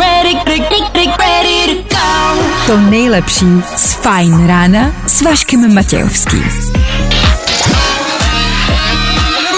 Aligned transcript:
ready, 0.00 0.34
ready, 0.46 1.10
ready 1.20 1.84
to 1.84 1.96
go. 1.96 2.42
To 2.66 2.80
nejlepší 2.80 3.46
z 3.76 3.94
Fajn 3.94 4.46
rána 4.46 4.92
s 5.06 5.22
Vaškem 5.22 5.74
Matějovským. 5.74 6.44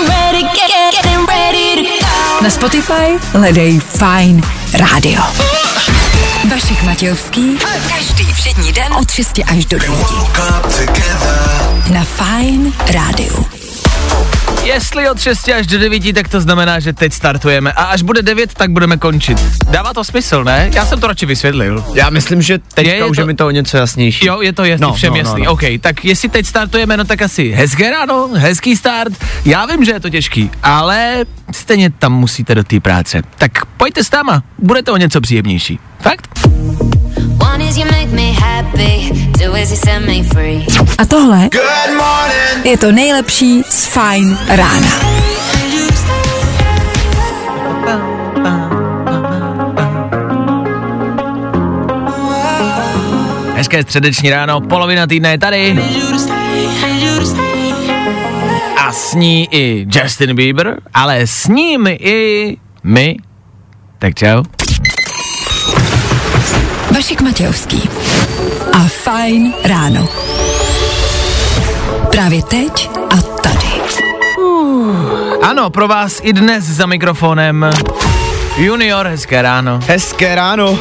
Ready, 0.09 0.43
get, 0.43 1.05
get, 1.05 1.29
ready 1.29 1.77
to 1.77 2.07
go. 2.07 2.43
Na 2.43 2.51
Spotify 2.51 3.19
hledej 3.33 3.81
Fajn 3.81 4.43
rádio. 4.75 5.23
Vašek 6.51 6.83
Matějovský. 6.83 7.59
Každý 7.89 8.33
všední 8.33 8.73
den 8.73 8.95
od 9.01 9.11
6 9.11 9.41
až 9.47 9.65
do 9.65 9.79
9. 9.79 9.99
Na 11.91 12.05
Fajn 12.05 12.73
rádiu. 12.93 13.62
Jestli 14.65 15.09
od 15.11 15.21
6 15.21 15.49
až 15.49 15.67
do 15.67 15.79
9, 15.79 16.13
tak 16.15 16.29
to 16.29 16.41
znamená, 16.41 16.81
že 16.81 16.93
teď 16.93 17.13
startujeme 17.13 17.73
a 17.73 17.83
až 17.85 18.03
bude 18.03 18.23
9, 18.23 18.55
tak 18.55 18.71
budeme 18.71 18.97
končit. 18.97 19.39
Dává 19.71 19.93
to 19.95 20.05
smysl, 20.05 20.45
ne? 20.45 20.71
Já 20.75 20.87
jsem 20.87 21.01
to 21.01 21.07
radši 21.07 21.27
vysvětlil. 21.27 21.85
Já 21.95 22.11
myslím, 22.11 22.43
že 22.43 22.59
teďka 22.59 22.91
Je, 22.93 22.97
je 22.97 23.05
už 23.05 23.17
to- 23.17 23.21
je 23.23 23.27
mi 23.27 23.35
to 23.35 23.47
o 23.47 23.51
něco 23.51 23.77
jasnější. 23.77 24.27
Jo, 24.27 24.41
je 24.41 24.53
to 24.53 24.65
jasný, 24.65 24.83
No, 24.87 24.93
všem 24.95 25.09
no, 25.11 25.15
no, 25.15 25.19
jasný. 25.19 25.43
no. 25.45 25.53
OK, 25.53 25.61
tak 25.81 26.05
jestli 26.05 26.29
teď 26.29 26.47
startujeme, 26.47 26.97
no 26.97 27.05
tak 27.05 27.23
asi 27.23 27.51
hezké 27.51 27.91
ráno, 27.91 28.29
hezký 28.35 28.77
start. 28.77 29.13
Já 29.45 29.67
vím, 29.67 29.85
že 29.85 29.93
je 29.93 30.01
to 30.01 30.11
těžký, 30.11 30.51
ale 30.63 31.25
stejně 31.53 31.91
tam 31.91 32.13
musíte 32.13 32.55
do 32.55 32.65
té 32.65 32.81
práce. 32.81 33.23
Tak 33.39 33.65
pojďte 33.77 34.05
s 34.05 34.11
náma, 34.11 34.43
bude 34.59 34.83
to 34.83 34.93
o 34.93 34.97
něco 34.97 35.21
příjemnější. 35.21 35.79
Fakt? 36.01 36.29
A 40.99 41.05
tohle 41.05 41.49
je 42.65 42.79
to 42.79 42.93
nejlepší 42.93 43.63
z 43.69 43.87
Fajn 43.87 44.39
rána. 44.49 44.89
Hezké 53.55 53.83
středeční 53.83 54.31
ráno, 54.31 54.61
polovina 54.61 55.07
týdne 55.07 55.31
je 55.31 55.39
tady. 55.39 55.79
A 58.77 58.93
s 58.93 59.15
ní 59.15 59.49
i 59.51 59.87
Justin 59.91 60.37
Bieber, 60.37 60.81
ale 60.95 61.27
s 61.27 61.49
ním 61.49 61.87
i 61.87 62.57
my. 62.83 63.17
Tak 63.99 64.15
čau. 64.15 64.43
Vašek 67.03 67.21
Matějovský. 67.21 67.89
A 68.73 68.79
Fajn 68.89 69.55
ráno. 69.65 70.09
Právě 72.11 72.43
teď 72.43 72.91
a 73.11 73.17
tady. 73.17 73.83
Ano, 75.43 75.71
pro 75.71 75.89
vás 75.89 76.21
i 76.23 76.33
dnes 76.33 76.65
za 76.65 76.87
mikrofonem 76.87 77.71
Junior, 78.57 79.07
hezké 79.07 79.43
ráno. 79.43 79.81
Hezké 79.87 80.35
ráno. 80.35 80.79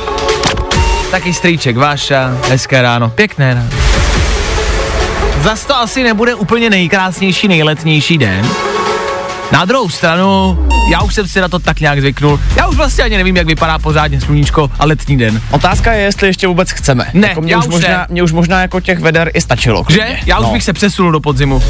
Taky 1.12 1.34
strýček 1.34 1.78
Váša, 1.78 2.38
hezké 2.50 2.82
ráno. 2.82 3.10
Pěkné 3.10 3.54
ráno. 3.54 3.70
Zas 5.44 5.66
to 5.66 5.78
asi 5.78 6.04
nebude 6.04 6.36
úplně 6.36 6.70
nejkrásnější, 6.70 7.48
nejletnější 7.48 8.18
den. 8.18 8.71
Na 9.52 9.66
druhou 9.66 9.90
stranu, 9.90 10.58
já 10.92 11.02
už 11.02 11.16
jsem 11.16 11.28
si 11.28 11.42
na 11.42 11.48
to 11.48 11.60
tak 11.60 11.80
nějak 11.80 12.00
zvyknul. 12.00 12.40
Já 12.56 12.68
už 12.68 12.76
vlastně 12.76 13.04
ani 13.04 13.18
nevím, 13.18 13.38
jak 13.38 13.48
vypadá 13.48 13.80
pořádně 13.80 14.22
sluníčko 14.22 14.72
a 14.80 14.86
letní 14.86 15.18
den. 15.18 15.42
Otázka 15.52 15.94
je, 15.94 16.02
jestli 16.02 16.28
ještě 16.28 16.48
vůbec 16.48 16.72
chceme. 16.72 17.08
Ne, 17.14 17.28
jako 17.28 17.42
mě 17.42 17.54
já 17.54 17.60
už 17.60 17.66
už 17.66 17.72
možná, 17.72 17.90
ne. 17.90 18.06
mě 18.10 18.24
už 18.24 18.32
možná 18.32 18.62
jako 18.62 18.80
těch 18.80 19.00
veder 19.00 19.32
i 19.34 19.42
stačilo. 19.42 19.86
Že? 19.90 19.98
klidně. 19.98 20.20
Já 20.26 20.40
už 20.40 20.46
no. 20.46 20.54
bych 20.54 20.64
se 20.64 20.74
přesunul 20.74 21.12
do 21.12 21.20
podzimu. 21.20 21.64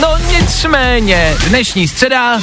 No 0.00 0.08
nicméně, 0.40 1.34
dnešní 1.48 1.88
středa, 1.88 2.40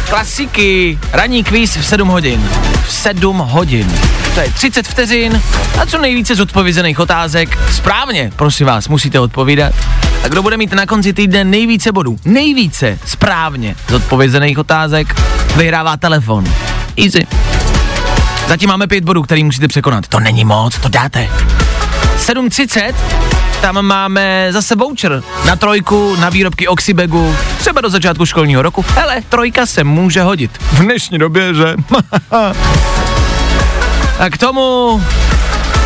klasiky, 0.00 0.98
ranní 1.12 1.44
kvíz 1.44 1.76
v 1.76 1.86
7 1.86 2.08
hodin. 2.08 2.48
V 2.86 2.92
7 2.92 3.38
hodin. 3.38 3.92
To 4.34 4.40
je 4.40 4.50
30 4.52 4.88
vteřin 4.88 5.42
a 5.80 5.86
co 5.86 5.98
nejvíce 5.98 6.34
z 6.34 6.40
odpovězených 6.40 6.98
otázek. 7.00 7.58
Správně, 7.72 8.32
prosím 8.36 8.66
vás, 8.66 8.88
musíte 8.88 9.20
odpovídat. 9.20 9.72
A 10.24 10.28
kdo 10.28 10.42
bude 10.42 10.56
mít 10.56 10.72
na 10.72 10.86
konci 10.86 11.12
týdne 11.12 11.44
nejvíce 11.44 11.92
bodů, 11.92 12.16
nejvíce 12.24 12.98
správně 13.06 13.76
z 13.88 13.92
odpovězených 13.92 14.58
otázek, 14.58 15.20
vyhrává 15.56 15.96
telefon. 15.96 16.44
Easy. 17.04 17.26
Zatím 18.48 18.68
máme 18.68 18.86
pět 18.86 19.04
bodů, 19.04 19.22
který 19.22 19.44
musíte 19.44 19.68
překonat. 19.68 20.08
To 20.08 20.20
není 20.20 20.44
moc, 20.44 20.78
to 20.78 20.88
dáte. 20.88 21.28
7.30, 22.28 22.94
tam 23.60 23.82
máme 23.82 24.48
zase 24.50 24.74
voucher 24.74 25.22
na 25.46 25.56
trojku, 25.56 26.16
na 26.16 26.30
výrobky 26.30 26.68
Oxybegu, 26.68 27.36
třeba 27.58 27.80
do 27.80 27.90
začátku 27.90 28.26
školního 28.26 28.62
roku. 28.62 28.84
Hele, 28.94 29.22
trojka 29.28 29.66
se 29.66 29.84
může 29.84 30.22
hodit. 30.22 30.58
V 30.72 30.78
dnešní 30.82 31.18
době, 31.18 31.54
že? 31.54 31.74
A 34.18 34.30
k 34.30 34.38
tomu 34.38 35.02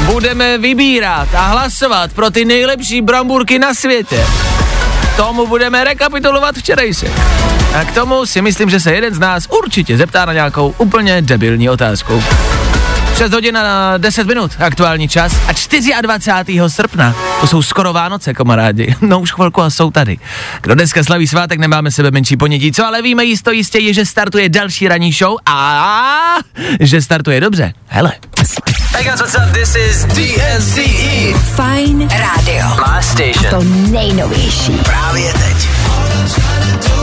budeme 0.05 0.59
vybírat 0.59 1.29
a 1.35 1.47
hlasovat 1.47 2.13
pro 2.13 2.31
ty 2.31 2.45
nejlepší 2.45 3.03
bramburky 3.03 3.59
na 3.59 3.75
světě. 3.75 4.27
K 5.13 5.17
tomu 5.17 5.47
budeme 5.47 5.85
rekapitulovat 5.85 6.55
včerejšek. 6.57 7.13
A 7.75 7.85
k 7.85 7.95
tomu 7.95 8.27
si 8.27 8.43
myslím, 8.43 8.71
že 8.71 8.81
se 8.81 8.93
jeden 8.93 9.15
z 9.15 9.19
nás 9.19 9.47
určitě 9.63 9.97
zeptá 9.97 10.25
na 10.25 10.33
nějakou 10.33 10.75
úplně 10.79 11.23
debilní 11.23 11.71
otázku. 11.71 12.23
6 13.23 13.33
hodin 13.33 13.57
a 13.57 13.99
10 13.99 14.27
minut, 14.27 14.53
aktuální 14.59 15.09
čas. 15.09 15.33
A 15.49 16.01
24. 16.01 16.61
srpna, 16.69 17.15
to 17.41 17.47
jsou 17.47 17.63
skoro 17.63 17.93
Vánoce, 17.93 18.35
kamarádi. 18.35 18.95
No 19.01 19.21
už 19.21 19.33
chvilku 19.33 19.63
a 19.63 19.71
jsou 19.71 19.91
tady. 19.91 20.19
Kdo 20.63 20.75
dneska 20.75 21.05
slaví 21.05 21.27
svátek, 21.27 21.59
nemáme 21.59 21.91
sebe 21.91 22.11
menší 22.11 22.37
ponětí, 22.37 22.73
co 22.73 22.87
ale 22.87 23.03
víme 23.03 23.25
jisto 23.25 23.51
jistě 23.51 23.79
je, 23.79 23.95
že 23.95 24.07
startuje 24.07 24.49
další 24.49 24.89
ranní 24.89 25.13
show 25.13 25.37
a 25.47 26.37
že 26.81 27.03
startuje 27.03 27.41
dobře. 27.41 27.73
Hele. 27.87 28.13
Hey 28.95 29.05
guys, 29.05 29.21
what's 29.21 29.35
up? 29.35 29.53
This 29.53 29.77
is 29.77 30.05
DNCE. 30.05 31.39
Fajn 31.55 32.09
rádio. 32.09 32.67
My 32.77 33.03
station. 33.03 33.51
To 33.51 33.91
nejnovější. 33.91 34.73
Právě 34.73 35.33
teď. 35.33 37.02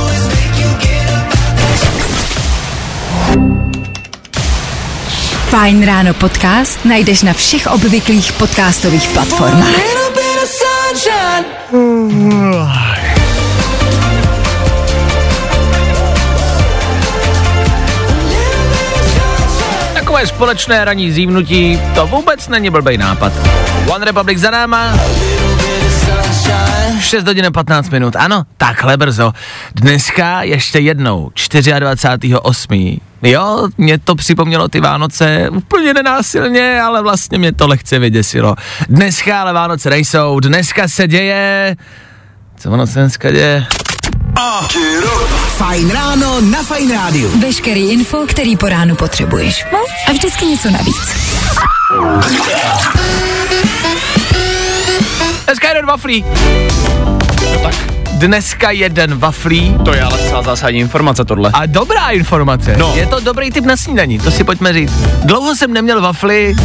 Fajn 5.50 5.82
ráno 5.82 6.14
podcast 6.14 6.78
najdeš 6.86 7.26
na 7.26 7.34
všech 7.34 7.74
obvyklých 7.74 8.38
podcastových 8.38 9.10
platformách. 9.10 9.82
Takové 19.94 20.28
společné 20.28 20.86
ranní 20.86 21.12
zívnutí, 21.12 21.82
to 21.96 22.08
vůbec 22.08 22.48
není 22.48 22.70
blbej 22.70 22.98
nápad. 22.98 23.34
One 23.90 24.06
Republic 24.06 24.40
za 24.40 24.52
náma, 24.52 24.94
6 27.00 27.28
hodin 27.28 27.46
a 27.46 27.52
15 27.52 27.90
minut, 27.90 28.16
ano, 28.16 28.44
takhle 28.58 28.98
brzo. 28.98 29.34
Dneska 29.76 30.44
ještě 30.44 30.80
jednou, 30.80 31.32
24.8. 31.36 33.09
Jo, 33.24 33.68
mě 33.78 33.98
to 33.98 34.16
připomnělo 34.16 34.68
ty 34.68 34.80
Vánoce 34.80 35.50
úplně 35.50 35.94
nenásilně, 35.94 36.82
ale 36.82 37.02
vlastně 37.02 37.38
mě 37.38 37.52
to 37.54 37.68
lehce 37.68 38.00
vyděsilo. 38.00 38.56
Dneska 38.90 39.42
ale 39.42 39.54
Vánoce 39.54 39.90
nejsou, 39.90 40.40
dneska 40.40 40.88
se 40.88 41.08
děje... 41.08 41.76
Co 42.58 42.72
ono 42.72 42.88
se 42.88 43.00
dneska 43.00 43.32
děje? 43.32 43.66
Fajn 45.58 45.90
ráno 45.90 46.42
na 46.42 46.64
Fajn 46.64 46.92
rádiu. 46.92 47.40
Veškerý 47.40 47.92
info, 47.92 48.26
který 48.28 48.58
po 48.58 48.70
ránu 48.70 48.96
potřebuješ. 48.96 49.66
No? 49.72 49.80
A 50.08 50.12
vždycky 50.12 50.46
něco 50.46 50.70
navíc. 50.70 51.16
Dneska 55.46 55.68
jeden 55.68 55.86
waflí. 55.86 56.26
No 57.54 57.60
tak. 57.64 57.99
Dneska 58.20 58.72
jeden 58.72 59.18
waflí. 59.18 59.76
To 59.86 59.94
je 59.94 60.02
ale 60.02 60.18
zásadní 60.44 60.80
informace 60.80 61.26
tohle. 61.26 61.52
A 61.54 61.66
dobrá 61.66 62.10
informace. 62.10 62.76
No. 62.78 62.94
Je 62.96 63.06
to 63.06 63.20
dobrý 63.20 63.52
typ 63.52 63.66
na 63.66 63.78
snídaní, 63.78 64.20
to 64.20 64.32
si 64.32 64.44
pojďme 64.44 64.74
říct. 64.74 64.94
Dlouho 65.24 65.56
jsem 65.56 65.74
neměl 65.74 66.02
wafly, 66.02 66.56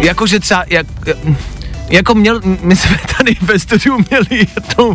jakože 0.00 0.40
třeba, 0.40 0.64
jak, 0.68 0.86
Jako 1.88 2.14
měl, 2.14 2.40
my 2.62 2.76
jsme 2.76 2.96
tady 3.18 3.36
ve 3.42 3.58
studiu 3.58 3.98
měli 4.10 4.26
jednou 4.30 4.94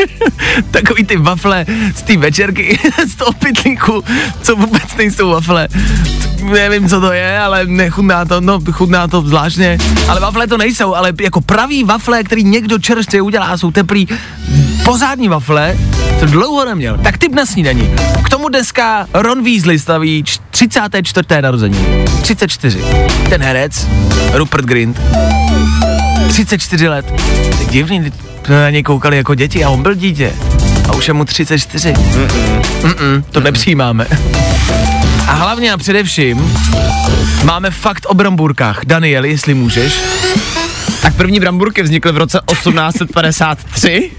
takový 0.70 1.04
ty 1.04 1.16
wafle 1.16 1.66
z 1.94 2.02
té 2.02 2.16
večerky, 2.16 2.78
z 3.06 3.14
toho 3.16 3.32
pytlíku, 3.32 4.04
co 4.42 4.56
vůbec 4.56 4.96
nejsou 4.98 5.30
wafle. 5.30 5.68
Nevím, 6.42 6.88
co 6.88 7.00
to 7.00 7.12
je, 7.12 7.38
ale 7.40 7.66
nechutná 7.66 8.24
to, 8.24 8.40
no 8.40 8.60
chutná 8.72 9.08
to 9.08 9.22
zvláštně. 9.22 9.78
Ale 10.08 10.20
wafle 10.20 10.46
to 10.46 10.58
nejsou, 10.58 10.94
ale 10.94 11.12
jako 11.20 11.40
pravý 11.40 11.84
wafle, 11.84 12.24
který 12.24 12.44
někdo 12.44 12.78
čerstvě 12.78 13.22
udělá, 13.22 13.58
jsou 13.58 13.70
teplý. 13.70 14.08
Pořádní 14.84 15.28
wafle, 15.28 15.76
to 16.20 16.26
dlouho 16.26 16.64
neměl. 16.64 16.98
Tak 16.98 17.18
typ 17.18 17.34
na 17.34 17.46
snídaní. 17.46 17.94
K 18.24 18.28
tomu 18.28 18.48
dneska 18.48 19.06
Ron 19.14 19.44
Weasley 19.44 19.78
staví 19.78 20.24
34. 20.50 21.26
narození. 21.40 22.04
34. 22.22 22.84
Ten 23.28 23.42
herec, 23.42 23.88
Rupert 24.32 24.64
Grint, 24.64 25.00
34 26.28 26.88
let. 26.88 27.12
Divný, 27.70 28.12
jsme 28.44 28.62
na 28.62 28.70
něj 28.70 28.82
koukali 28.82 29.16
jako 29.16 29.34
děti 29.34 29.64
a 29.64 29.70
on 29.70 29.82
byl 29.82 29.94
dítě. 29.94 30.32
A 30.88 30.92
už 30.92 31.08
je 31.08 31.14
mu 31.14 31.24
34. 31.24 31.92
Mm-mm. 31.92 32.60
Mm-mm, 32.82 33.22
to 33.30 33.40
nepřijímáme. 33.40 34.06
A 35.28 35.32
hlavně 35.32 35.72
a 35.72 35.76
především 35.76 36.54
máme 37.44 37.70
fakt 37.70 38.06
o 38.08 38.14
bramburkách. 38.14 38.80
Daniel, 38.86 39.24
jestli 39.24 39.54
můžeš. 39.54 40.00
Tak 41.02 41.14
první 41.14 41.40
bramburky 41.40 41.82
vznikly 41.82 42.12
v 42.12 42.16
roce 42.16 42.40
1853 42.50 44.10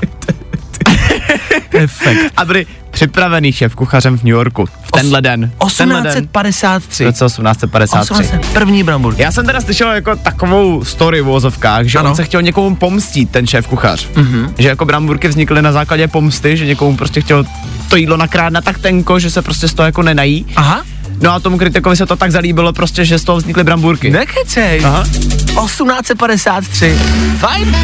Efekt. 1.71 2.33
a 2.37 2.45
byly 2.45 2.65
připravený 2.91 3.51
šéf 3.51 3.75
kuchařem 3.75 4.17
v 4.17 4.23
New 4.23 4.31
Yorku. 4.33 4.65
V 4.65 4.91
tenhle 4.91 5.21
den. 5.21 5.51
V 5.69 5.77
tenhle 5.77 6.01
den. 6.01 6.11
1853. 6.11 7.03
V 7.03 7.07
roce 7.07 7.25
1853. 7.25 8.13
18, 8.23 8.53
první 8.53 8.83
bramburky. 8.83 9.21
Já 9.21 9.31
jsem 9.31 9.45
teda 9.45 9.61
slyšel 9.61 9.91
jako 9.91 10.15
takovou 10.15 10.83
story 10.83 11.21
v 11.21 11.25
vozovkách, 11.25 11.85
že 11.85 11.99
Ano. 11.99 12.09
on 12.09 12.15
se 12.15 12.23
chtěl 12.23 12.41
někomu 12.41 12.75
pomstit, 12.75 13.29
ten 13.29 13.47
šéf 13.47 13.67
kuchař. 13.67 14.07
Mhm. 14.15 14.25
Mm-hmm. 14.45 14.53
Že 14.57 14.67
jako 14.67 14.85
bramburky 14.85 15.27
vznikly 15.27 15.61
na 15.61 15.71
základě 15.71 16.07
pomsty, 16.07 16.57
že 16.57 16.65
někomu 16.65 16.97
prostě 16.97 17.21
chtěl 17.21 17.45
to 17.89 17.95
jídlo 17.95 18.17
nakrát 18.17 18.53
tak 18.63 18.79
tenko, 18.79 19.19
že 19.19 19.31
se 19.31 19.41
prostě 19.41 19.67
z 19.67 19.73
toho 19.73 19.85
jako 19.85 20.01
nenají. 20.03 20.45
Aha. 20.55 20.83
No 21.21 21.33
a 21.33 21.39
tomu 21.39 21.57
kritikovi 21.57 21.95
se 21.95 22.05
to 22.05 22.15
tak 22.15 22.31
zalíbilo 22.31 22.73
prostě, 22.73 23.05
že 23.05 23.19
z 23.19 23.23
toho 23.23 23.37
vznikly 23.37 23.63
bramburky. 23.63 24.09
Nekecej. 24.09 24.81
Aha. 24.85 25.03
1853. 25.03 26.99
Fajn. 27.37 27.75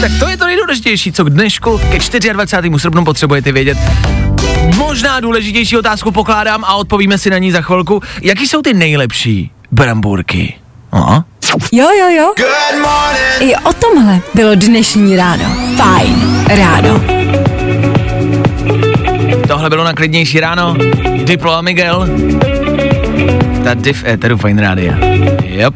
Tak 0.00 0.12
to 0.18 0.28
je 0.28 0.36
to 0.36 0.44
nejdůležitější, 0.44 1.12
co 1.12 1.24
k 1.24 1.30
dnešku 1.30 1.80
ke 1.90 2.32
24. 2.32 2.78
srpnu 2.78 3.04
potřebujete 3.04 3.52
vědět. 3.52 3.78
Možná 4.76 5.20
důležitější 5.20 5.76
otázku 5.76 6.12
pokládám 6.12 6.64
a 6.64 6.74
odpovíme 6.74 7.18
si 7.18 7.30
na 7.30 7.38
ní 7.38 7.52
za 7.52 7.60
chvilku. 7.60 8.02
Jaký 8.22 8.46
jsou 8.46 8.62
ty 8.62 8.74
nejlepší 8.74 9.50
bramburky? 9.72 10.54
Aha. 10.92 11.24
Jo, 11.72 11.88
jo, 11.98 12.08
jo. 12.08 12.46
I 13.40 13.56
o 13.56 13.72
tomhle 13.72 14.20
bylo 14.34 14.54
dnešní 14.54 15.16
ráno. 15.16 15.44
Fajn 15.76 16.44
ráno. 16.48 17.00
Tohle 19.48 19.70
bylo 19.70 19.84
na 19.84 19.92
klidnější 19.92 20.40
ráno. 20.40 20.76
Diplo 21.24 21.52
a 21.52 21.60
Miguel. 21.60 22.08
Ta 23.64 23.74
div 23.74 24.04
éteru 24.06 24.36
Fine 24.36 24.62
Rádia. 24.62 24.96
Yep. 25.42 25.74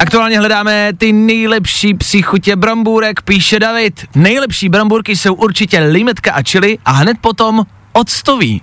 Aktuálně 0.00 0.38
hledáme 0.38 0.92
ty 0.98 1.12
nejlepší 1.12 1.94
příchutě 1.94 2.56
brambůrek, 2.56 3.22
píše 3.22 3.60
David. 3.60 4.00
Nejlepší 4.14 4.68
brambůrky 4.68 5.16
jsou 5.16 5.34
určitě 5.34 5.80
limetka 5.80 6.32
a 6.32 6.42
chili 6.42 6.78
a 6.84 6.90
hned 6.92 7.16
potom 7.20 7.62
octový. 7.92 8.62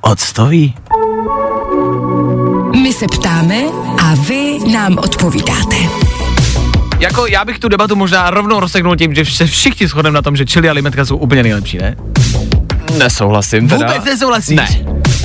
Octový? 0.00 0.74
My 2.82 2.92
se 2.92 3.06
ptáme 3.06 3.56
a 4.02 4.14
vy 4.14 4.58
nám 4.72 4.98
odpovídáte. 4.98 5.76
Jako 6.98 7.26
já 7.26 7.44
bych 7.44 7.58
tu 7.58 7.68
debatu 7.68 7.96
možná 7.96 8.30
rovnou 8.30 8.60
rozseknul 8.60 8.96
tím, 8.96 9.14
že 9.14 9.24
se 9.24 9.46
všichni 9.46 9.88
shodneme 9.88 10.14
na 10.14 10.22
tom, 10.22 10.36
že 10.36 10.46
chili 10.46 10.68
a 10.68 10.72
limetka 10.72 11.04
jsou 11.04 11.16
úplně 11.16 11.42
nejlepší, 11.42 11.78
ne? 11.78 11.96
Nesouhlasím 12.98 13.68
teda. 13.68 13.86
Vůbec 13.86 14.04
nesouhlasíš? 14.04 14.56
Ne. 14.56 14.68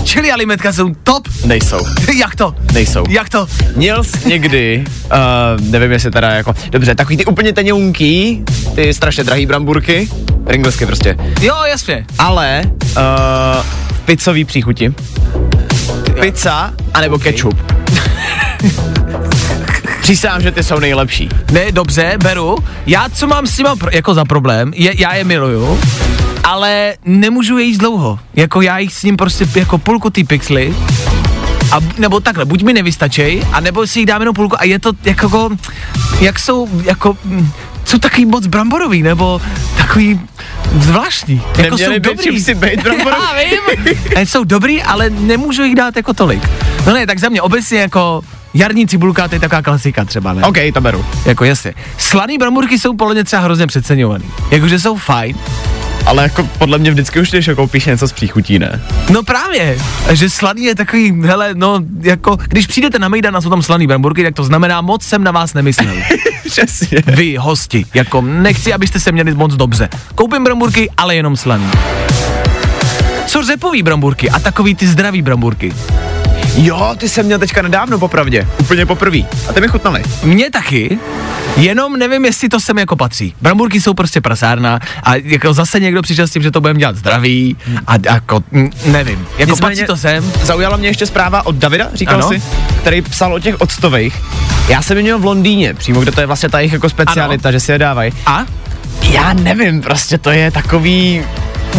Chili 0.06 0.32
a 0.32 0.36
limetka 0.36 0.74
jsou 0.74 0.90
top. 1.04 1.28
Nejsou. 1.46 1.80
Jak 2.18 2.36
to? 2.36 2.56
Nejsou. 2.74 3.04
Jak 3.10 3.30
to? 3.30 3.48
Měl 3.76 4.04
jsi 4.04 4.30
někdy, 4.30 4.84
uh, 5.06 5.72
nevím 5.72 5.92
jestli 5.92 6.12
teda 6.12 6.30
jako, 6.30 6.56
dobře, 6.70 6.96
takový 6.96 7.18
ty 7.18 7.26
úplně 7.26 7.54
teňounký, 7.54 8.44
ty 8.76 8.94
strašně 8.94 9.24
drahý 9.24 9.46
bramburky, 9.46 10.10
Pringlesky 10.44 10.86
prostě, 10.86 11.18
Jo, 11.42 11.56
jasně. 11.70 12.06
ale 12.20 12.62
uh, 12.66 13.02
v 13.94 14.02
pizzový 14.06 14.46
příchuti, 14.46 14.94
pizza 16.20 16.74
anebo 16.94 17.16
okay. 17.16 17.32
ketchup. 17.34 17.58
Přísám, 20.04 20.42
že 20.42 20.52
ty 20.52 20.64
jsou 20.64 20.80
nejlepší. 20.80 21.30
Ne, 21.52 21.72
dobře, 21.72 22.14
beru. 22.24 22.58
Já, 22.86 23.10
co 23.10 23.28
mám 23.28 23.48
s 23.48 23.58
nima 23.58 23.76
pro, 23.76 23.90
jako 23.94 24.14
za 24.14 24.26
problém, 24.26 24.72
je, 24.76 25.02
já 25.02 25.16
je 25.16 25.24
miluju, 25.24 25.80
ale 26.44 26.94
nemůžu 27.06 27.58
je 27.58 27.64
jíst 27.66 27.78
dlouho. 27.78 28.20
Jako 28.36 28.62
já 28.62 28.78
jich 28.78 28.94
s 28.94 29.04
ním 29.04 29.18
prostě 29.18 29.48
jako 29.56 29.78
půlku 29.78 30.10
ty 30.10 30.24
pixely, 30.24 30.76
a, 31.72 31.80
nebo 31.98 32.20
takhle, 32.20 32.46
buď 32.46 32.64
mi 32.64 32.74
nevystačej, 32.74 33.44
a 33.52 33.60
nebo 33.60 33.88
si 33.88 34.00
jich 34.00 34.06
dám 34.06 34.22
jenom 34.22 34.36
půlku 34.36 34.56
a 34.60 34.64
je 34.64 34.80
to 34.80 34.92
jako, 35.04 35.50
jak 36.20 36.40
jsou, 36.40 36.70
jako, 36.84 37.18
mm, 37.26 37.52
jsou 37.86 37.98
takový 37.98 38.26
moc 38.26 38.48
bramborový, 38.48 39.02
nebo 39.04 39.42
takový 39.78 40.20
zvláštní. 40.80 41.42
Jako 41.58 41.62
Neměly 41.62 41.96
jsou 41.96 42.00
dobrý. 42.00 42.24
chipsy 42.24 42.56
být 42.56 42.84
bramborový? 42.84 43.22
Já 43.32 43.84
vím. 43.84 43.98
A 44.16 44.20
jsou 44.20 44.44
dobrý, 44.44 44.84
ale 44.84 45.10
nemůžu 45.10 45.64
jich 45.64 45.76
dát 45.76 45.96
jako 45.96 46.14
tolik. 46.14 46.50
No 46.88 46.94
ne, 46.94 47.08
tak 47.08 47.20
za 47.20 47.30
mě 47.30 47.42
obecně 47.42 47.80
jako 47.80 48.22
jarní 48.54 48.88
cibulka, 48.88 49.28
to 49.28 49.36
je 49.36 49.40
taková 49.40 49.62
klasika 49.62 50.06
třeba, 50.06 50.34
ne? 50.34 50.44
OK, 50.44 50.58
to 50.74 50.82
beru. 50.82 51.06
Jako 51.26 51.46
jasně. 51.46 51.74
Slaný 51.98 52.38
bramburky 52.38 52.80
jsou 52.80 52.96
podle 52.96 53.14
mě 53.14 53.24
třeba 53.24 53.42
hrozně 53.42 53.68
přeceňovaný. 53.68 54.26
Jakože 54.52 54.80
jsou 54.80 54.98
fajn. 54.98 55.38
Ale 56.06 56.24
jako 56.24 56.50
podle 56.58 56.78
mě 56.78 56.92
vždycky 56.92 57.20
už 57.20 57.32
když 57.32 57.50
koupíš 57.56 57.86
něco 57.86 58.08
z 58.08 58.12
příchutí, 58.12 58.60
ne? 58.60 58.82
No 59.10 59.24
právě, 59.24 59.78
že 60.12 60.30
slaný 60.30 60.64
je 60.64 60.76
takový, 60.76 61.22
hele, 61.26 61.50
no, 61.54 61.80
jako, 62.02 62.38
když 62.48 62.68
přijdete 62.68 63.00
na 63.00 63.10
Mejdan 63.10 63.38
a 63.38 63.42
jsou 63.42 63.50
tam 63.50 63.62
slaný 63.62 63.88
bramburky, 63.88 64.24
tak 64.24 64.34
to 64.34 64.44
znamená, 64.44 64.82
moc 64.82 65.04
jsem 65.04 65.24
na 65.24 65.32
vás 65.32 65.54
nemyslel. 65.54 65.96
Přesně. 66.50 66.98
Vy, 67.08 67.36
hosti, 67.36 67.86
jako 67.94 68.22
nechci, 68.22 68.74
abyste 68.74 69.00
se 69.00 69.12
měli 69.12 69.34
moc 69.34 69.56
dobře. 69.56 69.90
Koupím 70.16 70.44
bramburky, 70.44 70.90
ale 70.98 71.16
jenom 71.16 71.38
slaný. 71.38 71.72
Co 73.26 73.44
řepový 73.44 73.84
bramburky 73.84 74.30
a 74.30 74.40
takový 74.40 74.76
ty 74.76 74.88
zdravý 74.88 75.22
bramburky? 75.22 75.74
Jo, 76.56 76.96
ty 76.98 77.10
jsem 77.10 77.26
měl 77.26 77.40
teďka 77.40 77.62
nedávno 77.62 78.00
popravdě. 78.00 78.48
Úplně 78.60 78.86
poprvé. 78.86 79.18
A 79.50 79.54
ty 79.54 79.62
mi 79.62 79.68
chutnaly. 79.68 80.04
Mně 80.24 80.50
taky, 80.52 81.00
jenom 81.58 81.98
nevím, 82.00 82.26
jestli 82.26 82.50
to 82.50 82.60
sem 82.60 82.78
jako 82.78 82.96
patří. 82.96 83.36
Bramburky 83.42 83.82
jsou 83.82 83.94
prostě 83.94 84.22
prasárna 84.22 84.80
a 85.04 85.16
jako 85.16 85.54
zase 85.54 85.80
někdo 85.80 86.02
přišel 86.02 86.28
s 86.28 86.32
tím, 86.32 86.42
že 86.44 86.52
to 86.52 86.62
budeme 86.62 86.80
dělat 86.80 86.96
zdravý 86.96 87.58
a 87.88 87.94
jako, 88.14 88.44
mm, 88.52 88.70
nevím, 88.86 89.28
jako 89.38 89.52
Nicméně- 89.52 89.70
patří 89.72 89.86
to 89.86 89.98
sem. 89.98 90.32
Zaujala 90.44 90.78
mě 90.78 90.88
ještě 90.88 91.06
zpráva 91.06 91.46
od 91.46 91.56
Davida, 91.56 91.88
říkal 91.94 92.16
Ano. 92.16 92.28
si, 92.30 92.42
který 92.82 93.02
psal 93.02 93.34
o 93.34 93.40
těch 93.40 93.62
octových. 93.62 94.16
Já 94.70 94.82
jsem 94.82 94.98
měl 95.02 95.20
v 95.20 95.26
Londýně, 95.26 95.74
přímo, 95.74 96.02
kde 96.02 96.12
to 96.12 96.22
je 96.22 96.28
vlastně 96.28 96.50
ta 96.50 96.60
jejich 96.60 96.74
jako 96.74 96.90
specialita, 96.90 97.52
že 97.52 97.60
si 97.60 97.72
je 97.72 97.78
dávají. 97.78 98.12
A? 98.26 98.46
Já 99.02 99.34
nevím, 99.34 99.82
prostě 99.82 100.18
to 100.18 100.30
je 100.32 100.52
takový... 100.52 101.24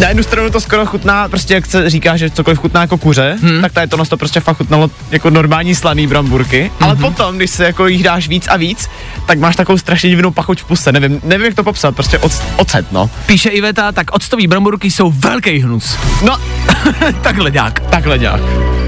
Na 0.00 0.08
jednu 0.08 0.22
stranu 0.22 0.50
to 0.50 0.60
skoro 0.60 0.86
chutná, 0.86 1.28
prostě 1.28 1.54
jak 1.54 1.66
se 1.66 1.90
říká, 1.90 2.16
že 2.16 2.30
cokoliv 2.30 2.58
chutná 2.58 2.80
jako 2.80 2.98
kuře, 2.98 3.36
hmm. 3.42 3.62
tak 3.62 3.72
tady 3.72 3.86
to 3.86 4.04
to 4.04 4.16
prostě 4.16 4.40
fakt 4.40 4.56
chutnalo 4.56 4.90
jako 5.10 5.30
normální 5.30 5.74
slaný 5.74 6.06
bramburky, 6.06 6.60
hmm. 6.60 6.70
ale 6.80 6.96
potom, 6.96 7.36
když 7.36 7.50
se 7.50 7.64
jako 7.64 7.86
jich 7.86 8.02
dáš 8.02 8.28
víc 8.28 8.46
a 8.48 8.56
víc, 8.56 8.88
tak 9.26 9.38
máš 9.38 9.56
takovou 9.56 9.78
strašně 9.78 10.10
divnou 10.10 10.30
pachuť 10.30 10.62
v 10.62 10.64
puse, 10.64 10.92
nevím, 10.92 11.20
nevím 11.24 11.46
jak 11.46 11.54
to 11.54 11.64
popsat, 11.64 11.94
prostě 11.94 12.18
oc, 12.18 12.42
ocet, 12.56 12.92
no. 12.92 13.10
Píše 13.26 13.48
Iveta, 13.48 13.92
tak 13.92 14.10
octový 14.12 14.46
bramburky 14.46 14.90
jsou 14.90 15.10
velký 15.10 15.58
hnus. 15.58 15.96
No, 16.22 16.38
Takhle 17.22 17.50
nějak. 17.50 17.80
takhle 17.80 18.18
nějak. 18.18 18.40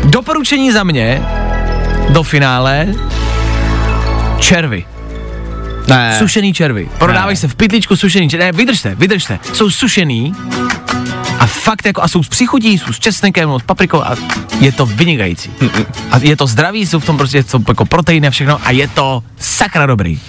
Doporučení 0.05 0.73
za 0.73 0.85
mě 0.85 1.23
do 2.09 2.23
finále 2.23 2.87
červy. 4.39 4.85
Ne. 5.89 6.17
Sušený 6.19 6.55
červy. 6.55 6.89
Prodávají 6.99 7.37
se 7.37 7.49
v 7.49 7.55
pytličku 7.55 7.97
sušený 7.97 8.31
červy. 8.31 8.45
Ne, 8.45 8.53
vydržte, 8.53 8.95
vydržte. 8.95 9.39
Jsou 9.53 9.71
sušený 9.71 10.35
a 11.39 11.47
fakt 11.47 11.87
jako, 11.87 12.03
a 12.03 12.09
jsou 12.09 12.23
s 12.23 12.29
příchutí, 12.29 12.79
jsou 12.79 12.93
s 12.93 12.99
česnekem, 12.99 13.49
no, 13.49 13.61
s 13.61 13.63
paprikou 13.63 14.03
a 14.03 14.17
je 14.61 14.73
to 14.73 14.87
vynikající. 14.87 15.51
A 16.11 16.19
je 16.19 16.37
to 16.37 16.47
zdravý, 16.47 16.87
jsou 16.87 17.01
v 17.01 17.05
tom 17.05 17.17
prostě 17.17 17.43
jsou 17.43 17.59
jako 17.69 17.85
proteiny 17.85 18.29
a 18.29 18.31
všechno 18.31 18.61
a 18.65 18.71
je 18.71 18.89
to 18.89 19.23
sakra 19.39 19.87
dobrý. 19.87 20.21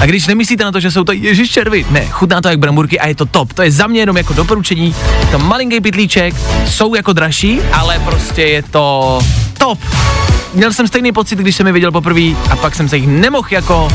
A 0.00 0.06
když 0.06 0.26
nemyslíte 0.26 0.64
na 0.64 0.72
to, 0.72 0.80
že 0.80 0.90
jsou 0.90 1.04
to 1.04 1.12
ježiš 1.12 1.50
červy, 1.50 1.86
ne, 1.90 2.06
chutná 2.10 2.40
to 2.40 2.48
jak 2.48 2.58
bramburky 2.58 3.00
a 3.00 3.06
je 3.06 3.14
to 3.14 3.26
top. 3.26 3.52
To 3.52 3.62
je 3.62 3.70
za 3.70 3.86
mě 3.86 4.00
jenom 4.00 4.16
jako 4.16 4.32
doporučení. 4.32 4.94
To 5.30 5.38
malinký 5.38 5.80
pytlíček, 5.80 6.34
jsou 6.66 6.94
jako 6.94 7.12
dražší, 7.12 7.60
ale 7.72 7.98
prostě 7.98 8.42
je 8.42 8.62
to 8.62 9.18
top. 9.58 9.78
Měl 10.54 10.72
jsem 10.72 10.88
stejný 10.88 11.12
pocit, 11.12 11.38
když 11.38 11.56
jsem 11.56 11.66
je 11.66 11.72
viděl 11.72 11.92
poprvé 11.92 12.34
a 12.50 12.56
pak 12.56 12.74
jsem 12.74 12.88
se 12.88 12.96
jich 12.96 13.08
nemohl 13.08 13.48
jako 13.50 13.88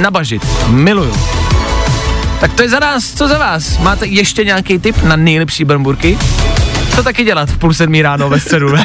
nabažit. 0.00 0.46
Miluju. 0.68 1.14
Tak 2.46 2.54
to 2.54 2.62
je 2.62 2.68
za 2.68 2.78
nás, 2.78 3.12
co 3.12 3.28
za 3.28 3.38
vás? 3.38 3.78
Máte 3.78 4.06
ještě 4.06 4.44
nějaký 4.44 4.78
tip 4.78 5.02
na 5.02 5.16
nejlepší 5.16 5.64
bramburky? 5.64 6.18
Co 6.94 7.02
taky 7.02 7.24
dělat 7.24 7.50
v 7.50 7.58
půl 7.58 7.74
sedmí 7.74 8.02
ráno 8.02 8.28
ve 8.28 8.40
středu, 8.40 8.72
ne? 8.72 8.84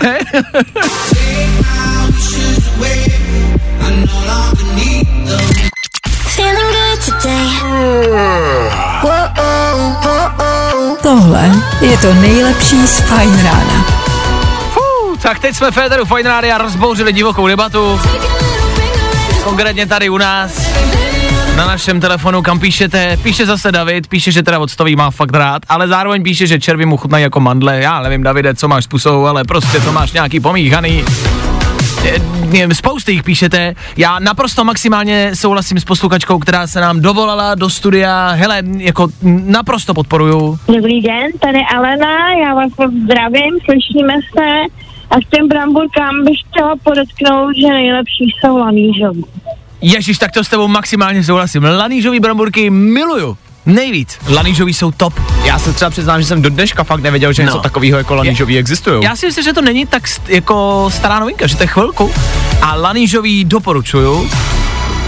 Tohle 11.01 11.51
je 11.82 11.98
to 11.98 12.13
nejlepší 12.13 12.88
z 12.88 13.00
Fajn 13.00 13.44
rána. 13.44 13.86
Fuh, 14.74 15.18
tak 15.22 15.39
teď 15.39 15.56
jsme 15.56 15.72
Féteru 15.72 16.06
Fine 16.06 16.30
Radio 16.30 16.58
rozbouřili 16.58 17.13
divokou 17.13 17.48
debatu, 17.48 18.01
konkrétně 19.44 19.86
tady 19.86 20.10
u 20.10 20.18
nás, 20.18 20.71
na 21.62 21.68
našem 21.68 22.01
telefonu, 22.01 22.41
kam 22.41 22.60
píšete, 22.60 23.18
píše 23.24 23.46
zase 23.46 23.72
David, 23.72 24.08
píše, 24.08 24.32
že 24.32 24.44
teda 24.44 24.60
octový 24.60 24.96
má 24.96 25.12
fakt 25.12 25.36
rád, 25.36 25.62
ale 25.70 25.88
zároveň 25.88 26.24
píše, 26.24 26.48
že 26.48 26.60
červy 26.60 26.86
mu 26.86 26.98
chutnají 26.98 27.24
jako 27.24 27.39
mandle, 27.39 27.80
já 27.80 28.01
nevím, 28.01 28.24
Davide, 28.24 28.56
co 28.56 28.68
máš 28.68 28.84
způsob, 28.84 29.25
ale 29.25 29.44
prostě 29.44 29.80
to 29.80 29.91
máš 29.91 30.12
nějaký 30.12 30.39
pomíchaný. 30.39 31.03
Spousty 32.74 33.12
jich 33.12 33.24
píšete, 33.24 33.75
já 33.98 34.20
naprosto 34.20 34.63
maximálně 34.63 35.32
souhlasím 35.34 35.80
s 35.80 35.86
posluchačkou, 35.86 36.39
která 36.39 36.68
se 36.68 36.82
nám 36.82 37.01
dovolala 37.01 37.56
do 37.56 37.70
studia, 37.70 38.30
hele, 38.30 38.63
jako 38.77 39.08
naprosto 39.46 39.94
podporuju, 39.94 40.60
Dobrý 40.68 41.01
den, 41.01 41.32
tady 41.39 41.60
Alena, 41.75 42.32
já 42.44 42.53
vás 42.53 42.72
zdravím, 43.03 43.58
slyšíme 43.65 44.13
se. 44.34 44.48
A 45.10 45.15
s 45.15 45.30
těm 45.30 45.48
bramburkám 45.48 46.25
bych 46.25 46.39
chtěla 46.50 46.75
podotknout, 46.84 47.56
že 47.62 47.68
nejlepší 47.68 48.36
jsou 48.39 48.58
lanížový. 48.58 49.25
Ježíš, 49.82 50.18
tak 50.18 50.32
to 50.32 50.44
s 50.44 50.48
tebou 50.50 50.68
maximálně 50.68 51.24
souhlasím. 51.24 51.64
Lanížový 51.64 52.20
bramburky 52.20 52.70
miluju. 52.70 53.38
Nejvíc. 53.66 54.18
Lanížový 54.30 54.74
jsou 54.74 54.92
top. 54.92 55.14
Já 55.44 55.60
se 55.60 55.74
třeba 55.74 55.92
přiznám, 55.92 56.22
že 56.22 56.28
jsem 56.28 56.42
do 56.42 56.50
dneška 56.50 56.84
fakt 56.84 57.02
nevěděl, 57.02 57.34
že 57.34 57.44
No. 57.44 57.46
něco 57.46 57.60
takového 57.62 57.98
jako 57.98 58.16
lanížový 58.16 58.58
existují. 58.58 59.04
Já 59.04 59.16
si 59.16 59.26
myslím, 59.26 59.44
že 59.44 59.54
to 59.54 59.62
není 59.62 59.86
tak 59.86 60.08
st- 60.08 60.22
jako 60.28 60.90
stará 60.94 61.20
novinka, 61.20 61.48
že 61.48 61.58
to 61.58 61.64
je 61.64 61.68
chvilku. 61.68 62.12
A 62.62 62.76
lanížový 62.76 63.46
doporučuju. 63.46 64.30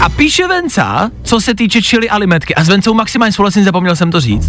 A 0.00 0.08
píše 0.08 0.48
Venca, 0.48 1.10
co 1.22 1.40
se 1.40 1.54
týče 1.54 1.82
čili 1.82 2.10
a 2.10 2.16
limetky. 2.16 2.54
A 2.54 2.64
s 2.64 2.68
Vencou 2.68 2.94
maximálně 2.94 3.32
souhlasím, 3.32 3.64
zapomněl 3.64 3.96
jsem 3.96 4.10
to 4.10 4.20
říct. 4.20 4.48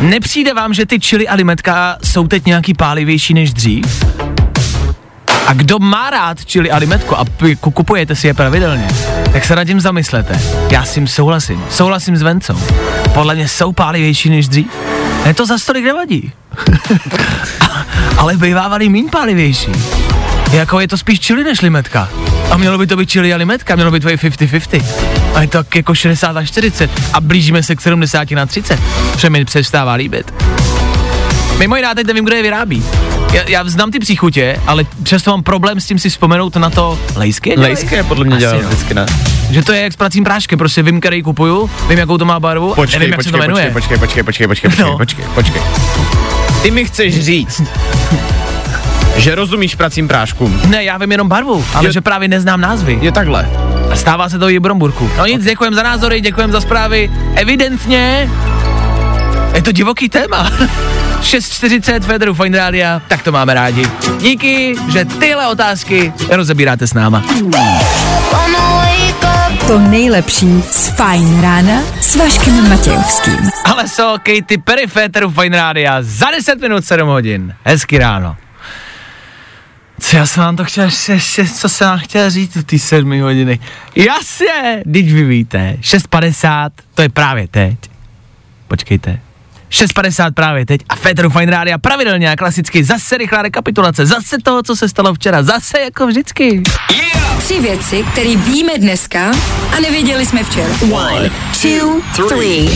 Nepřijde 0.00 0.54
vám, 0.54 0.74
že 0.74 0.86
ty 0.86 1.00
čili 1.00 1.28
a 1.28 1.34
limetka 1.34 1.96
jsou 2.04 2.26
teď 2.26 2.46
nějaký 2.46 2.74
pálivější 2.74 3.34
než 3.34 3.52
dřív? 3.52 4.04
A 5.46 5.52
kdo 5.52 5.78
má 5.78 6.10
rád 6.10 6.44
čili 6.44 6.70
a 6.70 6.76
limetku 6.76 7.16
a 7.18 7.24
p- 7.24 7.56
ku- 7.56 7.70
kupujete 7.70 8.16
si 8.16 8.26
je 8.26 8.34
pravidelně, 8.34 8.88
tak 9.32 9.44
se 9.44 9.56
nad 9.56 9.64
tím 9.64 9.80
zamyslete. 9.80 10.40
Já 10.70 10.84
s 10.84 10.94
tím 10.94 11.06
souhlasím. 11.08 11.64
Souhlasím 11.70 12.16
s 12.16 12.22
Vencou. 12.22 12.60
Podle 13.14 13.34
mě 13.34 13.48
jsou 13.48 13.72
pálivější 13.72 14.30
než 14.30 14.48
dřív. 14.48 14.66
Ne, 15.24 15.34
to 15.34 15.46
za 15.46 15.58
stolik 15.58 15.84
nevadí. 15.84 16.32
Ale 18.18 18.36
bývávaly 18.36 18.88
mín 18.88 19.08
pálivější. 19.12 19.72
Jako 20.52 20.80
je 20.80 20.88
to 20.88 20.98
spíš 20.98 21.20
čili 21.20 21.44
než 21.44 21.60
limetka. 21.60 22.08
A 22.50 22.56
mělo 22.56 22.78
by 22.78 22.86
to 22.86 22.96
být 22.96 23.10
čili 23.10 23.34
a 23.34 23.36
limetka, 23.36 23.74
mělo 23.74 23.90
by 23.90 24.00
to 24.00 24.08
být 24.08 24.20
50-50. 24.22 24.84
A 25.34 25.40
je 25.42 25.48
to 25.48 25.62
jako 25.74 25.94
60 25.94 26.36
a 26.36 26.44
40. 26.44 26.90
A 27.12 27.20
blížíme 27.20 27.62
se 27.62 27.76
k 27.76 27.80
70 27.80 28.30
na 28.30 28.46
30. 28.46 28.80
Protože 29.12 29.30
mi 29.30 29.44
přestává 29.44 29.92
líbit. 29.92 30.34
Mimo 31.58 31.76
jiná, 31.76 31.94
teď 31.94 32.06
nevím, 32.06 32.24
kdo 32.24 32.36
je 32.36 32.42
vyrábí. 32.42 32.84
Já, 33.32 33.42
já 33.48 33.64
znám 33.64 33.90
ty 33.90 33.98
příchutě, 33.98 34.56
ale 34.66 34.84
přesto 35.02 35.30
mám 35.30 35.42
problém 35.42 35.80
s 35.80 35.86
tím 35.86 35.98
si 35.98 36.10
vzpomenout 36.10 36.56
na 36.56 36.70
to 36.70 36.98
lejské. 37.16 37.54
Lejské 37.60 38.02
podle 38.02 38.24
mě 38.24 38.36
dělal 38.36 38.60
jo. 38.60 38.66
vždycky, 38.68 38.94
ne? 38.94 39.06
Že 39.50 39.62
to 39.62 39.72
je 39.72 39.82
jak 39.82 39.92
s 39.92 39.96
pracím 39.96 40.24
práškem, 40.24 40.58
prostě 40.58 40.82
vím, 40.82 41.00
který 41.00 41.22
kupuju, 41.22 41.70
vím, 41.88 41.98
jakou 41.98 42.18
to 42.18 42.24
má 42.24 42.40
barvu, 42.40 42.74
Počkej, 42.74 42.98
nevím, 42.98 43.12
jak 43.12 43.18
počkej, 43.18 43.32
se 43.32 43.38
to 43.38 43.42
jmenuje. 43.42 43.70
počkej, 43.72 43.98
počkej, 43.98 44.22
počkej, 44.22 44.46
počkej, 44.48 44.70
počkej, 44.70 44.84
No. 44.84 44.96
počkej, 44.98 45.24
počkej, 45.34 45.62
počkej. 45.62 46.02
Ty 46.62 46.70
mi 46.70 46.84
chceš 46.84 47.24
říct, 47.24 47.62
že 49.16 49.34
rozumíš 49.34 49.74
pracím 49.74 50.08
práškům. 50.08 50.60
Ne, 50.68 50.84
já 50.84 50.98
vím 50.98 51.12
jenom 51.12 51.28
barvu, 51.28 51.64
ale 51.74 51.88
Je- 51.88 51.92
že 51.92 52.00
právě 52.00 52.28
neznám 52.28 52.60
názvy. 52.60 52.98
Je 53.02 53.12
takhle. 53.12 53.48
A 53.92 53.96
stává 53.96 54.28
se 54.28 54.38
to 54.38 54.48
i 54.50 54.58
v 54.58 54.62
Bromburku. 54.62 55.10
No 55.18 55.26
nic, 55.26 55.44
děkujem 55.44 55.74
za 55.74 55.82
názory, 55.82 56.20
děkujem 56.20 56.52
za 56.52 56.60
zprávy. 56.60 57.10
Evidentně 57.34 58.30
je 59.54 59.62
to 59.62 59.72
divoký 59.72 60.08
téma. 60.08 60.50
6.40 61.20 62.00
Federu 62.00 62.34
Fine 62.34 62.58
Rádia, 62.58 63.02
tak 63.08 63.22
to 63.22 63.32
máme 63.32 63.54
rádi. 63.54 63.86
Díky, 64.20 64.74
že 64.92 65.04
tyhle 65.04 65.48
otázky 65.48 66.12
rozebíráte 66.30 66.86
s 66.86 66.94
náma. 66.94 67.24
To 69.66 69.78
nejlepší 69.78 70.62
z 70.62 70.88
Fajn 70.88 71.40
rána 71.40 71.82
s 72.00 72.16
Vaškem 72.16 72.68
Matějovským. 72.68 73.50
Ale 73.64 73.88
so, 73.88 74.18
Katy 74.22 74.58
Perry 74.58 74.86
Féteru 74.86 75.30
Fine 75.30 75.56
Rádia 75.56 75.98
za 76.00 76.30
10 76.30 76.60
minut 76.60 76.84
7 76.84 77.08
hodin. 77.08 77.54
Hezky 77.64 77.98
ráno. 77.98 78.36
Co 80.00 80.16
já 80.16 80.26
jsem 80.26 80.42
vám 80.42 80.56
to 80.56 80.64
chtěl, 80.64 80.84
ještě, 81.08 81.48
co 81.48 81.68
jsem 81.68 81.88
vám 81.88 81.98
chtěl 81.98 82.30
říct 82.30 82.56
v 82.56 82.64
té 82.64 82.78
7 82.78 83.20
hodiny. 83.20 83.58
Jasně, 83.96 84.82
teď 84.92 85.12
vy 85.12 85.24
víte, 85.24 85.76
6.50, 85.80 86.70
to 86.94 87.02
je 87.02 87.08
právě 87.08 87.48
teď. 87.48 87.76
Počkejte. 88.68 89.20
6.50 89.70 90.32
právě 90.34 90.66
teď 90.66 90.80
a 90.88 90.96
Féteru 90.96 91.30
Fine 91.30 91.52
Rádia 91.52 91.78
pravidelně 91.78 92.30
a 92.30 92.36
klasicky 92.36 92.84
zase 92.84 93.18
rychlá 93.18 93.42
rekapitulace, 93.42 94.06
zase 94.06 94.36
toho, 94.42 94.62
co 94.62 94.76
se 94.76 94.88
stalo 94.88 95.14
včera, 95.14 95.42
zase 95.42 95.80
jako 95.80 96.06
vždycky. 96.06 96.62
Tři 97.38 97.60
věci, 97.60 98.04
které 98.12 98.36
víme 98.36 98.72
dneska 98.78 99.30
a 99.76 99.80
nevěděli 99.80 100.26
jsme 100.26 100.44
včera. 100.44 100.74
One, 100.92 101.30
two, 101.62 102.00
three. 102.28 102.68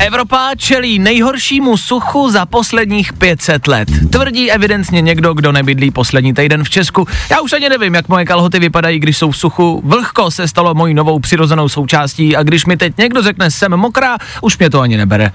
Evropa 0.00 0.50
čelí 0.56 0.98
nejhoršímu 0.98 1.76
suchu 1.76 2.30
za 2.30 2.46
posledních 2.46 3.12
500 3.12 3.66
let. 3.66 3.88
Tvrdí 4.10 4.50
evidentně 4.50 5.00
někdo, 5.00 5.34
kdo 5.34 5.52
nebydlí 5.52 5.90
poslední 5.90 6.34
týden 6.34 6.64
v 6.64 6.70
Česku. 6.70 7.06
Já 7.30 7.40
už 7.40 7.52
ani 7.52 7.68
nevím, 7.68 7.94
jak 7.94 8.08
moje 8.08 8.24
kalhoty 8.24 8.58
vypadají, 8.58 8.98
když 8.98 9.18
jsou 9.18 9.30
v 9.30 9.36
suchu. 9.36 9.82
Vlhko 9.84 10.30
se 10.30 10.48
stalo 10.48 10.74
mojí 10.74 10.94
novou 10.94 11.18
přirozenou 11.18 11.68
součástí 11.68 12.36
a 12.36 12.42
když 12.42 12.66
mi 12.66 12.76
teď 12.76 12.98
někdo 12.98 13.22
řekne, 13.22 13.50
jsem 13.50 13.76
mokrá, 13.76 14.16
už 14.40 14.58
mě 14.58 14.70
to 14.70 14.80
ani 14.80 14.96
nebere. 14.96 15.32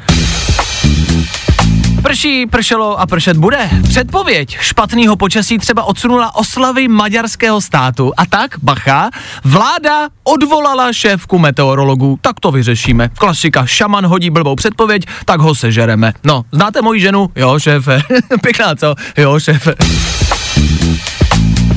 Prší, 2.03 2.45
pršelo 2.45 2.99
a 2.99 3.05
pršet 3.05 3.37
bude. 3.37 3.69
Předpověď 3.83 4.57
špatného 4.59 5.15
počasí 5.15 5.57
třeba 5.57 5.83
odsunula 5.83 6.35
oslavy 6.35 6.87
maďarského 6.87 7.61
státu. 7.61 8.11
A 8.17 8.25
tak, 8.25 8.51
bacha, 8.61 9.09
vláda 9.43 10.09
odvolala 10.23 10.93
šéfku 10.93 11.39
meteorologů. 11.39 12.19
Tak 12.21 12.39
to 12.39 12.51
vyřešíme. 12.51 13.09
Klasika, 13.17 13.65
šaman 13.65 14.05
hodí 14.05 14.29
blbou 14.29 14.55
předpověď, 14.55 15.05
tak 15.25 15.39
ho 15.39 15.55
sežereme. 15.55 16.13
No, 16.23 16.43
znáte 16.51 16.81
moji 16.81 17.01
ženu? 17.01 17.29
Jo, 17.35 17.59
šéfe. 17.59 18.01
Pěkná, 18.41 18.75
co? 18.75 18.95
Jo, 19.17 19.39
šéfe. 19.39 19.75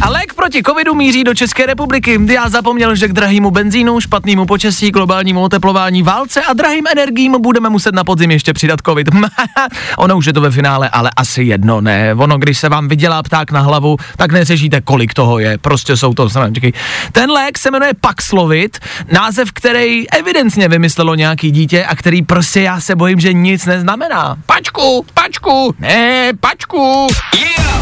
A 0.01 0.09
lék 0.09 0.35
proti 0.35 0.63
covidu 0.63 0.95
míří 0.95 1.25
do 1.25 1.35
České 1.35 1.67
republiky. 1.67 2.21
Já 2.33 2.49
zapomněl, 2.49 2.95
že 2.95 3.09
k 3.09 3.13
drahýmu 3.13 3.51
benzínu, 3.51 4.01
špatnému 4.01 4.47
počasí, 4.47 4.91
globálnímu 4.91 5.43
oteplování, 5.43 6.03
válce 6.03 6.43
a 6.43 6.53
drahým 6.53 6.85
energiím 6.93 7.37
budeme 7.41 7.69
muset 7.69 7.95
na 7.95 8.05
podzim 8.05 8.31
ještě 8.31 8.53
přidat 8.53 8.81
covid. 8.87 9.09
ono 9.99 10.17
už 10.17 10.27
je 10.27 10.33
to 10.33 10.41
ve 10.41 10.51
finále, 10.51 10.89
ale 10.89 11.11
asi 11.17 11.43
jedno, 11.43 11.81
ne. 11.81 12.15
Ono, 12.15 12.39
když 12.39 12.59
se 12.59 12.69
vám 12.69 12.89
vydělá 12.89 13.23
pták 13.23 13.51
na 13.51 13.61
hlavu, 13.61 13.97
tak 14.17 14.33
neřešíte, 14.33 14.81
kolik 14.81 15.15
toho 15.15 15.39
je. 15.39 15.59
Prostě 15.59 15.97
jsou 15.97 16.15
to 16.15 16.29
čekaj. 16.55 16.73
Ten 17.13 17.31
lék 17.31 17.59
se 17.59 17.71
jmenuje 17.71 17.93
Paxlovid, 18.01 18.79
název, 19.13 19.53
který 19.53 20.11
evidentně 20.11 20.69
vymyslelo 20.69 21.15
nějaký 21.15 21.51
dítě 21.51 21.85
a 21.85 21.97
který 21.97 22.23
prostě 22.23 22.61
já 22.61 22.81
se 22.81 22.97
bojím, 22.97 23.21
že 23.21 23.33
nic 23.33 23.67
neznamená. 23.67 24.37
Pačku, 24.47 25.07
pačku, 25.15 25.75
ne, 25.79 26.33
pačku. 26.41 27.07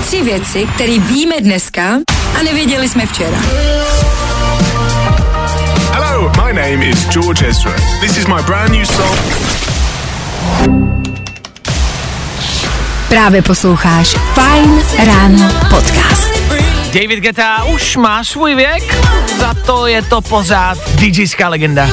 Tři 0.07 0.23
věci, 0.23 0.67
které 0.75 0.99
víme 0.99 1.35
dneska 1.41 2.02
a 2.41 2.43
nevěděli 2.43 2.89
jsme 2.89 3.07
včera. 3.07 3.39
Hello, 5.93 6.33
my 6.45 6.53
name 6.53 6.85
is 6.85 7.09
George 7.09 7.43
Ezra. 7.43 7.73
This 8.01 8.17
is 8.17 8.27
my 8.27 8.43
brand 8.47 8.73
new 8.73 8.85
song. 8.85 9.19
Právě 13.09 13.43
posloucháš 13.43 14.17
Fajn 14.35 14.83
ráno 15.07 15.51
podcast. 15.71 16.33
David 16.93 17.21
Guetta 17.21 17.65
už 17.65 17.97
má 17.97 18.25
svůj 18.25 18.55
věk, 18.55 18.97
za 19.39 19.55
to 19.67 19.87
je 19.87 20.03
to 20.03 20.21
pořád 20.21 20.79
DJská 20.95 21.49
legenda. 21.49 21.89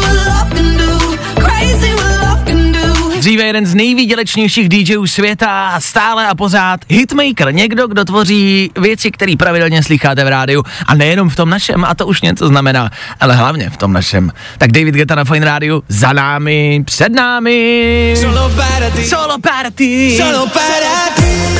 Dříve 3.20 3.44
jeden 3.44 3.66
z 3.66 3.76
nejvýdělečnějších 3.76 4.70
DJů 4.70 5.08
světa 5.08 5.70
a 5.70 5.80
stále 5.80 6.28
a 6.28 6.36
pořád 6.36 6.80
hitmaker, 6.90 7.54
někdo, 7.54 7.88
kdo 7.88 8.06
tvoří 8.06 8.72
věci, 8.82 9.12
které 9.12 9.34
pravidelně 9.38 9.84
slycháte 9.84 10.24
v 10.24 10.28
rádiu 10.28 10.64
a 10.86 10.96
nejenom 10.96 11.30
v 11.30 11.36
tom 11.36 11.50
našem, 11.50 11.86
a 11.86 11.96
to 11.96 12.08
už 12.08 12.22
něco 12.22 12.48
znamená, 12.48 12.90
ale 13.20 13.36
hlavně 13.36 13.70
v 13.70 13.78
tom 13.78 13.94
našem. 13.94 14.32
Tak 14.58 14.72
David 14.72 14.96
Guetta 14.96 15.16
na 15.16 15.24
Fine 15.26 15.46
Rádiu 15.46 15.84
za 15.88 16.14
námi, 16.14 16.84
před 16.86 17.14
námi. 17.14 18.16
Solo 18.20 18.50
para 18.50 18.90
ti. 18.90 19.06
Solo 19.06 19.38
para 19.40 19.70
ti. 19.70 20.18
Solo 20.18 20.48
para 20.48 21.10
ti. 21.16 21.60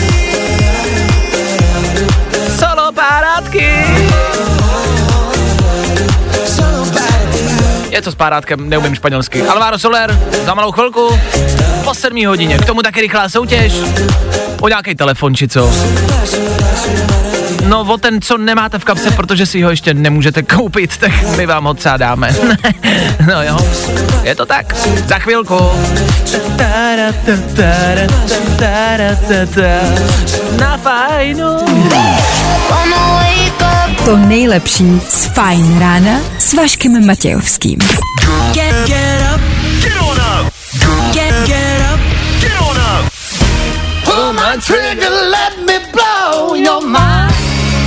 Solo 2.60 2.92
para 2.92 4.59
Něco 7.90 8.12
s 8.12 8.16
párátkem, 8.16 8.70
neumím 8.70 8.96
španělsky. 8.96 9.42
Alvaro 9.42 9.80
Soler, 9.80 10.20
za 10.46 10.54
malou 10.54 10.72
chvilku, 10.72 11.20
po 11.84 11.94
sedmí 11.94 12.26
hodině. 12.26 12.58
K 12.58 12.66
tomu 12.66 12.82
taky 12.82 13.02
rychlá 13.02 13.30
soutěž. 13.30 13.74
O 14.62 14.68
nějaký 14.68 14.96
telefon 14.96 15.36
či 15.36 15.48
co. 15.48 15.72
No 17.68 17.82
o 17.82 17.98
ten, 17.98 18.22
co 18.22 18.38
nemáte 18.38 18.80
v 18.80 18.84
kapse, 18.84 19.12
protože 19.12 19.46
si 19.46 19.62
ho 19.62 19.70
ještě 19.70 19.94
nemůžete 19.94 20.44
koupit, 20.44 20.98
tak 20.98 21.12
my 21.38 21.46
vám 21.46 21.64
ho 21.64 21.74
třeba 21.74 21.98
dáme. 21.98 22.36
no 23.28 23.44
jo, 23.44 23.58
je 24.24 24.36
to 24.36 24.46
tak. 24.46 24.76
Za 25.08 25.20
chvilku. 25.20 25.60
Na 30.60 30.78
fajnu. 30.78 31.58
To 34.10 34.18
nejlepší 34.18 35.02
z 35.10 35.26
Fajn 35.26 35.80
rána 35.80 36.20
s 36.38 36.54
Vaškem 36.54 37.06
Matějovským. 37.06 37.80
Get, 38.54 38.76
get 38.86 39.22
up. 39.36 39.42
Get 39.84 39.94
on 40.02 40.18
up. 40.18 40.54
Get, 41.14 41.34
get 41.46 41.82
up. 41.94 42.00
Get 42.42 42.52
on 42.62 42.78
up. 42.78 43.12
Pull 44.04 44.34
my 44.34 44.58
trigger, 44.66 45.12
let 45.12 45.66
me 45.66 45.80
blow 45.92 46.56
your 46.56 46.82
mind. 46.86 47.34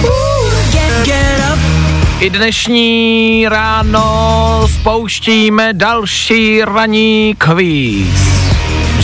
Ooh, 0.05 0.73
get, 0.73 1.07
get 1.07 1.39
up. 1.53 1.59
I 2.21 2.31
dnešní 2.31 3.47
ráno 3.49 4.69
spouštíme 4.81 5.73
další 5.73 6.63
ranní 6.65 7.35
kvíz. 7.39 8.42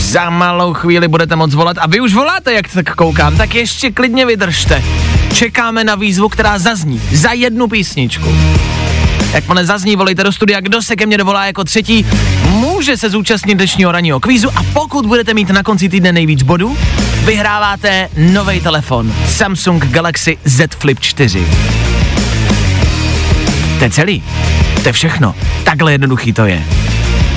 Za 0.09 0.31
malou 0.31 0.75
chvíli 0.75 1.09
budete 1.09 1.37
moc 1.37 1.55
volat 1.55 1.77
a 1.81 1.87
vy 1.87 2.01
už 2.01 2.15
voláte, 2.15 2.53
jak 2.53 2.69
tak 2.69 2.95
koukám, 2.95 3.37
tak 3.37 3.55
ještě 3.55 3.91
klidně 3.91 4.27
vydržte. 4.27 4.83
Čekáme 5.35 5.85
na 5.85 5.95
výzvu, 5.95 6.29
která 6.29 6.59
zazní 6.59 7.01
za 7.13 7.33
jednu 7.33 7.69
písničku. 7.69 8.35
Jakmile 9.33 9.67
zazní, 9.67 9.97
volejte 9.97 10.25
do 10.25 10.33
studia, 10.33 10.61
kdo 10.61 10.83
se 10.83 10.97
ke 10.97 11.07
mně 11.07 11.19
dovolá 11.19 11.47
jako 11.47 11.65
třetí, 11.65 12.07
může 12.51 12.97
se 12.97 13.11
zúčastnit 13.11 13.55
dnešního 13.55 13.93
ranního 13.93 14.21
kvízu 14.21 14.51
a 14.57 14.63
pokud 14.73 15.07
budete 15.07 15.35
mít 15.35 15.51
na 15.51 15.63
konci 15.63 15.89
týdne 15.89 16.13
nejvíc 16.13 16.43
bodů, 16.43 16.77
vyhráváte 17.25 18.09
nový 18.17 18.61
telefon 18.61 19.15
Samsung 19.27 19.87
Galaxy 19.87 20.39
Z 20.45 20.75
Flip 20.75 21.01
4. 21.01 21.47
To 23.79 23.85
je 23.85 23.91
celý. 23.91 24.23
To 24.83 24.89
je 24.89 24.93
všechno. 24.93 25.35
Takhle 25.65 25.93
jednoduchý 25.93 26.33
to 26.33 26.47
je. 26.47 26.65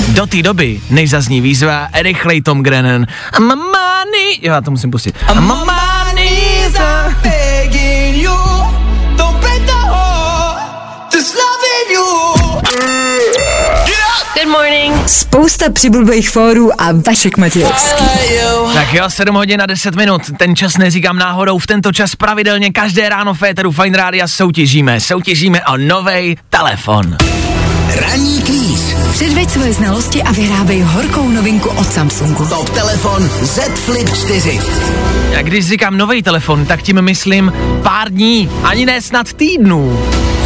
Do 0.08 0.25
té 0.25 0.41
doby, 0.41 0.81
než 0.89 1.10
zazní 1.10 1.41
výzva, 1.41 1.88
rychlej 1.93 2.41
Tom 2.41 2.63
Grennan. 2.63 3.05
Money... 3.39 4.39
Jo, 4.41 4.53
já 4.53 4.62
to 4.62 4.72
musím 4.72 4.91
pustit. 4.91 5.15
You. 11.93 12.34
Good 14.34 14.48
morning. 14.51 15.10
Spousta 15.10 15.72
přibulbých 15.72 16.29
fórů 16.29 16.81
a 16.81 16.91
Vašek 17.08 17.38
Matějovský. 17.38 18.03
Tak 18.74 18.93
jo, 18.93 19.10
7 19.10 19.36
hodin 19.36 19.62
a 19.62 19.65
10 19.65 19.96
minut. 19.96 20.22
Ten 20.38 20.55
čas 20.55 20.77
neříkám 20.77 21.17
náhodou. 21.17 21.58
V 21.58 21.67
tento 21.67 21.93
čas 21.93 22.15
pravidelně 22.15 22.72
každé 22.72 23.10
ráno 23.10 23.34
v 23.34 23.38
Féteru 23.38 23.72
Fine 23.72 23.98
Rádia 23.98 24.27
soutěžíme. 24.27 25.00
Soutěžíme 25.00 25.65
o 25.65 25.77
nový 25.77 26.38
telefon. 26.50 27.17
Ranní 27.96 28.42
kvíz. 28.42 28.96
Předveď 29.12 29.50
svoje 29.50 29.74
znalosti 29.74 30.24
a 30.24 30.32
vyhrávej 30.32 30.82
horkou 30.82 31.30
novinku 31.30 31.70
od 31.70 31.88
Samsungu. 31.88 32.46
Top 32.46 32.70
telefon 32.70 33.30
Z 33.42 33.60
Flip 33.60 34.10
4. 34.16 34.60
A 35.40 35.42
když 35.42 35.68
říkám 35.68 35.98
nový 35.98 36.24
telefon, 36.24 36.66
tak 36.66 36.82
tím 36.82 37.02
myslím 37.02 37.54
pár 37.84 38.12
dní, 38.12 38.50
ani 38.64 38.86
ne 38.86 39.02
snad 39.02 39.34
týdnů. 39.34 40.00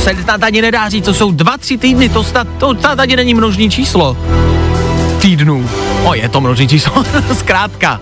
Se 0.03 0.15
snad 0.23 0.43
ani 0.43 0.61
nedá 0.61 0.89
říct, 0.89 1.05
to 1.05 1.13
jsou 1.13 1.31
dva, 1.31 1.57
tři 1.57 1.77
týdny, 1.77 2.09
to 2.09 2.23
snad, 2.23 2.47
to 2.57 2.75
snad 2.79 2.99
ani 2.99 3.15
není 3.15 3.33
množní 3.33 3.69
číslo. 3.69 4.17
Týdnů. 5.21 5.69
O, 6.03 6.13
je 6.13 6.29
to 6.29 6.41
množní 6.41 6.67
číslo, 6.67 7.03
zkrátka. 7.37 8.01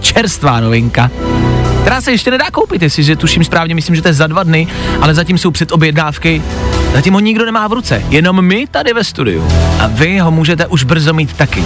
Čerstvá 0.00 0.60
novinka 0.60 1.10
která 1.82 2.00
se 2.00 2.10
ještě 2.10 2.30
nedá 2.30 2.50
koupit, 2.50 2.82
jestliže 2.82 3.16
tuším 3.16 3.44
správně, 3.44 3.74
myslím, 3.74 3.96
že 3.96 4.02
to 4.02 4.08
je 4.08 4.14
za 4.14 4.26
dva 4.26 4.42
dny, 4.42 4.66
ale 5.00 5.14
zatím 5.14 5.38
jsou 5.38 5.50
předobjednávky. 5.50 6.42
Zatím 6.92 7.14
ho 7.14 7.20
nikdo 7.20 7.44
nemá 7.44 7.68
v 7.68 7.72
ruce, 7.72 8.02
jenom 8.08 8.44
my 8.44 8.66
tady 8.66 8.92
ve 8.92 9.04
studiu. 9.04 9.48
A 9.80 9.86
vy 9.86 10.18
ho 10.18 10.30
můžete 10.30 10.66
už 10.66 10.84
brzo 10.84 11.12
mít 11.14 11.32
taky. 11.32 11.64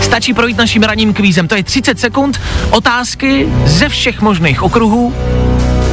Stačí 0.00 0.34
projít 0.34 0.56
naším 0.56 0.82
ranním 0.82 1.14
kvízem, 1.14 1.48
to 1.48 1.54
je 1.54 1.62
30 1.62 2.00
sekund, 2.00 2.40
otázky 2.70 3.48
ze 3.64 3.88
všech 3.88 4.20
možných 4.20 4.62
okruhů 4.62 5.14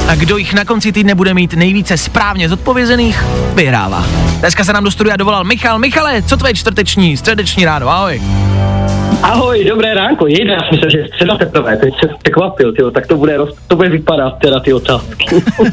a 0.08 0.16
kdo 0.16 0.38
jich 0.38 0.54
na 0.54 0.66
konci 0.66 0.92
týdne 0.92 1.16
bude 1.16 1.34
mít 1.34 1.54
nejvíce 1.54 1.98
správně 1.98 2.50
zodpovězených, 2.50 3.24
vyhrává. 3.56 4.06
Dneska 4.40 4.64
se 4.64 4.74
nám 4.74 4.84
do 4.84 4.92
studia 4.92 5.18
dovolal 5.18 5.44
Michal. 5.44 5.80
Michale, 5.80 6.22
co 6.22 6.38
tvoje 6.38 6.54
čtvrteční, 6.54 7.18
středeční 7.18 7.66
ráno, 7.66 7.90
ahoj. 7.90 8.22
Ahoj, 9.24 9.66
dobré 9.66 9.94
ránko, 9.94 10.28
jejda, 10.28 10.54
já 10.54 10.60
si 10.60 10.68
myslel, 10.72 10.90
že 10.92 10.98
je 10.98 11.08
středa 11.08 11.38
teprve, 11.38 11.78
teď 11.78 11.94
se 12.00 12.08
překvapil, 12.24 12.74
tyjo, 12.74 12.92
tak 12.92 13.08
to 13.08 13.18
bude, 13.18 13.38
roz, 13.38 13.50
to 13.68 13.76
bude 13.76 13.90
vypadat 13.90 14.34
teda 14.42 14.60
ty 14.60 14.74
otázky. 14.74 15.26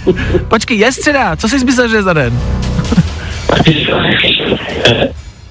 Počkej, 0.49 0.79
je 0.79 0.93
středa, 0.93 1.37
co 1.37 1.49
jsi 1.49 1.65
myslel, 1.65 1.89
že 1.89 1.97
je 1.97 2.03
za 2.03 2.13
den? 2.13 2.41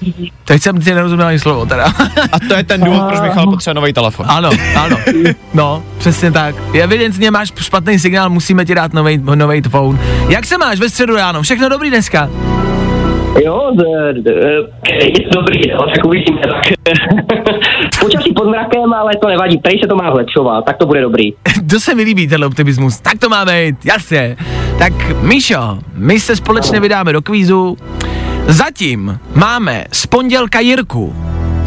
Teď 0.44 0.62
jsem 0.62 0.80
ti 0.80 0.94
nerozuměl 0.94 1.26
ani 1.26 1.38
slovo 1.38 1.66
teda. 1.66 1.84
A 2.32 2.38
to 2.48 2.54
je 2.54 2.64
ten 2.64 2.84
důvod, 2.84 3.02
proč 3.08 3.20
Michal 3.20 3.46
potřebuje 3.46 3.74
nový 3.74 3.92
telefon. 3.92 4.26
Ano, 4.28 4.50
ano. 4.76 4.96
No, 5.54 5.82
přesně 5.98 6.32
tak. 6.32 6.54
Evidentně 6.80 7.30
máš 7.30 7.52
špatný 7.60 7.98
signál, 7.98 8.30
musíme 8.30 8.64
ti 8.64 8.74
dát 8.74 8.92
nový 8.92 9.20
nový 9.34 9.62
phone. 9.62 9.98
Jak 10.28 10.46
se 10.46 10.58
máš 10.58 10.78
ve 10.78 10.88
středu 10.88 11.16
ráno? 11.16 11.42
Všechno 11.42 11.68
dobrý 11.68 11.90
dneska? 11.90 12.30
Jo, 13.44 13.70
d, 13.74 13.84
d, 14.22 14.30
je 14.90 15.28
to 15.28 15.40
dobrý, 15.40 15.70
jo, 15.70 15.78
tak 15.94 16.04
uvidíme. 16.04 16.40
Počasí 18.00 18.32
pod 18.32 18.48
mrakem, 18.48 18.92
ale 18.92 19.12
to 19.22 19.28
nevadí, 19.28 19.58
tady 19.58 19.78
se 19.82 19.88
to 19.88 19.96
má 19.96 20.12
zlepšovat, 20.12 20.64
tak 20.64 20.76
to 20.76 20.86
bude 20.86 21.00
dobrý. 21.00 21.32
to 21.70 21.80
se 21.80 21.94
mi 21.94 22.02
líbí, 22.02 22.28
ten 22.28 22.44
optimismus. 22.44 23.00
Tak 23.00 23.18
to 23.18 23.28
má 23.28 23.44
být, 23.44 23.76
jasně. 23.84 24.36
Tak 24.78 24.92
Míšo, 25.22 25.78
my 25.94 26.20
se 26.20 26.36
společně 26.36 26.80
vydáme 26.80 27.12
do 27.12 27.22
kvízu. 27.22 27.76
Zatím 28.46 29.18
máme 29.34 29.84
z 29.92 30.06
pondělka 30.06 30.60
Jirku, 30.60 31.16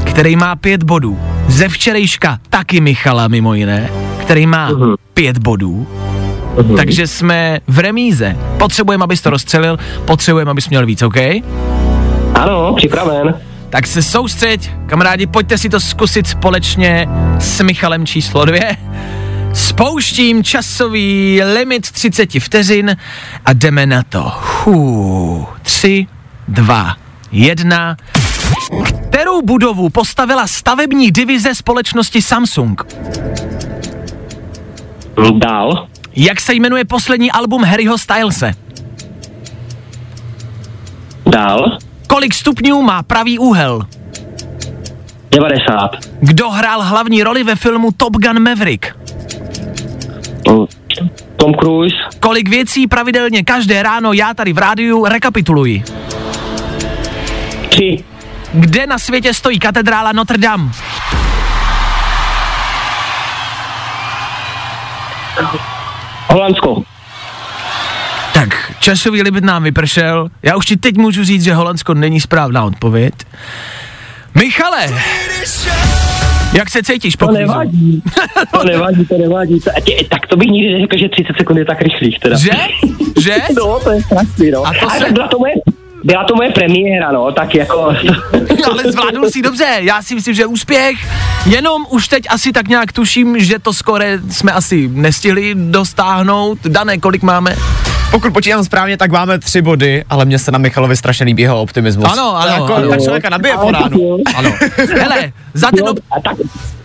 který 0.06 0.36
má 0.36 0.56
pět 0.56 0.84
bodů. 0.84 1.20
Ze 1.48 1.70
včerejška 1.70 2.38
taky 2.50 2.82
Michala 2.82 3.28
mimo 3.28 3.54
jiné, 3.54 3.90
který 4.22 4.48
má 4.48 4.72
uh-huh. 4.72 4.96
pět 5.14 5.38
bodů. 5.38 5.88
Uh-huh. 6.56 6.76
Takže 6.76 7.08
jsme 7.08 7.60
v 7.68 7.80
remíze. 7.80 8.38
Potřebujeme, 8.58 9.04
abys 9.04 9.22
to 9.22 9.30
rozstřelil, 9.30 9.80
potřebujeme, 10.06 10.52
abys 10.52 10.70
měl 10.70 10.86
víc, 10.86 11.02
OK? 11.02 11.18
Ano, 12.36 12.74
připraven. 12.78 13.34
Tak 13.70 13.88
se 13.88 14.04
soustřeď, 14.04 14.72
kamarádi, 14.86 15.28
pojďte 15.28 15.58
si 15.58 15.70
to 15.70 15.80
zkusit 15.80 16.28
společně 16.28 17.10
s 17.40 17.62
Michalem 17.62 18.06
číslo 18.06 18.46
dvě. 18.46 18.78
Spouštím 19.54 20.44
časový 20.44 21.42
limit 21.44 21.92
30 21.92 22.30
vteřin 22.40 22.98
a 23.46 23.54
jdeme 23.54 23.86
na 23.86 24.04
to. 24.04 24.32
Hů, 24.64 25.48
tři, 25.62 26.08
dva, 26.48 26.96
jedna. 27.32 27.98
Kterou 29.10 29.42
budovu 29.42 29.90
postavila 29.90 30.48
stavební 30.48 31.12
divize 31.12 31.56
společnosti 31.56 32.22
Samsung? 32.22 32.82
Dál. 35.38 35.88
Jak 36.16 36.42
se 36.42 36.54
jmenuje 36.54 36.86
poslední 36.86 37.32
album 37.32 37.64
Harryho 37.64 37.98
Stylese? 37.98 38.54
Dál. 41.26 41.78
Kolik 42.08 42.34
stupňů 42.34 42.82
má 42.82 43.04
pravý 43.04 43.40
úhel? 43.40 43.82
90. 45.32 45.90
Kdo 46.20 46.50
hrál 46.50 46.82
hlavní 46.82 47.24
roli 47.24 47.44
ve 47.44 47.56
filmu 47.56 47.92
Top 47.98 48.14
Gun 48.18 48.44
Maverick? 48.44 48.86
Tom 51.38 51.54
Cruise. 51.54 51.96
Kolik 52.20 52.50
věcí 52.50 52.88
pravidelně 52.88 53.44
každé 53.44 53.84
ráno 53.84 54.14
já 54.14 54.34
tady 54.34 54.54
v 54.54 54.58
rádiu 54.58 55.06
rekapituluji? 55.06 55.84
Tři. 57.70 58.04
Kde 58.54 58.88
na 58.88 59.00
světě 59.00 59.34
stojí 59.34 59.60
katedrála 59.60 60.12
Notre 60.12 60.38
Dame? 60.38 60.72
Holandsko. 66.32 66.84
Tak, 68.34 68.72
časový 68.80 69.22
limit 69.22 69.44
nám 69.44 69.64
vypršel. 69.64 70.28
Já 70.44 70.56
už 70.56 70.66
ti 70.66 70.78
teď 70.78 70.98
můžu 70.98 71.24
říct, 71.24 71.44
že 71.44 71.54
Holandsko 71.54 71.94
není 71.94 72.20
správná 72.20 72.64
odpověď. 72.64 73.14
Michale, 74.36 74.88
jak 76.54 76.70
se 76.70 76.84
cítíš 76.84 77.16
po 77.16 77.26
To 77.28 77.34
kvízu? 77.34 77.48
nevadí. 77.52 78.04
To 78.54 78.64
nevadí, 78.72 79.06
to 79.06 79.18
nevadí. 79.18 79.60
To, 79.60 79.70
tě, 79.84 79.96
tak 80.10 80.28
to 80.28 80.38
bych 80.38 80.50
nikdy 80.50 80.74
neřekl, 80.74 80.98
že 80.98 81.10
30 81.10 81.34
sekund 81.38 81.58
je 81.58 81.66
tak 81.66 81.82
rychlých 81.82 82.20
teda. 82.20 82.38
Že? 82.38 82.50
Že? 83.22 83.36
No, 83.58 83.80
to 83.84 83.92
je 83.92 84.02
strašný, 84.04 84.52
no. 84.52 84.66
A 84.68 84.74
to 84.74 84.90
Ale 84.92 85.00
se- 85.00 85.12
byla 85.14 85.28
to 85.28 85.40
moje, 85.40 85.54
byla 86.04 86.24
to 86.24 86.36
moje 86.36 86.52
premiéra, 86.52 87.12
no, 87.12 87.32
tak 87.32 87.56
jako... 87.56 87.96
Ale 88.72 88.92
zvládl 88.92 89.30
si 89.30 89.42
dobře, 89.42 89.78
já 89.80 90.02
si 90.02 90.16
myslím, 90.16 90.34
že 90.34 90.46
úspěch, 90.46 90.98
jenom 91.46 91.86
už 91.90 92.08
teď 92.08 92.24
asi 92.30 92.52
tak 92.52 92.68
nějak 92.68 92.92
tuším, 92.92 93.40
že 93.40 93.60
to 93.60 93.74
skore 93.74 94.20
jsme 94.30 94.52
asi 94.52 94.88
nestihli 94.88 95.56
dostáhnout. 95.56 96.60
Dané, 96.68 96.98
kolik 96.98 97.24
máme? 97.24 97.56
Pokud 98.12 98.34
počítám 98.34 98.64
správně, 98.64 98.98
tak 98.98 99.12
máme 99.12 99.40
tři 99.40 99.62
body, 99.62 100.04
ale 100.10 100.26
mně 100.26 100.40
se 100.40 100.52
na 100.52 100.58
Michalovi 100.58 100.96
strašně 100.96 101.26
líbí 101.26 101.44
jeho 101.44 101.62
optimismus. 101.62 102.12
Ano, 102.12 102.36
ano, 102.38 102.52
jako, 102.52 102.76
ano. 102.76 102.90
Tak 102.90 103.04
člověka 103.04 103.30
nabije 103.30 103.58
po 103.58 103.72
ránu. 103.72 104.18
Ano. 104.36 104.54
Hele, 105.00 105.32
za 105.54 105.68
ten 105.72 105.86
No, 105.86 105.94
tak, 106.24 106.38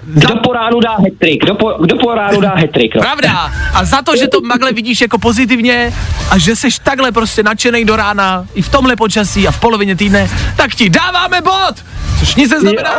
kdo 0.07 0.37
po 0.37 0.53
ránu 0.53 0.81
dá 0.81 0.97
hetrik? 1.05 1.43
Kdo 1.45 1.55
po, 1.55 1.75
kdo 1.81 1.97
po 1.97 2.15
ránu 2.15 2.41
dá 2.41 2.55
hetrik? 2.55 2.95
No? 2.95 3.01
Pravda. 3.01 3.53
A 3.75 3.85
za 3.85 4.03
to, 4.03 4.17
že 4.17 4.29
to 4.29 4.41
takhle 4.41 4.73
vidíš 4.73 5.01
jako 5.01 5.19
pozitivně 5.19 5.93
a 6.31 6.39
že 6.39 6.57
jsi 6.57 6.69
takhle 6.83 7.12
prostě 7.12 7.43
nadšenej 7.43 7.85
do 7.85 7.97
rána 7.97 8.47
i 8.55 8.62
v 8.62 8.69
tomhle 8.69 8.97
počasí 8.97 9.49
a 9.49 9.51
v 9.51 9.61
polovině 9.61 9.97
týdne, 9.97 10.31
tak 10.57 10.75
ti 10.75 10.91
dáváme 10.91 11.41
bod. 11.41 11.75
Což 12.19 12.35
nic 12.35 12.51
neznamená. 12.51 12.99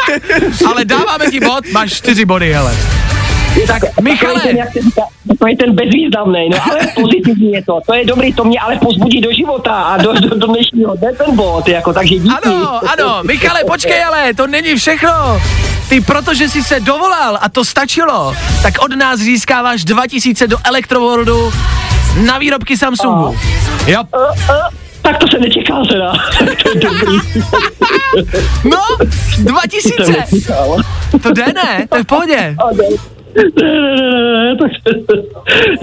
Ale 0.66 0.84
dáváme 0.84 1.26
ti 1.30 1.40
bod, 1.40 1.64
máš 1.72 1.92
čtyři 1.92 2.24
body, 2.24 2.52
hele. 2.52 2.76
Tak 3.66 3.82
Michale, 4.00 4.34
Takový 4.34 4.48
ten, 4.48 4.56
jak 4.56 4.72
se 4.72 4.80
říká, 4.82 5.02
takový 5.28 5.56
ten 5.56 5.74
bezvýznamný, 5.74 6.48
no 6.50 6.58
ale 6.70 6.80
pozitivní 6.94 7.52
je 7.52 7.64
to, 7.64 7.80
to 7.86 7.94
je 7.94 8.04
dobrý, 8.04 8.32
to 8.32 8.44
mě 8.44 8.60
ale 8.60 8.76
pozbudí 8.76 9.20
do 9.20 9.32
života 9.32 9.72
a 9.74 9.96
do, 9.96 10.12
do, 10.12 10.28
do 10.38 10.46
dnešního 10.46 10.94
dne 10.96 11.12
ten 11.12 11.36
bod, 11.36 11.68
jako, 11.68 11.92
takže 11.92 12.14
díky. 12.14 12.34
ano, 12.44 12.80
ano, 12.92 13.20
Michale, 13.22 13.60
počkej 13.64 14.04
ale, 14.04 14.34
to 14.34 14.46
není 14.46 14.74
všechno. 14.74 15.40
Ty, 15.88 16.00
protože 16.00 16.48
jsi 16.48 16.62
se 16.64 16.80
dovolal 16.80 17.38
a 17.42 17.48
to 17.48 17.64
stačilo, 17.64 18.34
tak 18.62 18.74
od 18.80 18.96
nás 18.96 19.20
získáváš 19.20 19.84
2000 19.84 20.46
do 20.46 20.56
Electroworldu 20.64 21.52
na 22.26 22.38
výrobky 22.38 22.76
Samsungu. 22.76 23.36
Jo, 23.86 24.02
Tak 25.02 25.18
to 25.18 25.26
se 25.28 25.38
nečekal 25.38 25.86
teda. 25.86 26.12
to 26.62 26.68
je 26.68 26.74
dobrý. 26.74 27.18
no, 28.64 29.06
Jsem 29.34 29.44
2000. 29.44 30.12
nečekal. 30.32 30.76
To 31.22 31.32
jde, 31.32 31.44
ne? 31.46 31.86
To 31.88 31.96
je 31.96 32.02
v 32.02 32.06
pohodě. 32.06 32.56
Ne. 33.36 33.42
Ne, 33.62 33.80
ne, 33.80 34.44
ne, 34.44 34.56
tak, 34.56 34.70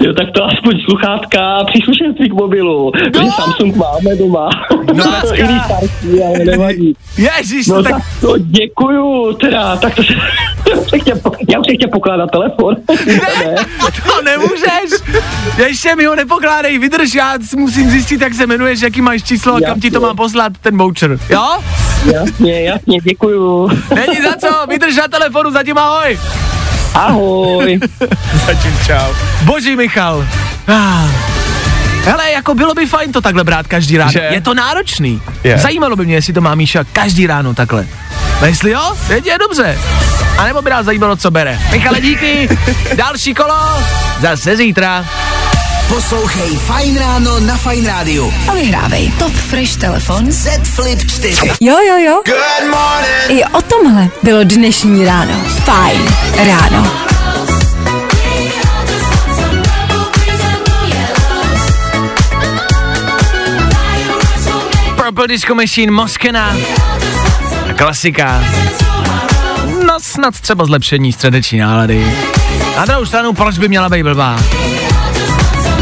jo, 0.00 0.14
tak 0.14 0.30
to 0.34 0.44
aspoň 0.44 0.80
sluchátka, 0.84 1.64
příslušenství 1.64 2.28
k 2.30 2.32
mobilu, 2.32 2.92
no. 3.14 3.32
Samsung 3.32 3.76
máme 3.76 4.16
doma. 4.16 4.48
No, 4.94 5.04
když 5.32 5.62
starší, 5.64 6.22
ale 6.26 6.38
nevadí. 6.44 6.96
Ježíš, 7.18 7.66
No 7.66 7.76
no, 7.76 7.82
tak 7.82 7.92
tak... 7.92 8.02
to 8.20 8.34
děkuju, 8.38 9.32
teda, 9.32 9.76
tak 9.76 9.94
to 9.94 10.02
se, 10.02 10.12
já 11.50 11.58
už 11.58 11.66
chtěl, 11.74 11.88
pokládat 11.92 12.30
telefon. 12.30 12.76
Ne, 13.44 13.54
to 14.06 14.22
nemůžeš. 14.22 15.00
Ještě 15.66 15.96
mi 15.96 16.04
ho 16.04 16.14
nepokládej, 16.14 16.78
vydrž, 16.78 17.14
já 17.14 17.34
musím 17.56 17.90
zjistit, 17.90 18.20
jak 18.20 18.34
se 18.34 18.44
jmenuješ, 18.44 18.80
jaký 18.80 19.00
máš 19.00 19.22
číslo 19.22 19.54
a 19.54 19.60
kam 19.60 19.80
ti 19.80 19.90
to 19.90 20.00
mám 20.00 20.16
poslat, 20.16 20.52
ten 20.60 20.78
voucher. 20.78 21.18
Jo? 21.30 21.58
Jasně, 22.12 22.62
jasně, 22.62 22.98
děkuju. 23.02 23.68
Není 23.94 24.20
za 24.22 24.36
co, 24.36 24.66
vydrž 24.68 24.96
na 24.96 25.08
telefonu, 25.08 25.50
zatím 25.50 25.78
ahoj. 25.78 26.18
Ahoj. 26.94 27.80
Zatím 28.46 28.78
čau. 28.86 29.12
Boží 29.42 29.76
Michal. 29.76 30.26
Ah. 30.68 31.08
Hele, 32.04 32.30
jako 32.30 32.54
bylo 32.54 32.74
by 32.74 32.86
fajn 32.86 33.12
to 33.12 33.20
takhle 33.20 33.44
brát 33.44 33.66
každý 33.66 33.98
ráno. 33.98 34.12
Že? 34.12 34.28
Je 34.30 34.40
to 34.40 34.54
náročný. 34.54 35.22
Je. 35.44 35.58
Zajímalo 35.58 35.96
by 35.96 36.06
mě, 36.06 36.14
jestli 36.14 36.32
to 36.32 36.40
má 36.40 36.54
Míša 36.54 36.84
každý 36.92 37.26
ráno 37.26 37.54
takhle. 37.54 37.86
A 38.40 38.46
jestli 38.46 38.70
jo, 38.70 38.96
teď 39.08 39.26
je 39.26 39.38
dobře. 39.38 39.78
A 40.38 40.44
nebo 40.44 40.62
by 40.62 40.70
nás 40.70 40.86
zajímalo, 40.86 41.16
co 41.16 41.30
bere. 41.30 41.58
Michale, 41.70 42.00
díky. 42.00 42.48
Další 42.96 43.34
kolo. 43.34 43.84
Zase 44.20 44.56
zítra. 44.56 45.04
Poslouchej 45.90 46.58
Fine 46.58 47.00
Ráno 47.00 47.40
na 47.40 47.56
Fine 47.56 47.88
Rádiu. 47.88 48.32
A 48.48 48.54
vyhrávej 48.54 49.12
Top 49.18 49.32
Fresh 49.32 49.76
telefon. 49.76 50.30
Z 50.32 50.48
Flip 50.62 51.10
4. 51.10 51.50
Jo, 51.60 51.76
jo, 51.88 51.96
jo. 51.98 52.22
Good 52.26 52.70
morning. 52.70 53.28
I 53.28 53.44
o 53.44 53.62
tomhle 53.62 54.08
bylo 54.22 54.44
dnešní 54.44 55.04
ráno. 55.04 55.34
Fajn 55.64 56.02
ráno. 56.46 56.92
Purple 64.96 65.28
Disco 65.28 65.54
Machine, 65.54 65.92
Moskena. 65.92 66.56
Klasika. 67.76 68.44
No 69.86 70.00
snad 70.00 70.40
třeba 70.40 70.64
zlepšení 70.64 71.12
středeční 71.12 71.58
nálady. 71.58 72.16
Na 72.76 72.84
druhou 72.84 73.06
stranu, 73.06 73.32
proč 73.32 73.58
by 73.58 73.68
měla 73.68 73.88
být 73.88 74.02
blbá? 74.02 74.36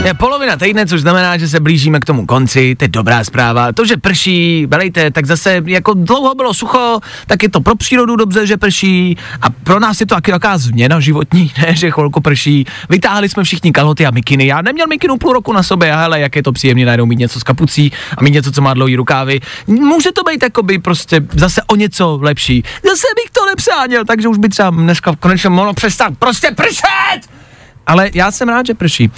Je 0.05 0.15
polovina 0.15 0.57
týdne, 0.57 0.87
což 0.87 1.01
znamená, 1.01 1.37
že 1.39 1.49
se 1.49 1.61
blížíme 1.61 2.01
k 2.01 2.05
tomu 2.05 2.27
konci, 2.27 2.75
to 2.75 2.85
je 2.85 2.89
dobrá 2.89 3.25
zpráva. 3.25 3.73
To, 3.73 3.87
že 3.87 3.97
prší, 3.97 4.67
belejte, 4.67 5.11
tak 5.11 5.27
zase 5.27 5.63
jako 5.67 5.95
dlouho 5.95 6.35
bylo 6.35 6.55
sucho, 6.55 7.01
tak 7.27 7.43
je 7.43 7.49
to 7.49 7.61
pro 7.61 7.77
přírodu 7.77 8.17
dobře, 8.17 8.47
že 8.47 8.57
prší 8.57 9.17
a 9.43 9.51
pro 9.51 9.81
nás 9.81 10.01
je 10.01 10.07
to 10.07 10.15
taky 10.15 10.31
taková 10.31 10.59
změna 10.59 11.01
životní, 11.01 11.53
ne, 11.63 11.77
že 11.77 11.91
chvilku 11.91 12.21
prší. 12.21 12.67
Vytáhli 12.89 13.29
jsme 13.29 13.45
všichni 13.45 13.73
kalhoty 13.73 14.07
a 14.07 14.11
mikiny. 14.11 14.47
Já 14.47 14.63
neměl 14.63 14.87
mikinu 14.87 15.17
půl 15.17 15.33
roku 15.33 15.53
na 15.53 15.63
sobě, 15.63 15.93
a 15.93 16.01
hele, 16.01 16.21
jak 16.21 16.37
je 16.37 16.43
to 16.43 16.53
příjemné 16.53 16.85
najednou 16.85 17.07
mít 17.07 17.19
něco 17.19 17.41
s 17.41 17.43
kapucí 17.43 17.93
a 18.19 18.23
mít 18.23 18.31
něco, 18.31 18.53
co 18.53 18.63
má 18.63 18.75
dlouhý 18.75 18.97
rukávy. 18.97 19.41
Může 19.67 20.13
to 20.13 20.23
být 20.23 20.43
jakoby 20.43 20.79
prostě 20.79 21.21
zase 21.33 21.63
o 21.63 21.77
něco 21.77 22.19
lepší. 22.23 22.63
Zase 22.85 23.07
bych 23.17 23.31
to 23.33 23.47
nepřáněl, 23.47 24.05
takže 24.05 24.29
už 24.29 24.39
by 24.39 24.49
třeba 24.49 24.71
dneska 24.71 25.17
konečně 25.21 25.51
mohlo 25.51 25.75
přestat 25.75 26.13
prostě 26.19 26.51
pršet! 26.51 27.39
Ale 27.88 28.11
já 28.14 28.31
jsem 28.31 28.48
rád, 28.48 28.66
že 28.66 28.74
prší. 28.74 29.11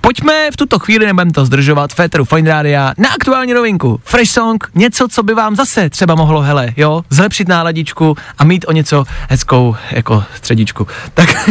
Pojďme 0.00 0.50
v 0.52 0.56
tuto 0.56 0.78
chvíli, 0.78 1.06
nebudeme 1.06 1.32
to 1.32 1.46
zdržovat, 1.46 1.92
Féteru 1.92 2.24
Fine 2.24 2.50
Rádia, 2.50 2.94
na 2.98 3.08
aktuální 3.08 3.54
novinku. 3.54 4.00
Fresh 4.04 4.30
song, 4.30 4.64
něco, 4.74 5.08
co 5.08 5.22
by 5.22 5.34
vám 5.34 5.56
zase 5.56 5.90
třeba 5.90 6.14
mohlo, 6.14 6.40
hele, 6.40 6.72
jo, 6.76 7.02
zlepšit 7.10 7.48
náladičku 7.48 8.16
a 8.38 8.44
mít 8.44 8.64
o 8.68 8.72
něco 8.72 9.04
hezkou, 9.28 9.76
jako 9.90 10.24
středičku. 10.34 10.86
Tak, 11.14 11.50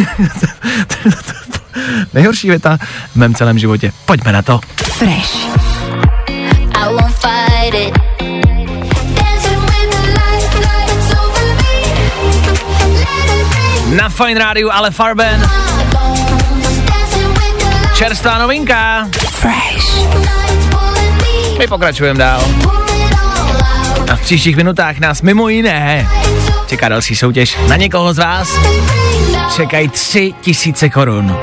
nejhorší 2.14 2.48
věta 2.48 2.78
v 3.12 3.16
mém 3.16 3.34
celém 3.34 3.58
životě. 3.58 3.92
Pojďme 4.06 4.32
na 4.32 4.42
to. 4.42 4.60
Fresh. 4.76 5.46
I 6.74 6.88
won't 6.88 7.14
fight 7.14 7.74
it. 7.74 8.06
Na 13.96 14.08
Fine 14.08 14.40
Rádiu 14.40 14.70
ale 14.72 14.90
Farben, 14.90 15.65
čerstvá 17.96 18.38
novinka. 18.38 19.08
Fresh. 19.30 20.08
My 21.58 21.66
pokračujeme 21.66 22.18
dál. 22.18 22.44
A 24.12 24.16
v 24.16 24.20
příštích 24.20 24.56
minutách 24.56 24.98
nás 24.98 25.22
mimo 25.22 25.48
jiné 25.48 26.08
čeká 26.66 26.88
další 26.88 27.16
soutěž 27.16 27.56
na 27.68 27.76
někoho 27.76 28.14
z 28.14 28.18
vás. 28.18 28.48
čekají 29.56 29.88
tři 29.88 30.34
tisíce 30.40 30.88
korun. 30.88 31.36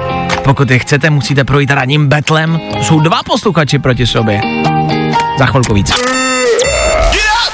Pokud 0.44 0.72
je 0.72 0.80
chcete, 0.80 1.10
musíte 1.10 1.44
projít 1.44 1.72
ranním 1.72 2.08
betlem. 2.08 2.60
Jsou 2.82 3.00
dva 3.00 3.24
posluchači 3.24 3.80
proti 3.80 4.08
sobě. 4.08 4.42
Za 5.40 5.46
chvilku 5.46 5.74
víc. 5.74 5.92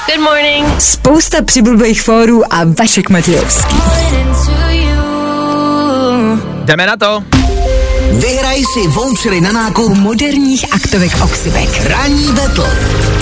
Good 0.07 0.23
morning. 0.23 0.81
Spousta 0.81 1.43
přibulbých 1.43 2.01
fórů 2.01 2.53
a 2.53 2.57
Vašek 2.79 3.09
Matějovský. 3.09 3.75
Jdeme 6.65 6.85
na 6.85 6.97
to. 6.97 7.23
Vyhraj 8.13 8.63
si 8.73 8.87
vouchery 8.87 9.41
na 9.41 9.51
nákup 9.51 9.97
Moderních 9.97 10.65
aktovek 10.73 11.11
Oxybek. 11.23 11.69
Ranní 11.85 12.33
battle. 12.33 13.18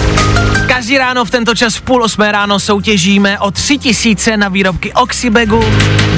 Každý 0.67 0.97
ráno 0.97 1.25
v 1.25 1.31
tento 1.31 1.55
čas 1.55 1.75
v 1.75 1.81
půl 1.81 2.03
osmé 2.03 2.31
ráno 2.31 2.59
soutěžíme 2.59 3.39
o 3.39 3.51
tři 3.51 3.77
tisíce 3.77 4.37
na 4.37 4.49
výrobky 4.49 4.93
Oxybegu 4.93 5.63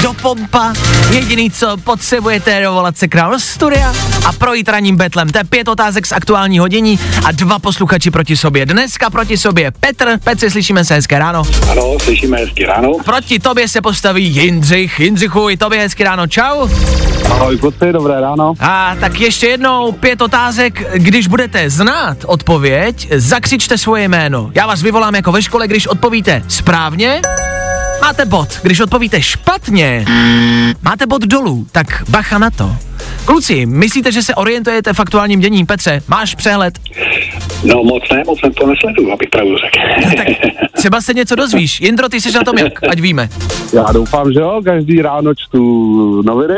do 0.01 0.13
pompa. 0.13 0.73
Jediný, 1.11 1.51
co 1.51 1.77
potřebujete, 1.77 2.51
je 2.51 2.63
dovolat 2.63 2.97
se 2.97 3.07
k 3.07 3.15
nám 3.15 3.31
do 3.31 3.39
studia 3.39 3.93
a 4.25 4.33
projít 4.33 4.69
ranním 4.69 4.95
betlem. 4.95 5.29
To 5.29 5.37
je 5.37 5.43
pět 5.43 5.67
otázek 5.67 6.05
z 6.05 6.11
aktuální 6.11 6.59
hodění 6.59 6.99
a 7.25 7.31
dva 7.31 7.59
posluchači 7.59 8.11
proti 8.11 8.37
sobě. 8.37 8.65
Dneska 8.65 9.09
proti 9.09 9.37
sobě 9.37 9.71
Petr. 9.79 10.17
Petře, 10.23 10.49
slyšíme 10.49 10.85
se 10.85 10.93
hezké 10.93 11.19
ráno. 11.19 11.43
Ano, 11.71 11.97
slyšíme 11.99 12.37
hezky 12.37 12.65
ráno. 12.65 12.93
Proti 13.05 13.39
tobě 13.39 13.67
se 13.67 13.81
postaví 13.81 14.25
Jindřich. 14.25 14.99
Jindřichu, 14.99 15.49
i 15.49 15.57
tobě 15.57 15.79
hezky 15.79 16.03
ráno. 16.03 16.27
Čau. 16.27 16.67
Ahoj 17.29 17.57
kluci, 17.57 17.91
dobré 17.91 18.21
ráno. 18.21 18.53
A 18.59 18.95
tak 18.99 19.19
ještě 19.19 19.47
jednou 19.47 19.91
pět 19.91 20.21
otázek. 20.21 20.83
Když 20.93 21.27
budete 21.27 21.69
znát 21.69 22.17
odpověď, 22.25 23.07
zakřičte 23.15 23.77
svoje 23.77 24.08
jméno. 24.09 24.51
Já 24.55 24.67
vás 24.67 24.81
vyvolám 24.81 25.15
jako 25.15 25.31
ve 25.31 25.41
škole, 25.41 25.67
když 25.67 25.87
odpovíte 25.87 26.43
správně, 26.47 27.21
máte 28.01 28.25
bod. 28.25 28.59
Když 28.61 28.79
odpovíte 28.79 29.21
špatně, 29.21 30.05
máte 30.81 31.05
bod 31.05 31.21
dolů. 31.21 31.67
Tak 31.71 32.03
bacha 32.09 32.37
na 32.37 32.49
to. 32.49 32.75
Kluci, 33.25 33.65
myslíte, 33.65 34.11
že 34.11 34.23
se 34.23 34.35
orientujete 34.35 34.93
v 34.93 34.99
aktuálním 34.99 35.39
dění? 35.39 35.65
Petře, 35.65 36.01
máš 36.07 36.35
přehled? 36.35 36.79
No 37.63 37.83
moc 37.83 38.03
ne, 38.13 38.23
moc 38.25 38.39
jsem 38.39 38.53
to 38.53 38.67
nesleduju, 38.67 39.11
abych 39.11 39.29
pravdu 39.29 39.55
řekl. 39.57 39.79
No, 40.05 40.11
tak 40.17 40.27
třeba 40.75 41.01
se 41.01 41.13
něco 41.13 41.35
dozvíš. 41.35 41.81
Jindro, 41.81 42.09
ty 42.09 42.21
jsi 42.21 42.31
na 42.31 42.43
tom 42.43 42.57
jak? 42.57 42.83
Ať 42.89 42.99
víme. 42.99 43.29
Já 43.73 43.91
doufám, 43.91 44.33
že 44.33 44.39
jo, 44.39 44.61
každý 44.65 45.01
ráno 45.01 45.35
čtu 45.35 46.21
noviny. 46.21 46.55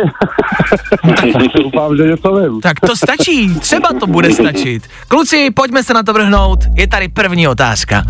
doufám, 1.63 1.97
že 1.97 2.03
něco 2.03 2.35
vím. 2.35 2.61
Tak 2.61 2.79
to 2.79 2.95
stačí, 2.95 3.55
třeba 3.59 3.89
to 3.99 4.07
bude 4.07 4.31
stačit. 4.33 4.83
Kluci, 5.07 5.51
pojďme 5.51 5.83
se 5.83 5.93
na 5.93 6.03
to 6.03 6.13
vrhnout. 6.13 6.59
Je 6.75 6.87
tady 6.87 7.07
první 7.07 7.47
otázka. 7.47 8.03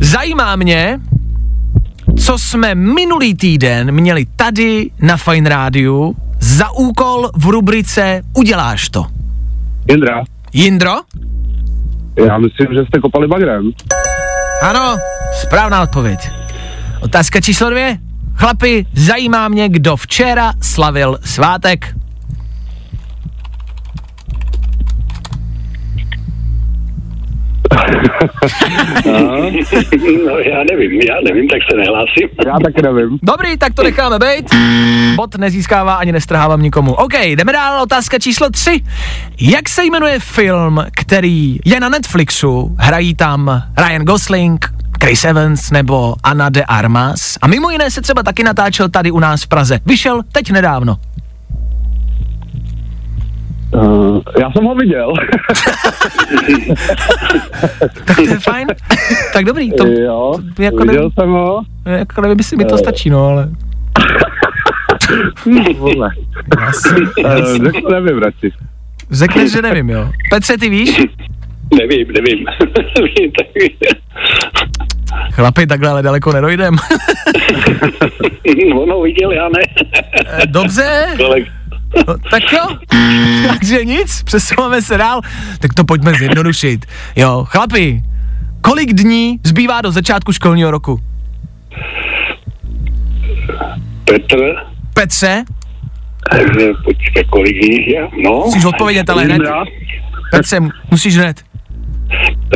Zajímá 0.00 0.56
mě, 0.56 1.00
co 2.18 2.38
jsme 2.38 2.74
minulý 2.74 3.34
týden 3.34 3.92
měli 3.92 4.26
tady 4.36 4.90
na 5.00 5.16
Fine 5.16 5.50
Rádiu 5.50 6.16
za 6.40 6.70
úkol 6.70 7.30
v 7.36 7.46
rubrice 7.46 8.22
Uděláš 8.34 8.88
to. 8.88 9.06
Jindra, 9.88 10.24
Jindro? 10.56 10.92
Já 12.26 12.38
myslím, 12.38 12.66
že 12.74 12.84
jste 12.88 13.00
kopali 13.00 13.28
bagrem. 13.28 13.70
Ano, 14.62 14.96
správná 15.42 15.82
odpověď. 15.82 16.30
Otázka 17.02 17.40
číslo 17.40 17.70
dvě. 17.70 17.98
Chlapi, 18.34 18.86
zajímá 18.92 19.48
mě, 19.48 19.68
kdo 19.68 19.96
včera 19.96 20.52
slavil 20.62 21.18
svátek. 21.24 21.94
no 30.26 30.38
já 30.38 30.64
nevím, 30.70 31.00
já 31.00 31.14
nevím, 31.24 31.48
tak 31.48 31.58
se 31.70 31.76
nehlásím. 31.76 32.28
Já 32.46 32.56
taky 32.64 32.82
nevím. 32.82 33.18
Dobrý, 33.22 33.58
tak 33.58 33.74
to 33.74 33.82
necháme 33.82 34.18
být. 34.18 34.54
Bod 35.16 35.34
nezískává 35.34 35.94
ani 35.94 36.12
nestrhávám 36.12 36.62
nikomu. 36.62 36.94
OK, 36.94 37.14
jdeme 37.24 37.52
dál, 37.52 37.82
otázka 37.82 38.18
číslo 38.18 38.50
tři. 38.50 38.80
Jak 39.40 39.68
se 39.68 39.84
jmenuje 39.84 40.18
film, 40.18 40.84
který 40.92 41.58
je 41.64 41.80
na 41.80 41.88
Netflixu? 41.88 42.76
Hrají 42.78 43.14
tam 43.14 43.62
Ryan 43.86 44.04
Gosling, 44.04 44.66
Chris 45.02 45.24
Evans 45.24 45.70
nebo 45.70 46.14
Anna 46.22 46.48
de 46.48 46.64
Armas. 46.64 47.36
A 47.42 47.46
mimo 47.46 47.70
jiné 47.70 47.90
se 47.90 48.00
třeba 48.00 48.22
taky 48.22 48.44
natáčel 48.44 48.88
tady 48.88 49.10
u 49.10 49.18
nás 49.18 49.42
v 49.42 49.48
Praze. 49.48 49.80
Vyšel 49.86 50.22
teď 50.32 50.50
nedávno. 50.50 50.96
Já 54.40 54.52
jsem 54.52 54.64
ho 54.64 54.74
viděl. 54.74 55.12
tak 58.04 58.16
to 58.16 58.22
je 58.22 58.38
fajn. 58.38 58.68
tak 59.32 59.44
dobrý. 59.44 59.72
To, 59.72 59.86
jo, 59.86 60.34
to, 60.56 60.62
jako 60.62 60.76
viděl 60.76 60.94
nevím, 60.94 61.10
jsem 61.20 61.30
ho. 61.30 61.62
jako 61.86 62.20
nevím, 62.20 62.38
jestli 62.38 62.56
mi 62.56 62.64
to 62.64 62.74
Eh. 62.74 62.78
stačí, 62.78 63.10
no, 63.10 63.26
ale... 63.26 63.48
Vole. 65.78 66.10
Uh, 67.24 67.64
řekl 67.64 67.88
nevím 67.90 68.18
radši. 68.18 68.52
Řekneš, 69.10 69.52
že 69.52 69.62
nevím, 69.62 69.90
jo. 69.90 70.10
Petře, 70.30 70.58
ty 70.58 70.68
víš? 70.68 71.02
Nevím, 71.78 72.06
nevím. 72.12 72.46
Chlapi, 75.32 75.66
takhle 75.66 75.88
ale 75.90 76.02
daleko 76.02 76.32
nedojdem. 76.32 76.76
On 78.74 78.90
ho 78.90 79.02
viděl, 79.02 79.32
já 79.32 79.48
ne. 79.48 79.60
Eh, 80.26 80.46
Dobře, 80.46 81.06
Kolega. 81.16 81.46
No, 82.08 82.14
tak 82.30 82.42
jo. 82.52 82.66
Takže 83.48 83.84
nic, 83.84 84.22
přesouváme 84.22 84.82
se 84.82 84.98
dál. 84.98 85.20
Tak 85.60 85.74
to 85.74 85.84
pojďme 85.84 86.14
zjednodušit. 86.14 86.86
Jo, 87.16 87.44
chlapi, 87.48 88.02
kolik 88.60 88.92
dní 88.92 89.40
zbývá 89.44 89.80
do 89.80 89.92
začátku 89.92 90.32
školního 90.32 90.70
roku? 90.70 91.00
Petr, 94.04 94.36
Petře, 94.94 95.44
takže 96.30 96.68
počkej, 96.84 97.24
kolik 97.30 97.56
jich 97.56 97.88
je? 97.88 98.08
No. 98.24 98.30
musíš 98.46 98.64
odpovědět, 98.64 99.10
ale 99.10 99.24
hned. 99.24 99.42
Petře, 100.30 100.60
musíš 100.90 101.16
hned. 101.18 101.40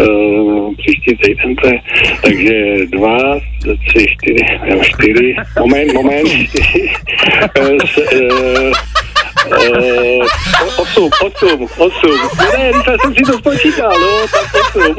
Uh, 0.01 0.75
příští 0.77 1.17
týden 1.17 1.57
to 1.57 1.69
je, 1.69 1.81
takže 2.23 2.53
dva, 2.93 3.17
tři, 3.89 4.07
čtyři, 4.13 4.59
nebo 4.71 4.85
čtyři, 4.85 5.37
moment, 5.61 5.93
moment, 5.95 6.29
čtyři, 6.29 6.91
eh, 7.61 7.87
s- 7.87 8.13
eh, 8.13 8.71
eh, 9.47 10.19
osm, 10.77 11.11
osm, 11.27 11.67
osm, 11.79 12.29
ne, 12.39 12.71
ne, 12.73 12.97
jsem 13.03 13.15
si 13.15 13.23
to 13.23 13.39
spočítal, 13.39 13.93
no, 14.01 14.27
tak 14.33 14.55
osm, 14.55 14.95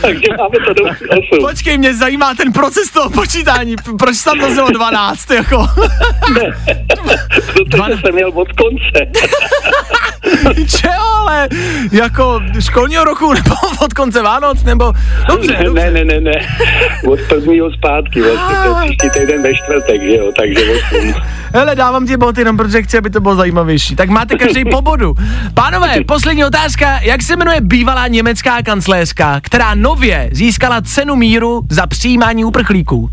takže 0.00 0.28
máme 0.38 0.66
to 0.66 0.74
do 0.74 0.84
osm. 0.84 1.48
Počkej, 1.48 1.78
mě 1.78 1.94
zajímá 1.94 2.34
ten 2.34 2.52
proces 2.52 2.90
toho 2.90 3.10
počítání. 3.10 3.76
Proč 3.98 4.22
tam 4.24 4.40
to 4.40 4.50
znělo 4.50 4.70
12, 4.70 5.30
jako? 5.30 5.66
Protože 7.52 8.00
jsem 8.00 8.14
měl 8.14 8.28
od 8.34 8.48
konce. 8.52 9.26
Čeho, 10.80 11.04
ale 11.20 11.48
jako 11.92 12.40
školního 12.60 13.04
roku 13.04 13.32
nebo 13.32 13.54
od 13.80 13.94
konce 13.94 14.22
Vánoc, 14.22 14.62
nebo... 14.64 14.92
Dobře, 15.28 15.52
ne, 15.52 15.64
dobře. 15.64 15.90
ne, 15.90 16.04
ne, 16.04 16.04
ne, 16.04 16.20
ne, 16.20 16.48
od 17.08 17.20
prvního 17.28 17.72
zpátky, 17.72 18.22
vlastně, 18.22 18.56
to 18.56 18.68
je 18.68 18.74
příští 18.84 19.10
týden 19.10 19.42
ve 19.42 19.54
čtvrtek, 19.54 20.02
že 20.02 20.16
jo, 20.16 20.32
takže 20.36 20.60
osm. 20.72 21.14
Hele, 21.56 21.74
dávám 21.74 22.06
ti 22.06 22.16
bod 22.16 22.38
jenom, 22.38 22.56
protože 22.56 22.82
chci, 22.82 22.98
aby 22.98 23.10
to 23.10 23.20
bylo 23.20 23.36
zajímavější. 23.36 23.96
Tak 23.96 24.08
máte 24.08 24.36
každý 24.36 24.64
po 24.64 24.82
bodu. 24.82 25.14
Pánové, 25.54 25.94
poslední 26.06 26.44
otázka. 26.44 27.00
Jak 27.02 27.22
se 27.22 27.36
jmenuje 27.36 27.60
bývalá 27.60 28.06
německá 28.06 28.62
kancléřka, 28.62 29.40
která 29.40 29.74
nově 29.74 30.28
získala 30.32 30.80
cenu 30.80 31.16
míru 31.16 31.62
za 31.70 31.86
přijímání 31.86 32.44
uprchlíků? 32.44 33.10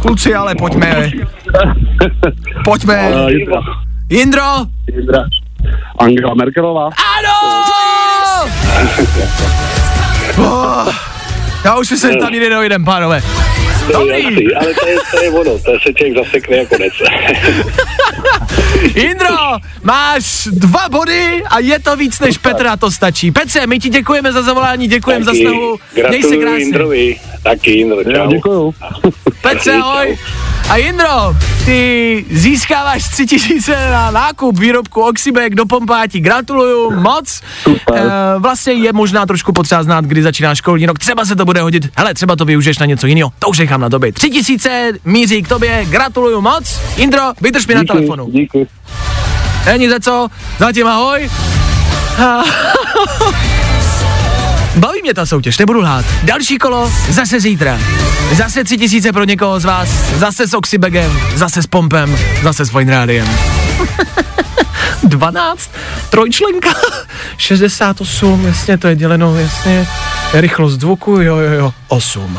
Kluci, 0.00 0.34
ale 0.34 0.54
pojďme. 0.54 1.10
Pojďme. 2.64 3.10
Jindro? 4.10 4.42
Jindra. 4.94 5.24
Angela 5.98 6.34
Merkelová. 6.34 6.84
Ano! 6.84 7.64
Oh, 10.40 10.94
já 11.64 11.78
už 11.78 11.88
si 11.88 11.96
se 11.96 12.16
tam 12.20 12.32
nikdy 12.32 12.48
nedojdem, 12.50 12.84
pánové. 12.84 13.22
Je 13.88 14.22
jasný, 14.22 14.54
ale 14.54 14.74
to 14.74 14.88
je, 14.88 14.96
to 15.10 15.22
je 15.22 15.30
ono, 15.30 15.58
to 15.58 15.72
se 15.80 15.94
člověk 15.94 16.16
zasekne 16.16 16.56
jako 16.56 16.76
konec. 16.76 16.92
Indro, 18.94 19.36
máš 19.82 20.48
dva 20.52 20.88
body 20.88 21.42
a 21.50 21.58
je 21.58 21.78
to 21.78 21.96
víc 21.96 22.20
než 22.20 22.38
Petra, 22.38 22.76
to 22.76 22.90
stačí. 22.90 23.30
Petře, 23.30 23.66
my 23.66 23.78
ti 23.78 23.88
děkujeme 23.88 24.32
za 24.32 24.42
zavolání, 24.42 24.88
děkujeme 24.88 25.24
za 25.24 25.34
snahu. 25.34 25.78
Měj 26.08 26.22
se 26.22 26.36
krásně. 26.36 26.58
Jindrovi, 26.58 27.16
taky 27.42 27.70
Jindro, 27.70 28.04
čau. 28.04 28.10
Já 28.10 28.26
děkuju. 28.26 28.74
Petře, 29.42 29.72
ahoj. 29.72 30.18
A 30.68 30.76
Jindro, 30.76 31.36
ty 31.64 32.24
získáváš 32.30 33.08
tři 33.08 33.26
tisíce 33.26 33.90
na 33.90 34.10
nákup 34.10 34.58
výrobku 34.58 35.00
Oxybek 35.02 35.54
do 35.54 35.66
pompáti. 35.66 36.20
Gratuluju 36.20 37.00
moc. 37.00 37.40
E, 37.94 38.02
vlastně 38.38 38.72
je 38.72 38.92
možná 38.92 39.26
trošku 39.26 39.52
potřeba 39.52 39.82
znát, 39.82 40.04
kdy 40.04 40.22
začíná 40.22 40.54
školní 40.54 40.86
rok. 40.86 40.98
Třeba 40.98 41.24
se 41.24 41.36
to 41.36 41.44
bude 41.44 41.60
hodit. 41.60 41.88
Hele, 41.96 42.14
třeba 42.14 42.36
to 42.36 42.44
využiješ 42.44 42.78
na 42.78 42.86
něco 42.86 43.06
jiného. 43.06 43.30
To 43.38 43.48
už 43.48 43.58
nechám 43.58 43.80
na 43.80 43.88
tobě. 43.90 44.12
Tři 44.12 44.30
tisíce 44.30 44.92
míří 45.04 45.42
k 45.42 45.48
tobě. 45.48 45.84
Gratuluju 45.90 46.40
moc. 46.40 46.80
Jindro, 46.96 47.22
vydrž 47.40 47.66
mi 47.66 47.74
na 47.74 47.80
Díky, 47.82 47.92
telefonu. 47.92 48.30
díky. 48.30 48.66
Není 49.66 49.88
za 49.88 50.00
co. 50.00 50.28
Zatím 50.58 50.86
ahoj. 50.86 51.30
Baví 54.76 55.02
mě 55.02 55.14
ta 55.14 55.26
soutěž, 55.26 55.58
nebudu 55.58 55.80
lhát. 55.80 56.04
Další 56.22 56.58
kolo 56.58 56.92
zase 57.08 57.40
zítra. 57.40 57.78
Zase 58.32 58.64
tři 58.64 58.78
tisíce 58.78 59.12
pro 59.12 59.24
někoho 59.24 59.60
z 59.60 59.64
vás. 59.64 59.88
Zase 60.16 60.46
s 60.46 60.54
Oxybegem, 60.54 61.20
zase 61.34 61.62
s 61.62 61.66
Pompem, 61.66 62.18
zase 62.42 62.64
s 62.64 62.70
Fine. 62.70 63.06
12, 65.02 65.70
trojčlenka, 66.10 66.70
68, 67.36 68.46
jasně, 68.46 68.78
to 68.78 68.88
je 68.88 68.96
děleno, 68.96 69.36
jasně, 69.36 69.88
rychlost 70.32 70.80
zvuku, 70.80 71.10
jo, 71.10 71.36
jo, 71.36 71.52
jo, 71.52 71.72
8. 71.88 72.38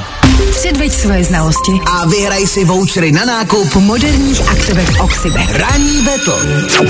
Předveď 0.51 0.93
svoje 0.93 1.23
znalosti 1.23 1.71
A 1.85 2.05
vyhraj 2.05 2.47
si 2.47 2.65
vouchery 2.65 3.11
na 3.11 3.25
nákup 3.25 3.75
moderních 3.75 4.49
aktivek 4.49 4.89
Oxybek. 4.99 5.49
Ranní 5.55 6.01
betl. 6.01 6.39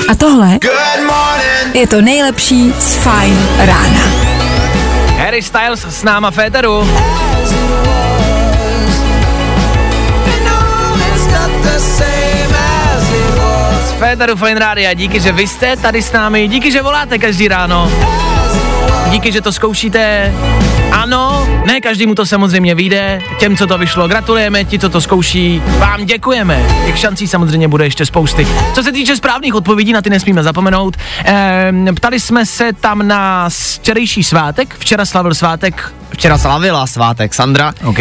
A 0.10 0.16
tohle 0.16 0.60
je 1.74 1.88
to 1.88 2.02
nejlepší 2.02 2.74
z 2.80 2.96
Fine 2.96 3.48
rána. 3.58 4.02
Harry 5.18 5.42
Styles 5.44 5.86
s 5.90 6.04
náma 6.04 6.32
Féteru. 6.32 6.88
Z 7.46 7.54
Féteru 14.00 14.36
Fine 14.36 14.60
Rádia, 14.60 14.94
díky, 14.94 15.20
že 15.20 15.32
vy 15.32 15.48
jste 15.48 15.78
tady 15.78 16.02
s 16.02 16.12
námi, 16.12 16.48
díky, 16.48 16.72
že 16.72 16.82
voláte 16.82 17.18
každý 17.18 17.48
ráno. 17.48 17.92
Díky, 19.10 19.32
že 19.32 19.42
to 19.42 19.52
zkoušíte. 19.52 20.34
Ano, 20.92 21.39
ne 21.66 21.82
každému 21.82 22.16
to 22.16 22.26
samozřejmě 22.26 22.76
vyjde. 22.76 23.22
Těm, 23.40 23.58
co 23.58 23.68
to 23.68 23.78
vyšlo, 23.78 24.08
gratulujeme. 24.08 24.64
Ti, 24.64 24.80
co 24.80 24.90
to 24.90 25.02
zkouší, 25.02 25.62
vám 25.78 26.06
děkujeme. 26.06 26.64
Těch 26.86 26.98
šancí 26.98 27.28
samozřejmě 27.28 27.68
bude 27.68 27.86
ještě 27.86 28.06
spousty. 28.06 28.48
Co 28.74 28.84
se 28.84 28.92
týče 28.92 29.16
správných 29.16 29.56
odpovědí, 29.56 29.94
na 29.94 30.02
ty 30.02 30.10
nesmíme 30.10 30.44
zapomenout. 30.44 30.98
Ehm, 31.24 31.96
ptali 31.96 32.20
jsme 32.20 32.46
se 32.46 32.74
tam 32.74 33.08
na 33.08 33.50
včerejší 33.50 34.24
svátek. 34.24 34.76
Včera 34.80 35.06
slavil 35.06 35.36
svátek. 35.36 35.94
Včera 36.10 36.38
slavila 36.38 36.88
svátek 36.88 37.34
Sandra. 37.34 37.74
OK. 37.86 38.00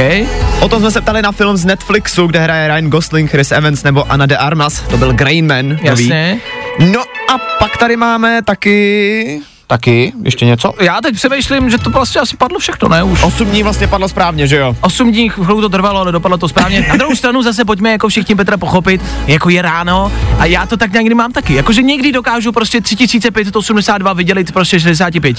O 0.60 0.68
tom 0.68 0.80
jsme 0.80 0.90
se 0.90 1.00
ptali 1.00 1.22
na 1.22 1.32
film 1.32 1.56
z 1.56 1.64
Netflixu, 1.64 2.26
kde 2.26 2.40
hraje 2.40 2.68
Ryan 2.68 2.90
Gosling, 2.90 3.30
Chris 3.30 3.52
Evans 3.52 3.82
nebo 3.82 4.12
Anna 4.12 4.26
de 4.26 4.36
Armas. 4.36 4.80
To 4.80 4.96
byl 4.96 5.12
Grain 5.12 5.46
Man. 5.46 5.68
nový. 5.68 5.80
Jasně. 5.84 6.40
No 6.78 7.00
a 7.34 7.38
pak 7.58 7.76
tady 7.76 7.96
máme 7.96 8.42
taky... 8.42 9.40
Taky? 9.70 10.12
Ještě 10.24 10.46
něco? 10.46 10.72
Já 10.80 11.00
teď 11.00 11.14
přemýšlím, 11.14 11.70
že 11.70 11.78
to 11.78 11.90
vlastně 11.90 12.20
asi 12.20 12.36
padlo 12.36 12.58
všechno, 12.58 12.88
ne? 12.88 13.02
Už. 13.02 13.22
Osm 13.22 13.48
dní 13.48 13.62
vlastně 13.62 13.86
padlo 13.86 14.08
správně, 14.08 14.46
že 14.46 14.56
jo? 14.56 14.76
8 14.80 15.12
dní 15.12 15.28
chvíli 15.28 15.60
to 15.60 15.68
trvalo, 15.68 16.00
ale 16.00 16.12
dopadlo 16.12 16.38
to 16.38 16.48
správně. 16.48 16.86
Na 16.88 16.96
druhou 16.96 17.16
stranu 17.16 17.42
zase 17.42 17.64
pojďme 17.64 17.92
jako 17.92 18.08
všichni 18.08 18.34
Petra 18.34 18.56
pochopit, 18.56 19.02
jako 19.26 19.48
je 19.48 19.62
ráno 19.62 20.12
a 20.38 20.44
já 20.44 20.66
to 20.66 20.76
tak 20.76 20.92
někdy 20.92 21.14
mám 21.14 21.32
taky. 21.32 21.54
Jakože 21.54 21.82
někdy 21.82 22.12
dokážu 22.12 22.52
prostě 22.52 22.80
3582 22.80 24.12
vydělit 24.12 24.52
prostě 24.52 24.80
65, 24.80 25.36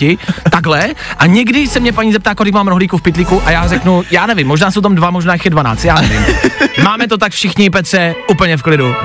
takhle. 0.52 0.88
A 1.18 1.26
někdy 1.26 1.68
se 1.68 1.80
mě 1.80 1.94
paní 1.94 2.14
zeptá, 2.14 2.36
kolik 2.36 2.54
mám 2.54 2.68
rohlíků 2.68 2.98
v 2.98 3.02
pitlíku 3.02 3.42
a 3.46 3.52
já 3.52 3.68
řeknu, 3.68 4.04
já 4.12 4.26
nevím, 4.26 4.48
možná 4.48 4.72
jsou 4.72 4.82
tam 4.82 4.96
dva, 4.96 5.12
možná 5.12 5.34
jich 5.34 5.46
je 5.46 5.52
12, 5.52 5.86
já 5.86 6.02
nevím. 6.02 6.26
Máme 6.84 7.08
to 7.08 7.18
tak 7.18 7.32
všichni, 7.32 7.70
Petře, 7.70 8.16
úplně 8.30 8.58
v 8.58 8.62
klidu. 8.62 8.96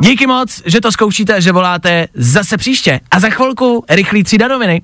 Díky 0.00 0.26
moc, 0.26 0.62
že 0.66 0.80
to 0.80 0.92
zkoušíte 0.92 1.34
a 1.34 1.40
že 1.40 1.52
voláte 1.52 2.08
zase 2.14 2.56
příště. 2.56 3.00
A 3.10 3.20
za 3.20 3.30
chvilku 3.30 3.84
rychlý 3.88 4.24
tři 4.24 4.38
danoviny. 4.38 4.82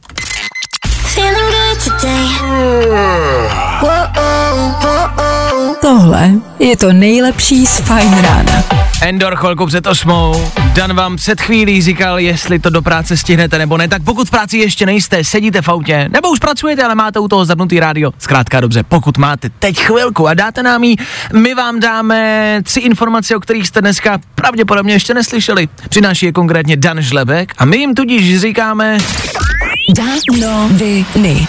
Tohle 5.80 6.30
je 6.58 6.76
to 6.76 6.92
nejlepší 6.92 7.66
z 7.66 7.80
Fajn 7.80 8.14
rána. 8.22 8.83
Endor 9.04 9.36
chvilku 9.36 9.66
před 9.66 9.86
osmou. 9.86 10.50
Dan 10.74 10.94
vám 10.94 11.16
před 11.16 11.40
chvílí 11.40 11.82
říkal, 11.82 12.18
jestli 12.18 12.58
to 12.58 12.70
do 12.70 12.82
práce 12.82 13.16
stihnete 13.16 13.58
nebo 13.58 13.76
ne. 13.76 13.88
Tak 13.88 14.02
pokud 14.02 14.28
v 14.28 14.30
práci 14.30 14.58
ještě 14.58 14.86
nejste, 14.86 15.24
sedíte 15.24 15.62
v 15.62 15.68
autě, 15.68 16.08
nebo 16.12 16.30
už 16.30 16.38
pracujete, 16.38 16.82
ale 16.82 16.94
máte 16.94 17.18
u 17.18 17.28
toho 17.28 17.44
zapnutý 17.44 17.80
rádio. 17.80 18.12
Zkrátka 18.18 18.60
dobře, 18.60 18.82
pokud 18.82 19.18
máte 19.18 19.50
teď 19.58 19.78
chvilku 19.80 20.28
a 20.28 20.34
dáte 20.34 20.62
nám 20.62 20.84
jí, 20.84 20.96
my 21.32 21.54
vám 21.54 21.80
dáme 21.80 22.60
tři 22.62 22.80
informace, 22.80 23.36
o 23.36 23.40
kterých 23.40 23.68
jste 23.68 23.80
dneska 23.80 24.18
pravděpodobně 24.34 24.94
ještě 24.94 25.14
neslyšeli. 25.14 25.68
Přináší 25.88 26.26
je 26.26 26.32
konkrétně 26.32 26.76
Dan 26.76 27.02
Žlebek 27.02 27.52
a 27.58 27.64
my 27.64 27.76
jim 27.76 27.94
tudíž 27.94 28.40
říkáme... 28.40 28.98
Danoviny. 29.96 31.46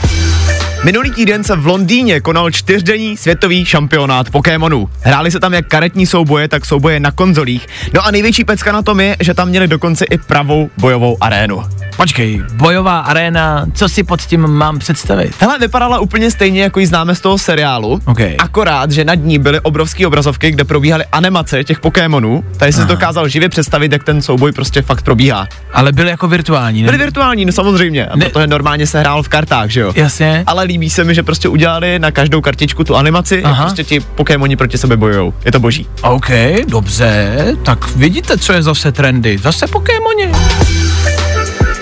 Minulý 0.83 1.11
týden 1.11 1.43
se 1.43 1.55
v 1.55 1.67
Londýně 1.67 2.21
konal 2.21 2.51
čtyřdenní 2.51 3.17
světový 3.17 3.65
šampionát 3.65 4.29
Pokémonů. 4.29 4.89
Hráli 5.01 5.31
se 5.31 5.39
tam 5.39 5.53
jak 5.53 5.67
karetní 5.67 6.05
souboje, 6.05 6.47
tak 6.47 6.65
souboje 6.65 6.99
na 6.99 7.11
konzolích. 7.11 7.67
No 7.93 8.05
a 8.05 8.11
největší 8.11 8.43
pecka 8.43 8.71
na 8.71 8.81
tom 8.81 8.99
je, 8.99 9.15
že 9.19 9.33
tam 9.33 9.49
měli 9.49 9.67
dokonce 9.67 10.05
i 10.05 10.17
pravou 10.17 10.69
bojovou 10.77 11.17
arénu. 11.21 11.63
Počkej, 11.97 12.43
bojová 12.53 12.99
aréna, 12.99 13.65
co 13.73 13.89
si 13.89 14.03
pod 14.03 14.21
tím 14.21 14.47
mám 14.47 14.79
představit? 14.79 15.35
Tahle 15.37 15.59
vypadala 15.59 15.99
úplně 15.99 16.31
stejně, 16.31 16.61
jako 16.61 16.79
ji 16.79 16.85
známe 16.87 17.15
z 17.15 17.19
toho 17.21 17.37
seriálu. 17.37 18.01
Okay. 18.05 18.35
Akorát, 18.39 18.91
že 18.91 19.05
nad 19.05 19.15
ní 19.15 19.39
byly 19.39 19.59
obrovské 19.59 20.07
obrazovky, 20.07 20.51
kde 20.51 20.63
probíhaly 20.63 21.03
animace 21.11 21.63
těch 21.63 21.79
Pokémonů. 21.79 22.43
Tady 22.57 22.73
si 22.73 22.85
dokázal 22.85 23.27
živě 23.27 23.49
představit, 23.49 23.91
jak 23.91 24.03
ten 24.03 24.21
souboj 24.21 24.51
prostě 24.51 24.81
fakt 24.81 25.01
probíhá. 25.01 25.47
Ale 25.73 25.91
byly 25.91 26.09
jako 26.09 26.27
virtuální, 26.27 26.81
ne? 26.81 26.85
Byly 26.85 26.97
virtuální, 26.97 27.45
no 27.45 27.51
samozřejmě, 27.51 28.05
a 28.07 28.15
Ne- 28.15 28.25
protože 28.25 28.47
normálně 28.47 28.87
se 28.87 28.99
hrál 28.99 29.23
v 29.23 29.27
kartách, 29.29 29.69
že 29.69 29.79
jo? 29.79 29.93
Jasně. 29.95 30.43
Ale 30.47 30.63
líbí 30.63 30.89
se 30.89 31.03
mi, 31.03 31.15
že 31.15 31.23
prostě 31.23 31.49
udělali 31.49 31.99
na 31.99 32.11
každou 32.11 32.41
kartičku 32.41 32.83
tu 32.83 32.95
animaci, 32.95 33.43
Aha. 33.43 33.63
prostě 33.65 33.83
ti 33.83 33.99
Pokémoni 33.99 34.55
proti 34.55 34.77
sebe 34.77 34.97
bojujou. 34.97 35.33
Je 35.45 35.51
to 35.51 35.59
boží. 35.59 35.87
OK, 36.01 36.29
dobře, 36.67 37.35
tak 37.63 37.95
vidíte, 37.95 38.37
co 38.37 38.53
je 38.53 38.63
zase 38.63 38.91
trendy. 38.91 39.37
Zase 39.37 39.67
Pokémoni. 39.67 40.31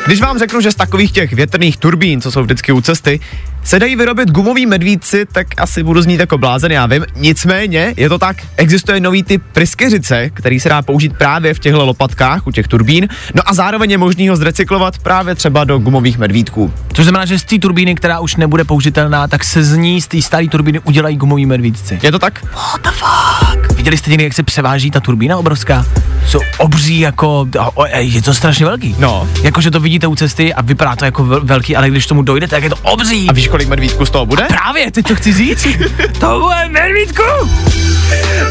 Když 0.06 0.22
vám 0.22 0.40
řeknu, 0.40 0.62
že 0.62 0.72
z 0.72 0.76
takových 0.76 1.12
těch 1.12 1.34
větrných 1.34 1.78
turbín, 1.78 2.22
co 2.22 2.32
jsou 2.32 2.44
vždycky 2.44 2.72
u 2.72 2.82
cesty, 2.82 3.20
se 3.64 3.80
dají 3.80 3.96
vyrobit 3.96 4.32
gumoví 4.32 4.66
medvídci, 4.66 5.26
tak 5.32 5.48
asi 5.58 5.84
budu 5.84 6.02
znít 6.02 6.20
jako 6.20 6.38
blázen, 6.38 6.72
já 6.72 6.86
vím. 6.86 7.06
Nicméně, 7.16 7.94
je 7.98 8.10
to 8.10 8.20
tak, 8.20 8.38
existuje 8.58 9.00
nový 9.00 9.24
typ 9.24 9.44
pryskyřice, 9.54 10.30
který 10.30 10.60
se 10.60 10.70
dá 10.70 10.82
použít 10.82 11.18
právě 11.18 11.54
v 11.54 11.60
těchto 11.60 11.86
lopatkách, 11.86 12.48
u 12.48 12.52
těch 12.52 12.68
turbín, 12.68 13.08
no 13.36 13.42
a 13.46 13.54
zároveň 13.54 13.92
je 13.92 13.98
možný 13.98 14.30
ho 14.30 14.36
zrecyklovat 14.36 14.98
právě 14.98 15.36
třeba 15.36 15.64
do 15.64 15.80
gumových 15.80 16.18
medvídků. 16.18 16.74
Což 16.94 17.06
znamená, 17.06 17.26
že 17.26 17.40
z 17.40 17.44
té 17.44 17.60
turbíny, 17.60 17.96
která 17.96 18.20
už 18.20 18.36
nebude 18.36 18.64
použitelná, 18.64 19.28
tak 19.28 19.44
se 19.44 19.64
z 19.64 19.78
ní, 19.78 20.02
z 20.02 20.08
té 20.08 20.22
staré 20.22 20.48
turbíny 20.48 20.80
udělají 20.80 21.18
gumový 21.18 21.46
medvídci. 21.46 22.00
Je 22.04 22.12
to 22.12 22.20
tak? 22.20 22.44
What 22.44 22.82
the 22.84 22.90
fuck? 22.90 23.63
Viděli 23.84 23.98
jste 23.98 24.10
někdy, 24.10 24.24
jak 24.24 24.34
se 24.34 24.44
převáží 24.44 24.92
ta 24.92 25.00
turbína 25.00 25.38
obrovská? 25.38 25.86
Jsou 26.28 26.40
obří 26.58 27.00
jako, 27.00 27.46
a- 27.60 27.98
je 27.98 28.22
to 28.22 28.34
strašně 28.34 28.66
velký. 28.66 28.96
No. 29.00 29.28
Jakože 29.42 29.72
to 29.72 29.80
vidíte 29.80 30.08
u 30.08 30.16
cesty 30.16 30.54
a 30.54 30.62
vypadá 30.62 30.96
to 30.96 31.06
jako 31.06 31.24
vel, 31.26 31.42
velký, 31.44 31.76
ale 31.76 31.90
když 31.90 32.06
tomu 32.08 32.22
dojde, 32.22 32.48
tak 32.48 32.64
je 32.64 32.70
to 32.70 32.76
obří. 32.84 33.30
A 33.30 33.34
víš, 33.34 33.48
kolik 33.48 33.68
medvídků 33.68 34.06
z 34.06 34.10
toho 34.10 34.26
bude? 34.26 34.44
Právě, 34.48 34.92
teď 34.92 35.08
to 35.08 35.16
chci 35.16 35.34
říct. 35.34 35.68
to 36.20 36.40
bude 36.40 36.70
medvídku. 36.70 37.24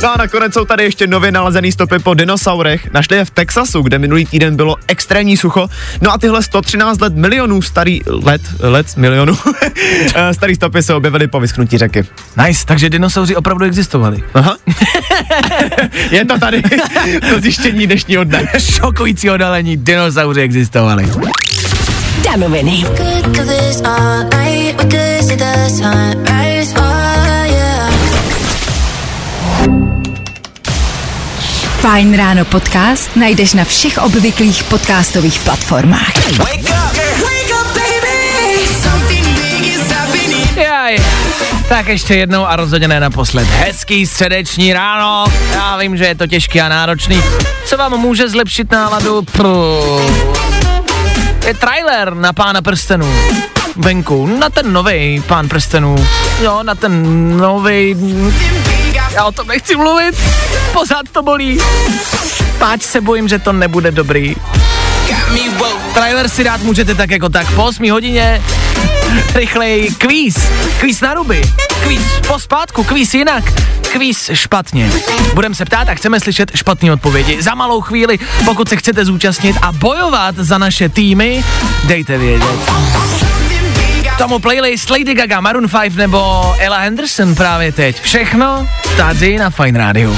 No 0.03 0.14
a 0.14 0.16
nakonec 0.18 0.55
jsou 0.55 0.64
tady 0.64 0.85
ještě 0.85 1.07
nově 1.07 1.33
nalezený 1.33 1.72
stopy 1.72 1.98
po 1.98 2.14
dinosaurech. 2.14 2.92
Našli 2.92 3.16
je 3.16 3.25
v 3.25 3.31
Texasu, 3.31 3.83
kde 3.83 3.98
minulý 3.98 4.27
týden 4.27 4.57
bylo 4.57 4.77
extrémní 4.88 5.37
sucho. 5.37 5.68
No 6.01 6.12
a 6.12 6.18
tyhle 6.18 6.42
113 6.42 7.01
let 7.01 7.14
milionů 7.14 7.62
starý 7.62 8.01
let, 8.07 8.42
let 8.61 8.87
milionů 8.96 9.38
eh, 10.14 10.35
starý 10.35 10.55
stopy 10.55 10.83
se 10.83 10.94
objevily 10.94 11.29
po 11.29 11.40
vyschnutí 11.40 11.79
řeky. 11.79 12.05
Nice, 12.46 12.66
takže 12.66 12.90
dinosauři 12.90 13.37
opravdu 13.37 13.64
existovali. 13.64 14.22
Aha. 14.35 14.57
je 16.11 16.25
to 16.25 16.38
tady 16.38 16.62
to 17.31 17.40
zjištění 17.40 17.87
dnešního 17.87 18.25
dne. 18.25 18.46
Šokující 18.59 19.31
odhalení, 19.31 19.77
dinosauři 19.77 20.40
existovali. 20.40 21.09
Danoviny. 22.25 22.85
Fajn 31.83 32.14
ráno 32.14 32.45
podcast 32.47 33.11
najdeš 33.18 33.59
na 33.59 33.64
všech 33.66 33.99
obvyklých 33.99 34.64
podcastových 34.71 35.40
platformách. 35.42 36.14
Jaj. 40.57 40.99
Tak 41.68 41.88
ještě 41.88 42.14
jednou 42.14 42.47
a 42.47 42.57
rozhodně 42.57 42.88
ne 42.88 43.01
naposled. 43.01 43.49
Hezký 43.49 44.07
středeční 44.07 44.73
ráno. 44.73 45.25
Já 45.55 45.77
vím, 45.77 45.97
že 45.97 46.05
je 46.05 46.14
to 46.14 46.27
těžký 46.27 46.61
a 46.61 46.68
náročný. 46.68 47.23
Co 47.66 47.77
vám 47.77 48.01
může 48.01 48.29
zlepšit 48.29 48.71
náladu? 48.71 49.23
Pru. 49.23 50.01
Je 51.47 51.55
trailer 51.55 52.14
na 52.14 52.33
pána 52.33 52.62
prstenů. 52.62 53.14
Venku, 53.77 54.27
na 54.27 54.51
ten 54.51 54.73
nový 54.73 55.23
pán 55.27 55.49
prstenů. 55.49 55.97
Jo, 56.42 56.62
na 56.62 56.75
ten 56.75 57.03
nový. 57.37 57.97
Já 59.14 59.25
o 59.25 59.33
tom 59.33 59.48
nechci 59.48 59.77
mluvit. 59.77 60.14
Pořád 60.72 61.09
to 61.12 61.22
bolí. 61.22 61.59
Páč 62.59 62.83
se 62.83 63.01
bojím, 63.01 63.29
že 63.29 63.38
to 63.38 63.53
nebude 63.53 63.90
dobrý. 63.90 64.37
Trailer 65.94 66.29
si 66.29 66.44
dát 66.44 66.61
můžete 66.62 66.94
tak 66.94 67.11
jako 67.11 67.29
tak 67.29 67.55
po 67.55 67.64
8 67.64 67.90
hodině. 67.90 68.42
Rychlej 69.35 69.88
kvíz. 69.98 70.37
Kvíz 70.81 71.01
na 71.01 71.14
ruby. 71.14 71.42
Kvíz 71.83 72.03
po 72.27 72.38
zpátku, 72.38 72.85
kvíz 72.85 73.14
jinak. 73.14 73.44
Kvíz 73.92 74.31
špatně. 74.33 74.90
Budeme 75.35 75.55
se 75.55 75.64
ptát 75.64 75.88
a 75.88 75.94
chceme 75.94 76.20
slyšet 76.20 76.51
špatné 76.55 76.92
odpovědi. 76.92 77.42
Za 77.42 77.55
malou 77.55 77.81
chvíli, 77.81 78.18
pokud 78.44 78.68
se 78.68 78.77
chcete 78.77 79.05
zúčastnit 79.05 79.57
a 79.62 79.72
bojovat 79.72 80.35
za 80.37 80.59
naše 80.59 80.88
týmy, 80.88 81.44
dejte 81.85 82.18
vědět. 82.18 82.72
Tomu 84.22 84.38
playlist 84.38 84.90
Lady 84.90 85.14
Gaga, 85.14 85.40
Maroon 85.40 85.68
5 85.68 85.96
nebo 85.96 86.54
Ella 86.58 86.78
Henderson 86.78 87.35
právě 87.35 87.72
teď. 87.72 88.02
Všechno 88.02 88.68
tady 88.96 89.38
na 89.38 89.50
Fine 89.50 89.78
Radio. 89.78 90.16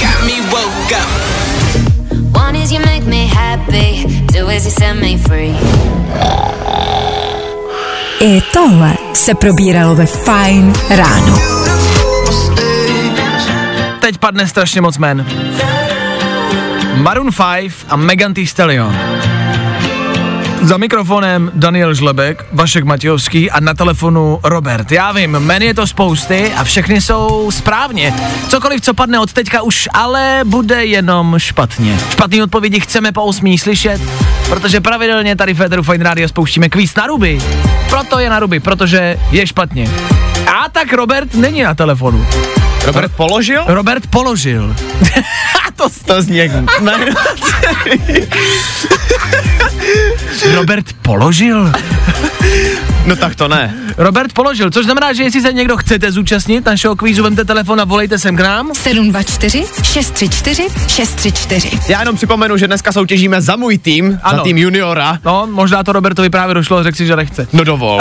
I 8.21 8.41
tohle 8.53 8.95
se 9.13 9.35
probíralo 9.35 9.95
ve 9.95 10.07
Fajn 10.07 10.73
ráno. 10.91 11.39
Teď 14.01 14.19
padne 14.19 14.49
strašně 14.49 14.81
moc 14.81 14.99
men. 14.99 15.27
Maroon 16.95 17.31
5 17.61 17.73
a 17.89 17.97
Megan 17.97 18.35
Thee 18.35 18.47
Stallion. 18.47 18.97
Za 20.65 20.77
mikrofonem 20.77 21.51
Daniel 21.55 21.95
Žlebek, 21.95 22.47
Vašek 22.53 22.85
Matějovský 22.85 23.51
a 23.51 23.61
na 23.61 23.75
telefonu 23.75 24.41
Robert. 24.45 24.93
Já 24.93 25.13
vím, 25.13 25.31
men 25.31 25.63
je 25.63 25.75
to 25.75 25.87
spousty 25.87 26.53
a 26.57 26.65
všechny 26.65 27.01
jsou 27.01 27.51
správně. 27.51 28.15
Cokoliv, 28.49 28.81
co 28.81 28.95
padne 28.95 29.21
od 29.21 29.33
teďka 29.33 29.63
už 29.63 29.89
ale 29.93 30.41
bude 30.45 30.85
jenom 30.85 31.35
špatně. 31.39 31.99
Špatný 32.11 32.43
odpovědi 32.43 32.81
chceme 32.81 33.13
po 33.13 33.23
osmí 33.23 33.59
slyšet, 33.59 34.01
protože 34.49 34.81
pravidelně 34.81 35.37
tady 35.37 35.55
v 35.55 35.57
Féteru 35.57 35.83
Fine 35.83 36.05
Radio 36.05 36.29
spouštíme 36.29 36.69
kvíz 36.69 36.95
na 36.95 37.07
ruby. 37.07 37.39
Proto 37.91 38.19
je 38.19 38.31
na 38.31 38.41
ruby, 38.41 38.61
protože 38.61 39.17
je 39.31 39.47
špatně. 39.47 39.91
A 40.55 40.69
tak 40.69 40.93
Robert 40.93 41.35
není 41.35 41.63
na 41.63 41.75
telefonu. 41.75 42.27
Robert 42.85 43.13
položil? 43.13 43.65
Robert 43.67 44.07
položil. 44.07 44.77
to, 45.77 45.89
to 46.07 46.23
zní 46.23 46.37
jak... 46.37 46.51
Robert 50.55 50.93
položil? 51.03 51.73
No 53.07 53.17
tak 53.17 53.35
to 53.35 53.49
ne. 53.49 53.75
Robert 53.97 54.33
položil, 54.33 54.71
což 54.71 54.85
znamená, 54.85 55.13
že 55.13 55.23
jestli 55.23 55.41
se 55.41 55.53
někdo 55.53 55.77
chcete 55.77 56.13
zúčastnit 56.13 56.67
našeho 56.67 56.97
kvízu, 56.97 57.23
vemte 57.23 57.45
telefon 57.45 57.81
a 57.81 57.85
volejte 57.85 58.19
sem 58.19 58.37
k 58.37 58.41
nám. 58.41 58.71
724 58.75 59.65
634 59.83 60.69
634. 60.89 61.71
Já 61.89 62.01
jenom 62.01 62.17
připomenu, 62.17 62.57
že 62.57 62.67
dneska 62.67 62.93
soutěžíme 62.93 63.41
za 63.41 63.57
můj 63.57 63.79
tým, 63.79 64.21
ano. 64.23 64.39
za 64.39 64.43
tým 64.45 64.59
juniora. 64.59 65.19
No, 65.25 65.47
možná 65.51 65.85
to 65.85 65.93
Robertovi 65.93 66.31
právě 66.31 66.55
došlo, 66.55 66.83
řekl 66.83 66.97
si, 66.97 67.07
že 67.07 67.17
nechce. 67.17 67.47
No 67.53 67.65
dovol. 67.65 68.01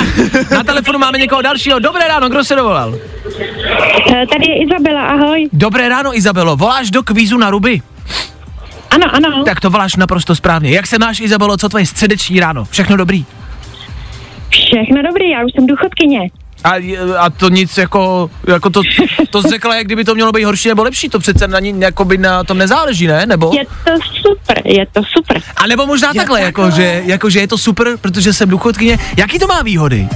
Na 0.50 0.64
telefonu 0.64 0.98
máme 0.98 1.18
někoho 1.18 1.42
dalšího. 1.42 1.78
Dobré 1.78 2.08
ráno, 2.08 2.28
kdo 2.28 2.44
se 2.44 2.54
dovolal? 2.54 2.94
Eh, 4.14 4.26
Tady 4.26 4.46
je 4.48 4.64
Izabela, 4.64 5.02
ahoj. 5.02 5.48
Dobré 5.52 5.88
ráno, 5.88 6.16
Izabelo. 6.16 6.56
Voláš 6.56 6.90
do 6.90 7.02
kvízu 7.02 7.38
na 7.38 7.50
ruby? 7.50 7.82
Ano, 8.90 9.06
ano. 9.12 9.44
Tak 9.44 9.60
to 9.60 9.70
voláš 9.70 9.96
naprosto 9.96 10.34
správně. 10.36 10.70
Jak 10.70 10.86
se 10.86 10.98
máš, 10.98 11.20
Izabelo, 11.20 11.56
co 11.56 11.68
tvoje 11.68 11.86
středeční 11.86 12.40
ráno? 12.40 12.64
Všechno 12.70 12.96
dobrý? 12.96 13.24
Všechno 14.52 15.02
dobrý, 15.02 15.30
já 15.30 15.44
už 15.44 15.52
jsem 15.56 15.66
důchodkyně. 15.66 16.20
A, 16.64 16.76
je- 16.76 16.98
a 17.18 17.30
to 17.30 17.48
nic 17.48 17.78
jako, 17.78 18.30
jako 18.48 18.70
to, 18.70 18.80
to 19.30 19.42
řekla, 19.42 19.74
jak 19.76 19.86
kdyby 19.86 20.04
to 20.04 20.14
mělo 20.14 20.32
být 20.32 20.44
horší 20.44 20.68
nebo 20.68 20.82
lepší, 20.82 21.08
to 21.08 21.18
přece 21.18 21.48
na, 21.48 21.58
ní, 21.60 21.80
jako 21.80 22.04
by 22.04 22.18
na 22.18 22.44
tom 22.44 22.58
nezáleží, 22.58 23.06
ne? 23.06 23.26
Nebo? 23.26 23.50
Je 23.54 23.64
to 23.84 23.92
super, 24.22 24.62
je 24.64 24.86
to 24.92 25.00
super. 25.16 25.42
A 25.56 25.66
nebo 25.66 25.86
možná 25.86 26.14
takhle, 26.14 26.40
jako 26.42 26.70
že, 26.70 27.02
jako 27.06 27.30
že 27.30 27.40
je 27.40 27.48
to 27.48 27.58
super, 27.58 27.88
protože 28.00 28.32
jsem 28.32 28.48
důchodkyně. 28.48 28.98
Jaký 29.16 29.38
to 29.38 29.46
má 29.46 29.62
výhody? 29.62 30.08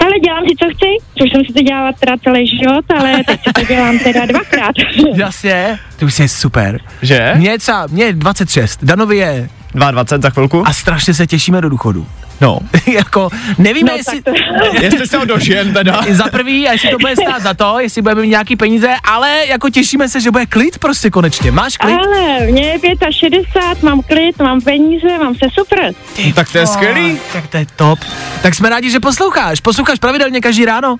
Ale 0.00 0.10
dělám 0.24 0.42
si, 0.48 0.54
co 0.62 0.66
chci, 0.74 0.96
což 1.18 1.30
jsem 1.32 1.44
si 1.44 1.52
to 1.52 1.62
dělala 1.62 1.92
teda 2.00 2.16
celý 2.24 2.46
život, 2.46 2.84
ale 2.98 3.24
teď 3.26 3.40
si 3.46 3.52
to 3.52 3.62
dělám 3.74 3.98
teda 3.98 4.26
dvakrát. 4.26 4.74
Jasně. 5.14 5.78
To 5.98 6.06
už 6.06 6.18
je 6.18 6.28
super. 6.28 6.80
Že? 7.02 7.32
Mně 7.36 7.50
je 7.50 7.58
třeba, 7.58 7.86
mně 7.90 8.04
je 8.04 8.12
26, 8.12 8.78
Danovi 8.84 9.16
je 9.16 9.48
22 9.90 10.22
za 10.22 10.30
chvilku. 10.30 10.66
a 10.66 10.72
strašně 10.72 11.14
se 11.14 11.26
těšíme 11.26 11.60
do 11.60 11.68
důchodu. 11.68 12.06
No. 12.40 12.58
jako, 12.86 13.28
nevíme, 13.58 13.90
No, 13.90 13.96
jestli... 13.96 14.22
to- 14.22 14.30
Jestli 14.82 15.06
se 15.06 15.16
ho 15.18 15.24
dožijem 15.24 15.72
teda. 15.72 16.00
za 16.10 16.24
prvý, 16.28 16.68
a 16.68 16.72
jestli 16.72 16.88
to 16.88 16.98
bude 16.98 17.16
stát 17.16 17.42
za 17.42 17.54
to, 17.54 17.78
jestli 17.80 18.02
budeme 18.02 18.20
mít 18.22 18.28
nějaký 18.28 18.56
peníze, 18.56 18.94
ale 19.04 19.46
jako 19.46 19.70
těšíme 19.70 20.08
se, 20.08 20.20
že 20.20 20.30
bude 20.30 20.46
klid 20.46 20.78
prostě 20.78 21.10
konečně. 21.10 21.52
Máš 21.52 21.76
klid? 21.76 21.94
Ale 21.96 22.46
mě 22.46 22.66
je 22.66 22.78
65, 23.10 23.82
mám 23.82 24.02
klid, 24.02 24.38
mám 24.38 24.60
peníze, 24.60 25.18
mám 25.18 25.34
se 25.34 25.46
super. 25.58 25.92
Tak 26.34 26.52
to 26.52 26.58
je 26.58 26.66
skvělý. 26.66 27.18
Tak 27.32 27.46
to 27.46 27.56
je 27.56 27.66
top. 27.76 27.98
Tak 28.42 28.54
jsme 28.54 28.68
rádi, 28.68 28.90
že 28.90 29.00
posloucháš. 29.00 29.60
Posloucháš 29.60 29.98
pravidelně 29.98 30.40
každý 30.40 30.64
ráno? 30.64 30.96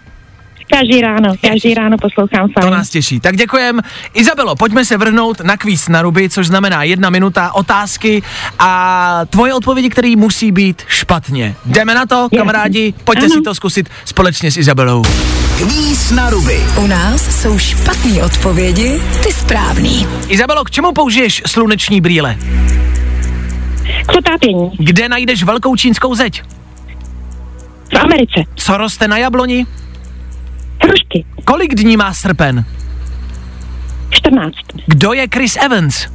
Každý 0.73 1.01
ráno, 1.01 1.35
každý 1.41 1.75
ráno 1.75 1.97
poslouchám 2.03 2.49
To 2.49 2.61
fajn. 2.61 2.73
nás 2.73 2.89
těší. 2.91 3.21
Tak 3.21 3.37
děkujem. 3.37 3.81
Izabelo, 4.15 4.57
pojďme 4.57 4.85
se 4.85 4.97
vrhnout 4.97 5.41
na 5.41 5.57
kvíz 5.57 5.89
na 5.89 6.03
ruby, 6.03 6.29
což 6.29 6.47
znamená 6.47 6.83
jedna 6.83 7.11
minuta 7.11 7.53
otázky 7.53 8.23
a 8.59 9.21
tvoje 9.31 9.55
odpovědi, 9.55 9.89
které 9.91 10.13
musí 10.17 10.53
být 10.53 10.83
špatně. 10.89 11.55
Jdeme 11.67 11.95
na 11.95 12.07
to, 12.07 12.29
kamarádi, 12.37 12.95
pojďte 13.05 13.25
Ano. 13.27 13.35
si 13.35 13.41
to 13.41 13.55
zkusit 13.55 13.89
společně 14.05 14.51
s 14.51 14.57
Izabelou. 14.57 15.03
Kvíz 15.59 16.11
na 16.11 16.31
ruby. 16.31 16.61
U 16.77 16.87
nás 16.87 17.41
jsou 17.43 17.59
špatné 17.59 18.23
odpovědi, 18.25 19.01
ty 19.23 19.33
správný. 19.33 20.07
Izabelo, 20.29 20.65
k 20.65 20.71
čemu 20.71 20.93
použiješ 20.93 21.43
sluneční 21.47 22.01
brýle? 22.01 22.37
K 24.07 24.13
potápění. 24.13 24.71
Kde 24.79 25.09
najdeš 25.09 25.43
velkou 25.43 25.77
čínskou 25.77 26.15
zeď? 26.15 26.43
V 27.93 27.97
Americe. 27.99 28.41
Co 28.57 28.77
roste 28.77 29.09
na 29.09 29.17
jabloni? 29.19 29.67
Hrušky. 30.83 31.25
Kolik 31.45 31.75
dní 31.75 31.97
má 31.97 32.15
srpen? 32.15 32.65
14. 34.11 34.55
Kdo 34.87 35.13
je 35.13 35.27
Chris 35.35 35.57
Evans? 35.57 36.07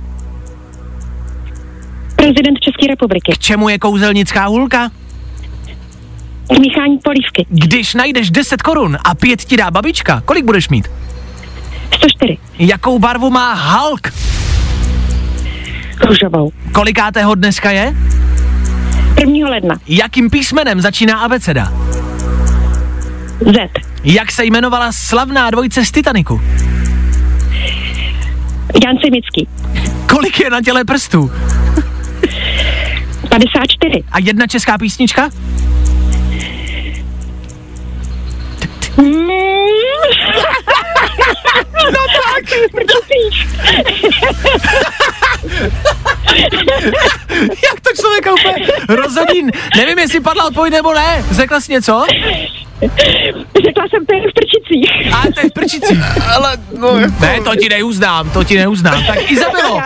Prezident 2.15 2.59
České 2.59 2.87
republiky. 2.87 3.31
K 3.31 3.37
čemu 3.37 3.69
je 3.69 3.79
kouzelnická 3.79 4.45
hůlka? 4.45 4.89
K 6.55 6.59
míchání 6.59 6.97
polívky. 7.03 7.45
Když 7.49 7.93
najdeš 7.93 8.31
10 8.31 8.61
korun 8.61 8.97
a 9.03 9.15
pět 9.15 9.43
ti 9.43 9.57
dá 9.57 9.71
babička, 9.71 10.21
kolik 10.25 10.45
budeš 10.45 10.69
mít? 10.69 10.91
104. 11.97 12.37
Jakou 12.59 12.99
barvu 12.99 13.29
má 13.29 13.53
Hulk? 13.53 14.13
Růžovou. 16.07 16.51
Kolikátého 16.71 17.35
dneska 17.35 17.71
je? 17.71 17.95
1. 19.19 19.49
ledna. 19.49 19.75
Jakým 19.87 20.29
písmenem 20.29 20.81
začíná 20.81 21.19
abeceda? 21.19 21.73
Z. 23.41 23.69
Jak 24.03 24.31
se 24.31 24.45
jmenovala 24.45 24.91
slavná 24.91 25.51
dvojice 25.51 25.85
z 25.85 25.91
Titaniku? 25.91 26.41
Jan 28.85 28.97
Simický. 29.03 29.47
Kolik 30.09 30.39
je 30.39 30.49
na 30.49 30.61
těle 30.61 30.85
prstů? 30.85 31.31
54. 33.29 34.03
A 34.11 34.19
jedna 34.19 34.47
česká 34.47 34.77
písnička? 34.77 35.29
Mm. 38.97 39.05
no 41.73 41.99
tak. 42.15 42.43
Jak 47.39 47.79
to 47.81 47.89
člověka 48.01 48.33
úplně 48.33 48.67
rozhodí? 48.89 49.47
Nevím, 49.77 49.99
jestli 49.99 50.19
padla 50.19 50.45
odpověď 50.45 50.73
nebo 50.73 50.93
ne. 50.93 51.25
Řekla 51.31 51.61
jsi 51.61 51.71
něco? 51.71 52.05
Řekla 53.65 53.85
jsem 53.89 54.05
to 54.05 54.15
jen 54.15 54.23
v 54.29 54.33
prčicích. 54.33 55.13
A 55.13 55.21
to 55.33 55.39
je 55.39 55.49
v 55.49 55.53
prčici. 55.53 55.99
Ale 56.35 56.57
no, 56.79 56.97
jako... 56.97 57.13
Ne, 57.19 57.41
to 57.43 57.55
ti 57.55 57.69
neuznám, 57.69 58.29
to 58.29 58.43
ti 58.43 58.57
neuznám. 58.57 59.03
Tak 59.07 59.31
Izabelo, 59.31 59.81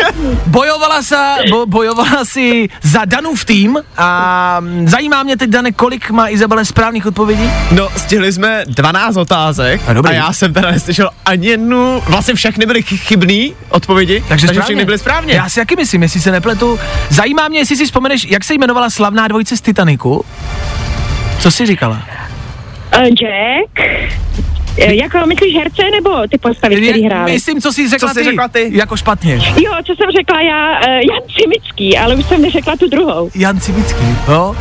bojovala, 0.45 1.01
sa, 1.03 1.35
bo, 1.49 1.65
bojovala 1.65 2.25
si 2.25 2.69
za 2.81 3.05
Danův 3.05 3.45
tým 3.45 3.77
a 3.97 4.57
mm, 4.59 4.87
zajímá 4.87 5.23
mě 5.23 5.37
teď, 5.37 5.49
Dane, 5.49 5.71
kolik 5.71 6.09
má 6.11 6.29
Izabele 6.29 6.65
správných 6.65 7.05
odpovědí? 7.05 7.49
No, 7.71 7.89
stihli 7.97 8.33
jsme 8.33 8.63
12 8.67 9.15
otázek 9.17 9.81
A 9.87 9.93
dobrý. 9.93 10.11
a 10.11 10.13
já 10.15 10.33
jsem 10.33 10.53
teda 10.53 10.71
neslyšel 10.71 11.09
ani 11.25 11.47
jednu, 11.47 12.01
vlastně 12.07 12.33
všechny 12.33 12.65
byly 12.65 12.81
chy- 12.81 12.97
chybný 12.97 13.53
odpovědi, 13.69 14.23
takže, 14.27 14.47
takže 14.47 14.61
všechny 14.61 14.85
byly 14.85 14.97
správně. 14.97 15.33
Já 15.33 15.49
si 15.49 15.59
jaký 15.59 15.75
myslím, 15.75 16.03
jestli 16.03 16.19
se 16.19 16.31
nepletu. 16.31 16.79
Zajímá 17.09 17.47
mě, 17.47 17.59
jestli 17.59 17.75
si 17.75 17.85
vzpomeneš, 17.85 18.25
jak 18.29 18.43
se 18.43 18.53
jmenovala 18.53 18.89
slavná 18.89 19.27
dvojice 19.27 19.57
z 19.57 19.61
Titaniku? 19.61 20.25
Co 21.39 21.51
jsi 21.51 21.65
říkala? 21.65 22.01
Uh, 22.97 23.03
Jack. 23.03 23.89
Eh, 24.81 24.95
Jako 24.95 25.17
myslíš 25.27 25.55
herce 25.55 25.81
nebo 25.91 26.09
ty 26.31 26.37
postavy, 26.37 26.75
které 26.75 27.01
hrály? 27.05 27.31
Myslím, 27.31 27.61
co 27.61 27.73
jsi 27.73 27.89
řekla, 27.89 28.07
Co 28.07 28.13
jsi 28.13 28.19
ty, 28.19 28.25
řekla 28.25 28.47
ty? 28.47 28.69
Jako 28.73 28.97
špatně. 28.97 29.33
Jo, 29.35 29.71
co 29.85 29.95
jsem 29.95 30.11
řekla 30.17 30.41
já, 30.41 30.79
uh, 30.79 30.85
Jan 30.85 31.21
Cimický, 31.37 31.97
ale 31.97 32.15
už 32.15 32.25
jsem 32.25 32.41
neřekla 32.41 32.75
tu 32.75 32.87
druhou. 32.89 33.29
Jan 33.35 33.59
Cibický, 33.59 34.05
jo? 34.27 34.55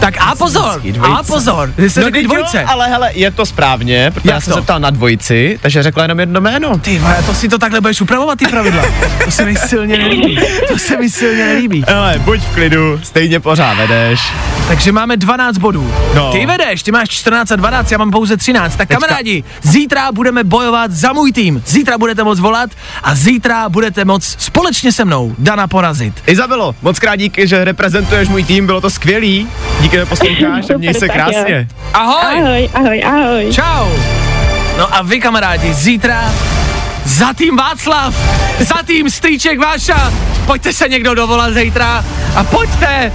Tak 0.00 0.14
a 0.20 0.34
pozor, 0.34 0.82
a 1.02 1.22
pozor, 1.22 1.72
ty 1.76 1.90
jsi 1.90 2.00
No, 2.00 2.04
řekli 2.06 2.20
teď 2.20 2.26
dvojce. 2.30 2.58
Jo, 2.60 2.64
ale 2.68 2.86
hele, 2.88 3.10
je 3.14 3.30
to 3.30 3.46
správně, 3.46 4.10
protože 4.14 4.28
Jak 4.28 4.34
já 4.34 4.40
jsem 4.40 4.52
to? 4.52 4.58
se 4.58 4.62
ptal 4.62 4.80
na 4.80 4.90
dvojici, 4.90 5.58
takže 5.62 5.82
řekla 5.82 6.02
jenom 6.02 6.20
jedno 6.20 6.40
jméno. 6.40 6.78
Ty 6.78 6.98
vole, 6.98 7.16
to 7.26 7.34
si 7.34 7.48
to 7.48 7.58
takhle 7.58 7.80
budeš 7.80 8.00
upravovat, 8.00 8.38
ty 8.38 8.46
pravidla. 8.46 8.82
To 9.24 9.30
se 9.30 9.44
mi 9.44 9.56
silně 9.56 9.98
nelíbí. 9.98 10.38
To 10.68 10.78
se 10.78 10.96
mi 10.96 11.10
silně 11.10 11.46
nelíbí. 11.46 11.84
Hele, 11.88 12.18
buď 12.24 12.40
v 12.40 12.54
klidu, 12.54 13.00
stejně 13.02 13.40
pořád 13.40 13.74
vedeš. 13.74 14.20
Takže 14.68 14.92
máme 14.92 15.16
12 15.16 15.58
bodů. 15.58 15.92
No. 16.14 16.32
Ty 16.32 16.46
vedeš, 16.46 16.82
ty 16.82 16.92
máš 16.92 17.08
14 17.08 17.52
a 17.52 17.56
12, 17.56 17.92
já 17.92 17.98
mám 17.98 18.10
pouze 18.10 18.36
13. 18.36 18.76
Tak 18.76 18.88
Teďka. 18.88 18.94
kamarádi, 19.06 19.44
zítra 19.62 20.12
budeme 20.12 20.44
bojovat 20.44 20.90
za 20.90 21.12
můj 21.12 21.32
tým. 21.32 21.62
Zítra 21.66 21.98
budete 21.98 22.24
moc 22.24 22.40
volat 22.40 22.70
a 23.02 23.14
zítra 23.14 23.68
budete 23.68 24.04
moc 24.04 24.36
společně 24.38 24.92
se 24.92 25.04
mnou 25.04 25.34
Dana 25.38 25.66
porazit. 25.68 26.14
Izabelo, 26.26 26.74
moc 26.82 26.98
krát 26.98 27.16
díky, 27.16 27.48
že 27.48 27.64
reprezentuješ 27.64 28.28
můj 28.28 28.44
tým, 28.44 28.66
bylo 28.66 28.80
to 28.80 28.90
skvělý. 28.90 29.48
Díky, 29.80 29.87
že 29.92 30.06
posloucháš, 30.06 30.70
a 30.74 30.78
měj 30.78 30.94
se 30.94 31.08
krásně. 31.08 31.68
Ahoj! 31.94 32.38
Ahoj, 32.38 32.68
ahoj, 32.74 33.02
ahoj. 33.04 33.52
Čau! 33.52 33.88
No 34.78 34.94
a 34.94 35.02
vy 35.02 35.20
kamarádi, 35.20 35.74
zítra 35.74 36.32
za 37.04 37.32
tým 37.32 37.56
Václav, 37.56 38.14
za 38.58 38.82
tým 38.86 39.10
Strýček 39.10 39.58
Váša, 39.58 40.12
pojďte 40.46 40.72
se 40.72 40.88
někdo 40.88 41.14
dovolat 41.14 41.54
zítra 41.54 42.04
a 42.36 42.44
pojďte 42.44 43.12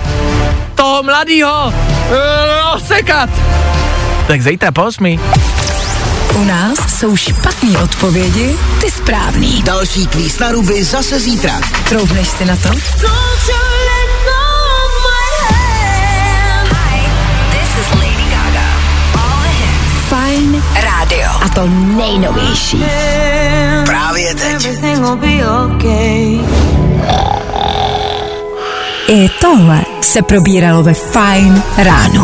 toho 0.75 1.03
mladýho 1.03 1.73
eh, 1.73 2.75
osekat. 2.75 3.29
Tak 4.27 4.41
zítra 4.41 4.71
po 4.71 4.83
osmi. 4.83 5.19
U 6.35 6.43
nás 6.43 6.99
jsou 6.99 7.15
špatné 7.15 7.77
odpovědi, 7.77 8.55
ty 8.81 8.91
správný. 8.91 9.63
Další 9.63 10.07
kvíz 10.07 10.39
na 10.39 10.51
ruby 10.51 10.83
zase 10.83 11.19
zítra. 11.19 11.61
Troufneš 11.89 12.27
si 12.27 12.45
na 12.45 12.55
to? 12.55 12.69
Fajn 12.69 13.72
A 21.41 21.49
to 21.49 21.67
nejnovější. 21.67 22.83
Právě 23.85 24.35
teď. 24.35 24.69
I 29.07 29.29
tohle 29.41 29.81
se 30.01 30.21
probíralo 30.21 30.83
ve 30.83 30.93
Fajn 30.93 31.63
ráno. 31.77 32.23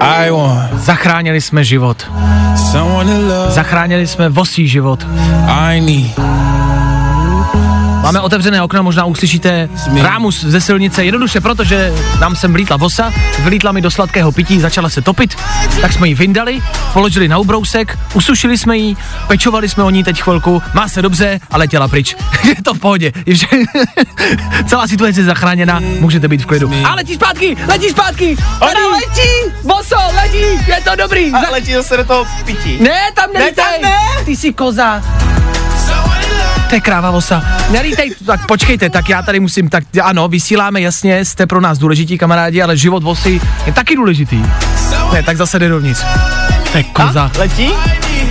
I 0.00 0.30
want. 0.30 0.72
Zachránili 0.74 1.40
jsme 1.40 1.64
život. 1.64 2.10
Zachránili 3.48 4.06
jsme 4.06 4.28
vosí 4.28 4.68
život. 4.68 5.06
I 5.48 5.80
need. 5.80 6.18
Máme 8.02 8.20
otevřené 8.20 8.62
okno, 8.62 8.82
možná 8.82 9.04
uslyšíte 9.04 9.68
rámus 10.02 10.44
ze 10.44 10.60
silnice, 10.60 11.04
jednoduše 11.04 11.40
proto, 11.40 11.64
že 11.64 11.92
nám 12.20 12.36
sem 12.36 12.52
vlítla 12.52 12.76
vosa, 12.76 13.12
vlítla 13.38 13.72
mi 13.72 13.80
do 13.80 13.90
sladkého 13.90 14.32
pití, 14.32 14.60
začala 14.60 14.88
se 14.88 15.02
topit, 15.02 15.36
tak 15.80 15.92
jsme 15.92 16.08
ji 16.08 16.14
vyndali, 16.14 16.60
položili 16.92 17.28
na 17.28 17.38
ubrousek, 17.38 17.98
usušili 18.14 18.58
jsme 18.58 18.76
ji, 18.76 18.96
pečovali 19.28 19.68
jsme 19.68 19.82
o 19.82 19.90
ní 19.90 20.04
teď 20.04 20.22
chvilku, 20.22 20.62
má 20.74 20.88
se 20.88 21.02
dobře 21.02 21.40
a 21.50 21.56
letěla 21.58 21.88
pryč. 21.88 22.16
je 22.44 22.62
to 22.62 22.74
v 22.74 22.78
pohodě, 22.78 23.12
celá 24.66 24.88
situace 24.88 25.20
je 25.20 25.24
zachráněna, 25.24 25.80
můžete 25.80 26.28
být 26.28 26.42
v 26.42 26.46
klidu. 26.46 26.70
A 26.84 26.94
letí 26.94 27.14
zpátky, 27.14 27.56
letí 27.68 27.88
zpátky, 27.90 28.36
ona 28.60 28.86
letí, 28.92 29.52
voso, 29.62 29.96
letí, 30.14 30.64
je 30.66 30.80
to 30.84 30.96
dobrý. 30.96 31.32
A 31.32 31.50
letí 31.50 31.72
zase 31.72 31.96
do 31.96 32.04
toho 32.04 32.26
pití. 32.44 32.78
Ne, 32.80 33.00
tam 33.14 33.32
Ne, 33.34 33.40
nelítej. 33.40 33.64
tam 33.64 33.82
ne. 33.82 34.24
Ty 34.24 34.36
jsi 34.36 34.52
koza. 34.52 35.02
To 36.72 36.76
je 36.76 36.80
kráva 36.80 37.10
vosa. 37.12 37.44
Nelítej, 37.70 38.16
tak 38.26 38.46
počkejte, 38.46 38.90
tak 38.90 39.08
já 39.08 39.22
tady 39.22 39.40
musím, 39.40 39.68
tak 39.68 39.84
ano, 40.02 40.28
vysíláme 40.28 40.80
jasně, 40.80 41.24
jste 41.24 41.46
pro 41.46 41.60
nás 41.60 41.78
důležití 41.78 42.18
kamarádi, 42.18 42.62
ale 42.62 42.76
život 42.76 43.02
vosy 43.02 43.40
je 43.66 43.72
taky 43.72 43.96
důležitý. 43.96 44.42
Ne, 45.12 45.22
tak 45.22 45.36
zase 45.36 45.58
jde 45.58 45.68
dovnitř. 45.68 46.00
To 46.72 46.78
je 46.78 46.84
koza. 46.84 47.30
A, 47.34 47.38
letí? 47.38 47.72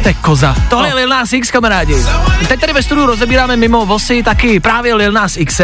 To 0.02 0.08
je 0.08 0.14
koza. 0.14 0.56
Tohle 0.70 0.88
je 0.88 0.94
Lil 0.94 1.10
Nas 1.10 1.34
X, 1.34 1.52
kamarádi. 1.52 1.96
Teď 2.48 2.60
tady 2.60 2.74
ve 2.74 2.84
studiu 2.84 3.06
rozebíráme 3.06 3.58
mimo 3.58 3.86
vosy 3.86 4.24
taky 4.24 4.60
právě 4.60 4.96
Lil 4.96 5.12
Nas 5.12 5.38
X, 5.38 5.62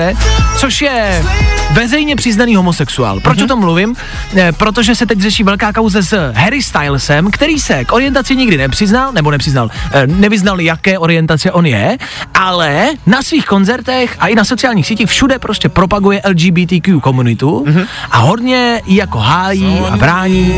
což 0.57 0.81
je 0.81 1.23
veřejně 1.71 2.15
přiznaný 2.15 2.55
homosexuál. 2.55 3.19
Proč 3.19 3.37
mm-hmm. 3.37 3.43
o 3.43 3.47
tom 3.47 3.59
mluvím? 3.59 3.95
E, 4.35 4.51
protože 4.51 4.95
se 4.95 5.05
teď 5.05 5.19
řeší 5.19 5.43
velká 5.43 5.73
kauze 5.73 6.03
s 6.03 6.31
Harry 6.31 6.63
Stylesem, 6.63 7.31
který 7.31 7.59
se 7.59 7.85
k 7.85 7.91
orientaci 7.91 8.35
nikdy 8.35 8.57
nepřiznal, 8.57 9.11
nebo 9.13 9.31
nepřiznal, 9.31 9.69
e, 9.91 10.07
nevyznal, 10.07 10.61
jaké 10.61 10.99
orientace 10.99 11.51
on 11.51 11.65
je, 11.65 11.97
ale 12.33 12.89
na 13.05 13.21
svých 13.21 13.45
koncertech 13.45 14.15
a 14.19 14.27
i 14.27 14.35
na 14.35 14.45
sociálních 14.45 14.87
sítích 14.87 15.09
všude 15.09 15.39
prostě 15.39 15.69
propaguje 15.69 16.21
LGBTQ 16.29 16.99
komunitu 16.99 17.65
mm-hmm. 17.67 17.85
a 18.11 18.17
hodně 18.17 18.81
ji 18.85 18.97
jako 18.97 19.19
hájí 19.19 19.79
a 19.91 19.97
brání, 19.97 20.53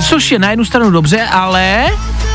což 0.00 0.30
je 0.32 0.38
na 0.38 0.50
jednu 0.50 0.64
stranu 0.64 0.90
dobře, 0.90 1.22
ale 1.22 1.86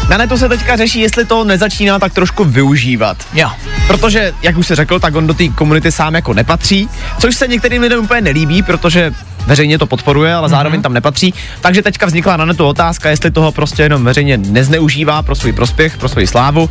na 0.09 0.17
netu 0.17 0.37
se 0.37 0.49
teďka 0.49 0.72
řeší, 0.77 0.99
jestli 0.99 1.25
to 1.25 1.43
nezačíná 1.43 1.99
tak 1.99 2.13
trošku 2.13 2.43
využívat. 2.43 3.17
Jo. 3.33 3.49
Protože, 3.87 4.33
jak 4.41 4.57
už 4.57 4.67
se 4.67 4.75
řekl, 4.75 4.99
tak 4.99 5.15
on 5.15 5.27
do 5.27 5.33
té 5.33 5.47
komunity 5.47 5.91
sám 5.91 6.15
jako 6.15 6.33
nepatří, 6.33 6.89
což 7.19 7.35
se 7.35 7.47
některým 7.47 7.81
lidem 7.81 7.99
úplně 7.99 8.21
nelíbí, 8.21 8.63
protože 8.63 9.13
veřejně 9.45 9.77
to 9.77 9.85
podporuje, 9.85 10.33
ale 10.33 10.49
zároveň 10.49 10.79
mm-hmm. 10.79 10.83
tam 10.83 10.93
nepatří. 10.93 11.33
Takže 11.61 11.81
teďka 11.81 12.05
vznikla 12.05 12.37
na 12.37 12.45
netu 12.45 12.65
otázka, 12.65 13.09
jestli 13.09 13.31
toho 13.31 13.51
prostě 13.51 13.83
jenom 13.83 14.03
veřejně 14.03 14.37
nezneužívá 14.37 15.21
pro 15.21 15.35
svůj 15.35 15.53
prospěch, 15.53 15.97
pro 15.97 16.09
svou 16.09 16.27
slávu. 16.27 16.69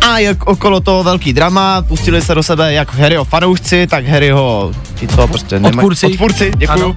A 0.00 0.18
jak 0.18 0.46
okolo 0.46 0.80
toho 0.80 1.02
velký 1.02 1.32
drama, 1.32 1.82
pustili 1.82 2.22
se 2.22 2.34
do 2.34 2.42
sebe 2.42 2.72
jak 2.72 2.94
Harryho 2.94 3.24
fanoušci, 3.24 3.86
tak 3.86 4.06
Harryho, 4.06 4.72
ti 4.96 5.08
co 5.08 5.26
prostě 5.26 5.54
nemají. 5.54 5.76
Odpůrci. 5.76 6.06
Odpůrci, 6.06 6.52
děkuju. 6.56 6.84
Ano. 6.84 6.96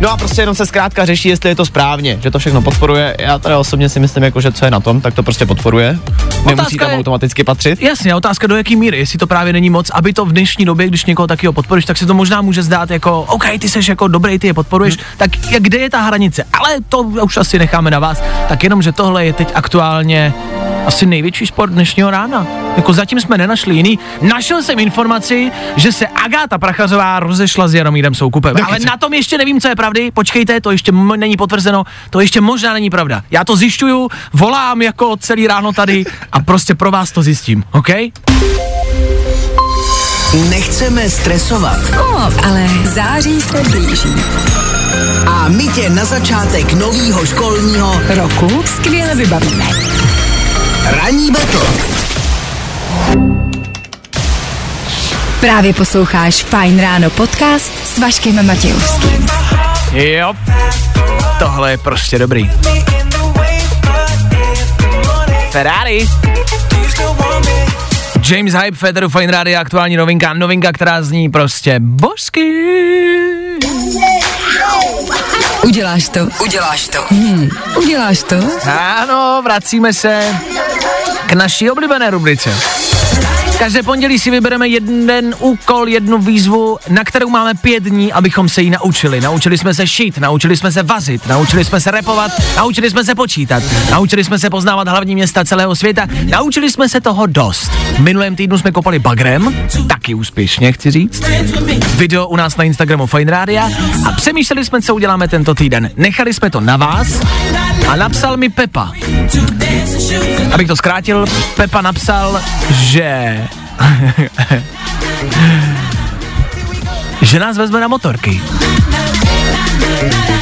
No 0.00 0.10
a 0.10 0.16
prostě 0.16 0.42
jenom 0.42 0.54
se 0.54 0.66
zkrátka 0.66 1.04
řeší, 1.04 1.28
jestli 1.28 1.48
je 1.48 1.54
to 1.54 1.66
správně, 1.66 2.18
že 2.22 2.30
to 2.30 2.38
všechno 2.38 2.62
podporuje. 2.62 3.16
Já 3.18 3.38
teda 3.38 3.58
osobně 3.58 3.88
si 3.88 4.00
myslím, 4.00 4.24
jako, 4.24 4.40
že 4.40 4.52
co 4.52 4.64
je 4.64 4.70
na 4.70 4.80
tom, 4.80 5.00
tak 5.00 5.14
to 5.14 5.22
prostě 5.22 5.46
podporuje. 5.46 5.98
Nemusí 6.46 6.76
tam 6.76 6.90
je, 6.90 6.96
automaticky 6.96 7.44
patřit. 7.44 7.82
Jasně, 7.82 8.14
otázka 8.14 8.46
do 8.46 8.56
jaký 8.56 8.76
míry, 8.76 8.98
jestli 8.98 9.18
to 9.18 9.26
právě 9.26 9.52
není 9.52 9.70
moc, 9.70 9.90
aby 9.90 10.12
to 10.12 10.24
v 10.24 10.32
dnešní 10.32 10.64
době, 10.64 10.88
když 10.88 11.04
někoho 11.04 11.26
takového 11.26 11.52
podporuješ, 11.52 11.84
tak 11.84 11.98
se 11.98 12.06
to 12.06 12.14
možná 12.14 12.42
může 12.42 12.62
zdát 12.62 12.90
jako, 12.90 13.20
OK, 13.20 13.44
ty 13.58 13.68
jsi 13.68 13.80
jako 13.88 14.08
dobrý, 14.08 14.38
ty 14.38 14.46
je 14.46 14.54
podporuješ, 14.54 14.96
hmm. 14.96 15.04
tak 15.16 15.30
kde 15.58 15.78
je 15.78 15.90
ta 15.90 16.00
hranice? 16.00 16.44
Ale 16.52 16.68
to 16.88 16.98
už 16.98 17.36
asi 17.36 17.58
necháme 17.58 17.90
na 17.90 17.98
vás. 17.98 18.22
Tak 18.48 18.64
jenom, 18.64 18.82
že 18.82 18.92
tohle 18.92 19.24
je 19.24 19.32
teď 19.32 19.48
aktuálně 19.54 20.34
asi 20.86 21.06
největší 21.06 21.46
sport 21.46 21.70
dnešního 21.70 22.10
rána. 22.10 22.46
Jako 22.76 22.92
zatím 22.92 23.20
jsme 23.20 23.38
nenašli 23.38 23.74
jiný. 23.74 23.98
Našel 24.22 24.62
jsem 24.62 24.78
informaci, 24.78 25.52
že 25.76 25.92
se 25.92 26.06
Agáta 26.06 26.58
Prachařová 26.76 27.20
rozešla 27.20 27.68
s 27.68 27.74
Jaromírem 27.74 28.14
Soukupem. 28.14 28.56
Ale 28.66 28.78
na 28.78 28.96
tom 28.96 29.12
ještě 29.14 29.38
nevím, 29.38 29.60
co 29.60 29.68
je 29.68 29.76
pravdy. 29.76 30.10
Počkejte, 30.10 30.60
to 30.60 30.70
ještě 30.70 30.92
m- 30.92 31.12
není 31.16 31.36
potvrzeno, 31.36 31.84
to 32.10 32.20
ještě 32.20 32.40
možná 32.40 32.72
není 32.72 32.90
pravda. 32.90 33.22
Já 33.30 33.44
to 33.44 33.56
zjišťuju, 33.56 34.08
volám 34.32 34.82
jako 34.82 35.16
celý 35.16 35.46
ráno 35.46 35.72
tady 35.72 36.04
a 36.32 36.40
prostě 36.40 36.74
pro 36.74 36.90
vás 36.90 37.12
to 37.12 37.22
zjistím, 37.22 37.64
OK? 37.72 37.88
Nechceme 40.50 41.10
stresovat. 41.10 41.78
No, 41.96 42.30
ale 42.44 42.68
září 42.84 43.40
se 43.40 43.62
blíží. 43.70 44.14
A 45.26 45.48
my 45.48 45.68
tě 45.68 45.90
na 45.90 46.04
začátek 46.04 46.72
nového 46.72 47.26
školního 47.26 48.00
roku 48.08 48.62
skvěle 48.66 49.14
vybavíme. 49.14 49.64
Ranní 50.84 51.30
betl. 51.30 51.66
Právě 55.42 55.72
posloucháš 55.74 56.44
Fine 56.44 56.82
Ráno 56.82 57.10
podcast 57.10 57.72
s 57.88 57.98
Vaškem 57.98 58.46
Matějovským. 58.46 59.26
Jo, 59.92 60.34
tohle 61.38 61.70
je 61.70 61.78
prostě 61.78 62.18
dobrý. 62.18 62.50
Ferrari. 65.50 66.08
James 68.30 68.54
Hype, 68.54 68.76
Federu 68.76 69.08
Fine 69.08 69.32
Radio, 69.32 69.60
aktuální 69.60 69.96
novinka, 69.96 70.32
novinka, 70.32 70.72
která 70.72 71.02
zní 71.02 71.30
prostě 71.30 71.76
božsky. 71.80 72.52
Uděláš 75.64 76.08
to. 76.08 76.20
Uděláš 76.42 76.88
to. 76.88 77.04
Hmm. 77.08 77.50
Uděláš 77.76 78.22
to? 78.22 78.36
Ano, 78.70 79.40
vracíme 79.44 79.92
se 79.92 80.36
k 81.26 81.32
naší 81.32 81.70
oblíbené 81.70 82.10
rubrice. 82.10 82.54
Každé 83.62 83.82
pondělí 83.82 84.18
si 84.18 84.30
vybereme 84.30 84.68
jeden 84.68 85.34
úkol, 85.38 85.88
jednu 85.88 86.18
výzvu, 86.18 86.78
na 86.88 87.04
kterou 87.04 87.28
máme 87.28 87.54
pět 87.54 87.84
dní, 87.84 88.12
abychom 88.12 88.48
se 88.48 88.62
jí 88.62 88.70
naučili. 88.70 89.20
Naučili 89.20 89.58
jsme 89.58 89.74
se 89.74 89.86
šít, 89.86 90.18
naučili 90.18 90.56
jsme 90.56 90.72
se 90.72 90.82
vazit, 90.82 91.26
naučili 91.26 91.64
jsme 91.64 91.80
se 91.80 91.90
repovat, 91.90 92.32
naučili 92.56 92.90
jsme 92.90 93.04
se 93.04 93.14
počítat, 93.14 93.62
naučili 93.90 94.24
jsme 94.24 94.38
se 94.38 94.50
poznávat 94.50 94.88
hlavní 94.88 95.14
města 95.14 95.44
celého 95.44 95.76
světa, 95.76 96.06
naučili 96.30 96.70
jsme 96.70 96.88
se 96.88 97.00
toho 97.00 97.26
dost. 97.26 97.70
Minulém 97.98 98.36
týdnu 98.36 98.58
jsme 98.58 98.72
kopali 98.72 98.98
bagrem, 98.98 99.68
taky 99.88 100.14
úspěšně, 100.14 100.72
chci 100.72 100.90
říct. 100.90 101.22
Video 101.96 102.28
u 102.28 102.36
nás 102.36 102.56
na 102.56 102.64
Instagramu 102.64 103.06
Fine 103.06 103.30
Radio 103.30 103.62
a 104.08 104.12
přemýšleli 104.12 104.64
jsme, 104.64 104.82
co 104.82 104.94
uděláme 104.94 105.28
tento 105.28 105.54
týden. 105.54 105.90
Nechali 105.96 106.34
jsme 106.34 106.50
to 106.50 106.60
na 106.60 106.76
vás 106.76 107.20
a 107.88 107.96
napsal 107.96 108.36
mi 108.36 108.48
Pepa. 108.48 108.92
Abych 110.52 110.66
to 110.66 110.76
zkrátil, 110.76 111.26
Pepa 111.56 111.82
napsal, 111.82 112.40
že 112.70 113.48
že 117.22 117.38
nás 117.38 117.56
vezme 117.56 117.80
na 117.80 117.88
motorky. 117.88 118.42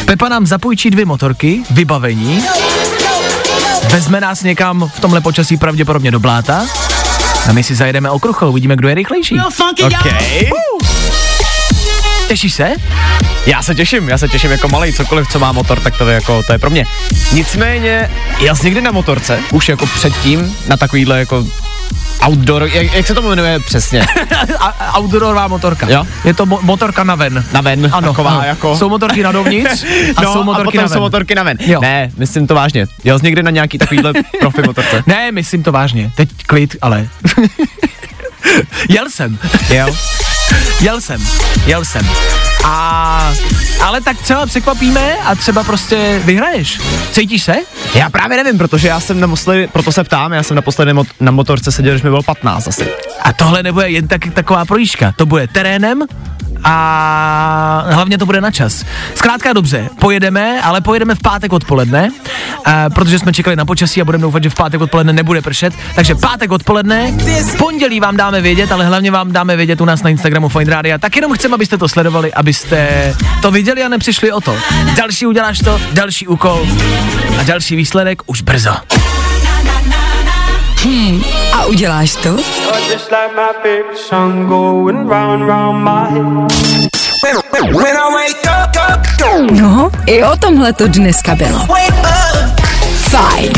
Pepa 0.04 0.28
nám 0.28 0.46
zapůjčí 0.46 0.90
dvě 0.90 1.04
motorky, 1.04 1.62
vybavení, 1.70 2.44
vezme 3.90 4.20
nás 4.20 4.42
někam 4.42 4.90
v 4.94 5.00
tomhle 5.00 5.20
počasí 5.20 5.56
pravděpodobně 5.56 6.10
do 6.10 6.20
bláta 6.20 6.66
a 7.48 7.52
my 7.52 7.62
si 7.62 7.74
zajedeme 7.74 8.10
okruchou, 8.10 8.48
uvidíme, 8.48 8.76
kdo 8.76 8.88
je 8.88 8.94
rychlejší. 8.94 9.36
Okay. 10.00 10.50
Těšíš 12.28 12.54
se? 12.54 12.72
Já 13.46 13.62
se 13.62 13.74
těším, 13.74 14.08
já 14.08 14.18
se 14.18 14.28
těším 14.28 14.50
jako 14.50 14.68
malý, 14.68 14.92
cokoliv, 14.92 15.28
co 15.28 15.38
má 15.38 15.52
motor, 15.52 15.80
tak 15.80 15.98
to 15.98 16.08
je 16.08 16.14
jako, 16.14 16.42
to 16.42 16.52
je 16.52 16.58
pro 16.58 16.70
mě. 16.70 16.86
Nicméně, 17.32 18.10
já 18.40 18.54
jsi 18.54 18.64
někdy 18.64 18.80
na 18.80 18.90
motorce, 18.90 19.40
už 19.52 19.68
jako 19.68 19.86
předtím, 19.86 20.56
na 20.68 20.76
takovýhle 20.76 21.18
jako 21.18 21.46
Outdoor, 22.26 22.62
jak, 22.72 22.92
jak 22.92 23.06
se 23.06 23.14
to 23.14 23.22
jmenuje 23.22 23.58
přesně? 23.60 24.06
Outdoorová 24.98 25.48
motorka. 25.48 25.86
Jo? 25.90 26.04
Je 26.24 26.34
to 26.34 26.46
mo- 26.46 26.62
motorka 26.62 27.04
na 27.04 27.14
ven. 27.14 27.44
Na 27.52 27.60
ven, 27.60 27.88
ano, 27.92 28.08
taková 28.08 28.30
ano. 28.30 28.42
jako... 28.42 28.76
Jsou 28.76 28.88
motorky 28.88 29.22
na 29.22 29.32
dovnitř 29.32 29.84
a 30.16 30.22
no, 30.22 30.32
jsou 30.32 30.42
motorky 30.44 30.78
a 30.78 30.80
na 30.80 30.86
ven. 30.88 30.94
jsou 30.94 31.00
motorky 31.00 31.34
na 31.34 31.42
ven. 31.42 31.56
Jo. 31.60 31.80
Ne, 31.80 32.10
myslím 32.16 32.46
to 32.46 32.54
vážně. 32.54 32.86
Jel 33.04 33.18
jsi 33.18 33.24
někdy 33.24 33.42
na 33.42 33.50
nějaký 33.50 33.78
takovýhle 33.78 34.12
profi 34.40 34.62
motorce? 34.66 35.02
Ne, 35.06 35.32
myslím 35.32 35.62
to 35.62 35.72
vážně. 35.72 36.10
Teď 36.16 36.28
klid, 36.46 36.76
ale... 36.82 37.08
Jel 38.88 39.10
jsem. 39.10 39.38
Jel? 39.70 39.94
Jel 40.80 41.00
jsem. 41.00 41.26
Jel 41.66 41.84
jsem. 41.84 42.08
A, 42.64 43.32
ale 43.82 44.00
tak 44.00 44.18
třeba 44.18 44.46
překvapíme 44.46 45.14
a 45.14 45.34
třeba 45.34 45.64
prostě 45.64 46.22
vyhraješ. 46.24 46.80
Cítíš 47.12 47.42
se? 47.42 47.54
Já 47.94 48.10
právě 48.10 48.36
nevím, 48.36 48.58
protože 48.58 48.88
já 48.88 49.00
jsem 49.00 49.20
naposledy, 49.20 49.68
proto 49.72 49.92
se 49.92 50.04
ptám, 50.04 50.32
já 50.32 50.42
jsem 50.42 50.56
naposledy 50.56 50.92
mot, 50.92 51.06
na 51.20 51.32
motorce 51.32 51.72
seděl, 51.72 51.92
když 51.92 52.02
mi 52.02 52.10
bylo 52.10 52.22
15 52.22 52.68
asi. 52.68 52.88
A 53.22 53.32
tohle 53.32 53.62
nebude 53.62 53.90
jen 53.90 54.08
tak, 54.08 54.20
taková 54.34 54.64
projížďka, 54.64 55.12
to 55.16 55.26
bude 55.26 55.48
terénem 55.48 56.02
a 56.64 57.84
hlavně 57.90 58.18
to 58.18 58.26
bude 58.26 58.40
na 58.40 58.50
čas. 58.50 58.84
Zkrátka 59.14 59.52
dobře, 59.52 59.88
pojedeme, 60.00 60.62
ale 60.62 60.80
pojedeme 60.80 61.14
v 61.14 61.20
pátek 61.20 61.52
odpoledne, 61.52 62.10
a, 62.64 62.90
protože 62.90 63.18
jsme 63.18 63.32
čekali 63.32 63.56
na 63.56 63.64
počasí 63.64 64.00
a 64.00 64.04
budeme 64.04 64.22
doufat, 64.22 64.42
že 64.42 64.50
v 64.50 64.54
pátek 64.54 64.80
odpoledne 64.80 65.12
nebude 65.12 65.42
pršet. 65.42 65.74
Takže 65.94 66.14
pátek 66.14 66.50
odpoledne, 66.50 67.14
pondělí 67.58 68.00
vám 68.00 68.16
dáme 68.16 68.40
vědět, 68.40 68.72
ale 68.72 68.86
hlavně 68.86 69.10
vám 69.10 69.32
dáme 69.32 69.56
vědět 69.56 69.80
u 69.80 69.84
nás 69.84 70.02
na 70.02 70.10
Instagramu 70.10 70.48
Fine 70.48 70.70
Radio. 70.70 70.98
Tak 70.98 71.16
jenom 71.16 71.32
chceme, 71.32 71.54
abyste 71.54 71.78
to 71.78 71.88
sledovali, 71.88 72.34
abyste 72.34 73.14
to 73.42 73.50
viděli 73.50 73.82
a 73.82 73.88
nepřišli 73.88 74.32
o 74.32 74.40
to. 74.40 74.56
Další 74.96 75.26
uděláš 75.26 75.58
to, 75.58 75.80
další 75.92 76.26
úkol 76.26 76.66
a 77.40 77.42
další 77.42 77.76
výsledek 77.76 78.22
už 78.26 78.42
brzo. 78.42 78.76
Hmm. 80.82 81.22
A 81.52 81.64
uděláš 81.64 82.16
to? 82.16 82.36
No, 89.50 89.90
i 90.06 90.24
o 90.24 90.36
tomhle 90.36 90.72
to 90.72 90.88
dneska 90.88 91.34
bylo. 91.34 91.66
Fajn. 93.10 93.52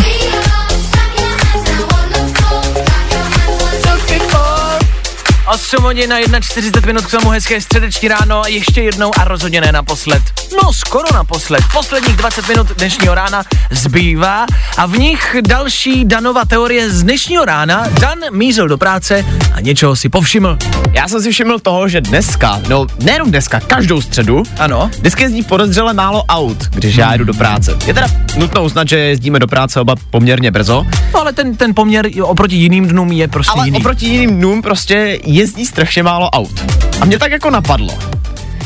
8 5.52 5.82
hodin 5.82 6.10
na 6.30 6.40
41 6.40 6.86
minut 6.86 7.06
k 7.06 7.10
tomu 7.10 7.30
hezké 7.30 7.60
středeční 7.60 8.08
ráno 8.08 8.42
a 8.44 8.48
ještě 8.48 8.82
jednou 8.82 9.10
a 9.18 9.24
rozhodně 9.24 9.60
ne 9.60 9.72
naposled. 9.72 10.22
No 10.62 10.72
skoro 10.72 11.04
naposled. 11.14 11.64
Posledních 11.72 12.16
20 12.16 12.48
minut 12.48 12.66
dnešního 12.76 13.14
rána 13.14 13.42
zbývá 13.70 14.46
a 14.76 14.86
v 14.86 14.98
nich 14.98 15.36
další 15.40 16.04
Danova 16.04 16.44
teorie 16.44 16.90
z 16.90 17.02
dnešního 17.02 17.44
rána. 17.44 17.84
Dan 18.00 18.18
mířil 18.30 18.68
do 18.68 18.78
práce 18.78 19.24
a 19.54 19.60
něčeho 19.60 19.96
si 19.96 20.08
povšiml. 20.08 20.58
Já 20.92 21.08
jsem 21.08 21.22
si 21.22 21.32
všiml 21.32 21.58
toho, 21.58 21.88
že 21.88 22.00
dneska, 22.00 22.60
no 22.68 22.86
nejenom 22.98 23.30
dneska, 23.30 23.60
každou 23.60 24.00
středu, 24.00 24.42
ano, 24.58 24.90
vždycky 24.98 25.22
jezdí 25.22 25.42
podezřele 25.42 25.94
málo 25.94 26.24
aut, 26.24 26.58
když 26.62 26.96
já 26.96 27.14
jdu 27.14 27.24
do 27.24 27.34
práce. 27.34 27.78
Je 27.86 27.94
teda 27.94 28.06
nutno 28.36 28.64
uznat, 28.64 28.88
že 28.88 28.98
jezdíme 28.98 29.38
do 29.38 29.46
práce 29.46 29.80
oba 29.80 29.94
poměrně 30.10 30.50
brzo. 30.50 30.86
No 31.14 31.20
ale 31.20 31.32
ten, 31.32 31.56
ten 31.56 31.74
poměr 31.74 32.08
oproti 32.22 32.56
jiným 32.56 32.88
dnům 32.88 33.12
je 33.12 33.28
prostě 33.28 33.52
ale 33.56 33.66
jiný. 33.66 33.78
oproti 33.78 34.06
jiným 34.06 34.36
dnům 34.36 34.62
prostě 34.62 35.18
jezdí 35.42 35.66
strašně 35.66 36.02
málo 36.02 36.30
aut. 36.30 36.64
A 37.00 37.04
mě 37.04 37.18
tak 37.18 37.32
jako 37.32 37.50
napadlo. 37.50 37.98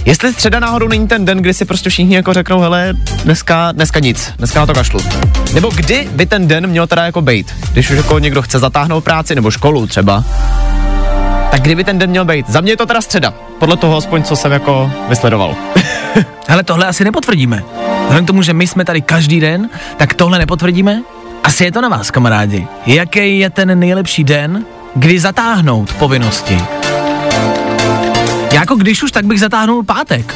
Jestli 0.04 0.32
středa 0.32 0.60
náhodou 0.60 0.88
není 0.88 1.08
ten 1.08 1.24
den, 1.24 1.38
kdy 1.38 1.54
si 1.54 1.64
prostě 1.64 1.90
všichni 1.90 2.16
jako 2.16 2.32
řeknou, 2.32 2.60
hele, 2.60 2.94
dneska, 3.24 3.72
dneska 3.72 4.00
nic, 4.00 4.32
dneska 4.38 4.60
na 4.60 4.66
to 4.66 4.74
kašlu. 4.74 5.00
Nebo 5.54 5.70
kdy 5.70 6.08
by 6.12 6.26
ten 6.26 6.48
den 6.48 6.66
měl 6.66 6.86
teda 6.86 7.04
jako 7.04 7.22
bejt, 7.22 7.54
když 7.72 7.90
už 7.90 7.96
jako 7.96 8.18
někdo 8.18 8.42
chce 8.42 8.58
zatáhnout 8.58 9.04
práci 9.04 9.34
nebo 9.34 9.50
školu 9.50 9.86
třeba. 9.86 10.24
Tak 11.50 11.60
kdyby 11.60 11.84
ten 11.84 11.98
den 11.98 12.10
měl 12.10 12.24
být? 12.24 12.48
Za 12.48 12.60
mě 12.60 12.72
je 12.72 12.76
to 12.76 12.86
teda 12.86 13.00
středa. 13.00 13.34
Podle 13.58 13.76
toho 13.76 13.96
aspoň, 13.96 14.22
co 14.22 14.36
jsem 14.36 14.52
jako 14.52 14.90
vysledoval. 15.08 15.56
Hele, 16.48 16.62
tohle 16.62 16.86
asi 16.86 17.04
nepotvrdíme. 17.04 17.62
Vzhledem 18.02 18.24
k 18.24 18.26
tomu, 18.26 18.42
že 18.42 18.52
my 18.52 18.66
jsme 18.66 18.84
tady 18.84 19.00
každý 19.02 19.40
den, 19.40 19.70
tak 19.96 20.14
tohle 20.14 20.38
nepotvrdíme. 20.38 21.02
Asi 21.44 21.64
je 21.64 21.72
to 21.72 21.80
na 21.80 21.88
vás, 21.88 22.10
kamarádi. 22.10 22.66
Jaký 22.86 23.38
je 23.38 23.50
ten 23.50 23.78
nejlepší 23.78 24.24
den, 24.24 24.64
kdy 24.96 25.20
zatáhnout 25.20 25.92
povinnosti? 25.92 26.60
Já 28.52 28.60
jako 28.60 28.74
když 28.74 29.02
už, 29.02 29.12
tak 29.12 29.26
bych 29.26 29.40
zatáhnul 29.40 29.84
pátek. 29.84 30.34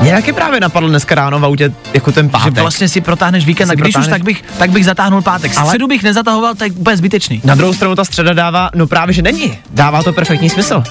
Mě 0.00 0.12
taky 0.12 0.32
právě 0.32 0.60
napadlo 0.60 0.88
dneska 0.88 1.14
ráno 1.14 1.38
v 1.38 1.44
autě 1.44 1.72
jako 1.94 2.12
ten 2.12 2.28
pátek. 2.28 2.54
Že 2.54 2.60
vlastně 2.60 2.88
si 2.88 3.00
protáhneš 3.00 3.46
víkend 3.46 3.70
a 3.70 3.74
když 3.74 3.92
protáhneš... 3.92 4.06
už, 4.06 4.10
tak 4.10 4.22
bych, 4.22 4.44
tak 4.58 4.70
bych 4.70 4.84
zatáhnul 4.84 5.22
pátek. 5.22 5.52
Ale... 5.56 5.66
Středu 5.66 5.86
bych 5.86 6.02
nezatahoval, 6.02 6.54
tak 6.54 6.72
úplně 6.76 6.96
zbytečný. 6.96 7.40
Na 7.44 7.54
druhou 7.54 7.74
stranu 7.74 7.94
ta 7.94 8.04
středa 8.04 8.32
dává, 8.32 8.70
no 8.74 8.86
právě, 8.86 9.12
že 9.12 9.22
není. 9.22 9.58
Dává 9.70 10.02
to 10.02 10.12
perfektní 10.12 10.50
smysl. 10.50 10.82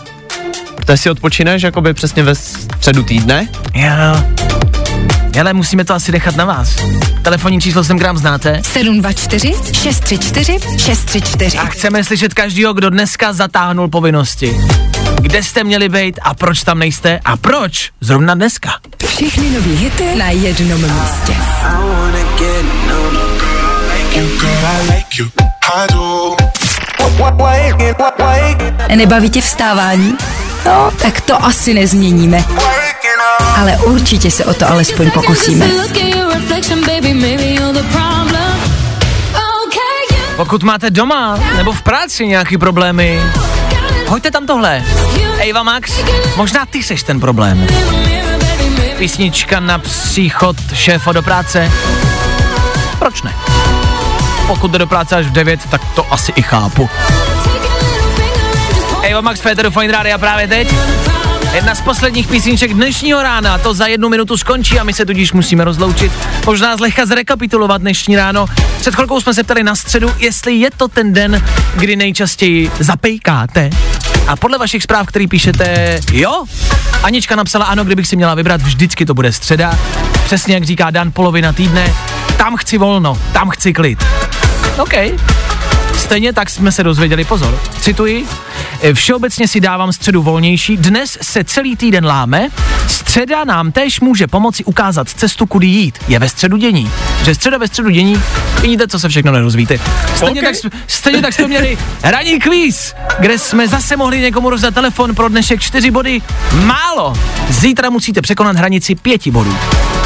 Protože 0.75 0.97
si 0.97 1.09
odpočineš 1.09 1.63
jakoby 1.63 1.93
přesně 1.93 2.23
ve 2.23 2.35
středu 2.35 3.03
týdne. 3.03 3.47
Jo. 3.73 4.56
Ale 5.39 5.53
musíme 5.53 5.85
to 5.85 5.93
asi 5.93 6.11
nechat 6.11 6.35
na 6.35 6.45
vás. 6.45 6.75
Telefonní 7.21 7.61
číslo 7.61 7.83
jsem 7.83 7.99
krám 7.99 8.17
znáte? 8.17 8.61
724 8.63 9.53
634 9.73 10.59
634. 10.77 11.57
A 11.57 11.65
chceme 11.65 12.03
slyšet 12.03 12.33
každýho, 12.33 12.73
kdo 12.73 12.89
dneska 12.89 13.33
zatáhnul 13.33 13.87
povinnosti. 13.87 14.57
Kde 15.21 15.43
jste 15.43 15.63
měli 15.63 15.89
být 15.89 16.19
a 16.21 16.33
proč 16.33 16.63
tam 16.63 16.79
nejste 16.79 17.19
a 17.25 17.37
proč 17.37 17.91
zrovna 18.01 18.33
dneska? 18.33 18.69
Všechny 19.07 19.49
nový 19.49 19.75
hity 19.75 20.15
na 20.15 20.29
jednom 20.29 20.81
místě. 20.81 21.35
Nebaví 28.95 29.29
tě 29.29 29.41
vstávání? 29.41 30.17
No, 30.65 30.91
tak 31.01 31.21
to 31.21 31.43
asi 31.45 31.73
nezměníme. 31.73 32.43
Ale 33.57 33.77
určitě 33.77 34.31
se 34.31 34.45
o 34.45 34.53
to 34.53 34.69
alespoň 34.69 35.11
pokusíme. 35.11 35.65
Pokud 40.35 40.63
máte 40.63 40.89
doma 40.89 41.39
nebo 41.57 41.71
v 41.71 41.81
práci 41.81 42.27
nějaký 42.27 42.57
problémy, 42.57 43.21
hoďte 44.07 44.31
tam 44.31 44.45
tohle. 44.45 44.83
Eva 45.39 45.63
Max, 45.63 45.91
možná 46.35 46.65
ty 46.65 46.83
seš 46.83 47.03
ten 47.03 47.19
problém. 47.19 47.67
Písnička 48.97 49.59
na 49.59 49.79
příchod 49.79 50.57
šéfa 50.73 51.11
do 51.11 51.23
práce. 51.23 51.71
Proč 52.99 53.21
ne? 53.21 53.33
Pokud 54.47 54.71
jde 54.71 54.79
do 54.79 54.87
práce 54.87 55.15
až 55.15 55.25
v 55.25 55.31
9, 55.31 55.59
tak 55.71 55.81
to 55.95 56.13
asi 56.13 56.33
i 56.35 56.41
chápu. 56.41 56.89
Eva 59.01 59.21
Max 59.21 59.39
Féteru 59.39 59.71
Fine 59.71 59.93
Radio 59.93 60.17
právě 60.17 60.47
teď. 60.47 60.73
Jedna 61.53 61.75
z 61.75 61.81
posledních 61.81 62.27
písniček 62.27 62.73
dnešního 62.73 63.23
rána, 63.23 63.57
to 63.57 63.73
za 63.73 63.87
jednu 63.87 64.09
minutu 64.09 64.37
skončí 64.37 64.79
a 64.79 64.83
my 64.83 64.93
se 64.93 65.05
tudíž 65.05 65.33
musíme 65.33 65.63
rozloučit. 65.63 66.11
Možná 66.45 66.77
zlehka 66.77 67.05
zrekapitulovat 67.05 67.81
dnešní 67.81 68.15
ráno. 68.15 68.45
Před 68.79 68.95
chvilkou 68.95 69.21
jsme 69.21 69.33
se 69.33 69.43
ptali 69.43 69.63
na 69.63 69.75
středu, 69.75 70.13
jestli 70.19 70.55
je 70.55 70.69
to 70.77 70.87
ten 70.87 71.13
den, 71.13 71.45
kdy 71.75 71.95
nejčastěji 71.95 72.71
zapejkáte. 72.79 73.69
A 74.27 74.35
podle 74.35 74.57
vašich 74.57 74.83
zpráv, 74.83 75.07
který 75.07 75.27
píšete, 75.27 75.99
jo? 76.11 76.43
Anička 77.03 77.35
napsala 77.35 77.65
ano, 77.65 77.83
kdybych 77.83 78.07
si 78.07 78.15
měla 78.15 78.35
vybrat, 78.35 78.61
vždycky 78.61 79.05
to 79.05 79.13
bude 79.13 79.31
středa. 79.31 79.79
Přesně 80.25 80.53
jak 80.53 80.63
říká 80.63 80.91
Dan, 80.91 81.11
polovina 81.11 81.53
týdne. 81.53 81.93
Tam 82.37 82.55
chci 82.55 82.77
volno, 82.77 83.19
tam 83.33 83.49
chci 83.49 83.73
klid. 83.73 84.05
OK. 84.77 84.93
Stejně 85.97 86.33
tak 86.33 86.49
jsme 86.49 86.71
se 86.71 86.83
dozvěděli, 86.83 87.25
pozor, 87.25 87.59
cituji, 87.81 88.27
všeobecně 88.93 89.47
si 89.47 89.59
dávám 89.59 89.93
středu 89.93 90.21
volnější, 90.21 90.77
dnes 90.77 91.17
se 91.21 91.43
celý 91.43 91.75
týden 91.75 92.05
láme, 92.05 92.49
středa 92.87 93.43
nám 93.43 93.71
též 93.71 93.99
může 93.99 94.27
pomoci 94.27 94.63
ukázat 94.63 95.09
cestu, 95.09 95.45
kudy 95.45 95.67
jít, 95.67 95.99
je 96.07 96.19
ve 96.19 96.29
středu 96.29 96.57
dění. 96.57 96.91
Že 97.25 97.35
středa 97.35 97.57
ve 97.57 97.67
středu 97.67 97.89
dění, 97.89 98.21
vidíte, 98.61 98.87
co 98.87 98.99
se 98.99 99.09
všechno 99.09 99.31
nedozvíte. 99.31 99.79
Stejně, 100.15 100.41
okay. 100.41 100.53
tak, 100.63 100.73
stejně 100.87 101.21
tak 101.21 101.33
jsme 101.33 101.47
měli 101.47 101.77
ranní 102.03 102.39
kvíz, 102.39 102.93
kde 103.19 103.37
jsme 103.37 103.67
zase 103.67 103.97
mohli 103.97 104.19
někomu 104.19 104.49
rozdat 104.49 104.73
telefon 104.73 105.15
pro 105.15 105.29
dnešek 105.29 105.61
čtyři 105.61 105.91
body. 105.91 106.21
Málo! 106.65 107.13
Zítra 107.49 107.89
musíte 107.89 108.21
překonat 108.21 108.55
hranici 108.55 108.95
pěti 108.95 109.31
bodů. 109.31 109.57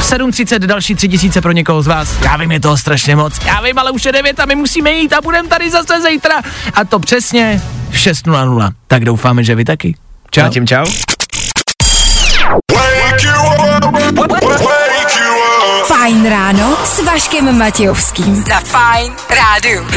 7.30 0.02 0.60
další 0.60 0.96
tři 0.96 1.08
tisíce 1.08 1.42
pro 1.42 1.52
někoho 1.52 1.82
z 1.82 1.88
vás. 1.88 2.18
Já 2.22 2.38
vím, 2.38 2.52
je 2.52 2.60
toho 2.60 2.78
strašně 2.78 3.16
moc. 3.16 3.34
Já 3.46 3.62
vím, 3.62 3.80
ale 3.80 3.92
už 3.92 4.06
je 4.06 4.12
9 4.12 4.40
a 4.40 4.46
my 4.46 4.56
musíme 4.56 4.92
jít 4.92 5.14
a 5.14 5.22
budeme 5.22 5.50
tady 5.50 5.70
zase 5.70 6.02
zítra. 6.10 6.42
A 6.74 6.86
to 6.86 7.00
přesně 7.00 7.62
v 7.90 7.96
6.00. 7.96 8.41
Tak 8.88 9.06
doufáme, 9.06 9.44
že 9.44 9.56
vy 9.56 9.66
taky. 9.66 9.96
Čau. 10.32 10.42
Zatím 10.44 10.68
čau. 10.68 10.86
Fajn 15.88 16.30
ráno 16.30 16.78
s 16.84 17.04
Vaškem 17.06 17.58
Matějovským. 17.58 18.44
Na 18.50 18.60
Fajn 18.60 19.14
rádu. 19.30 19.88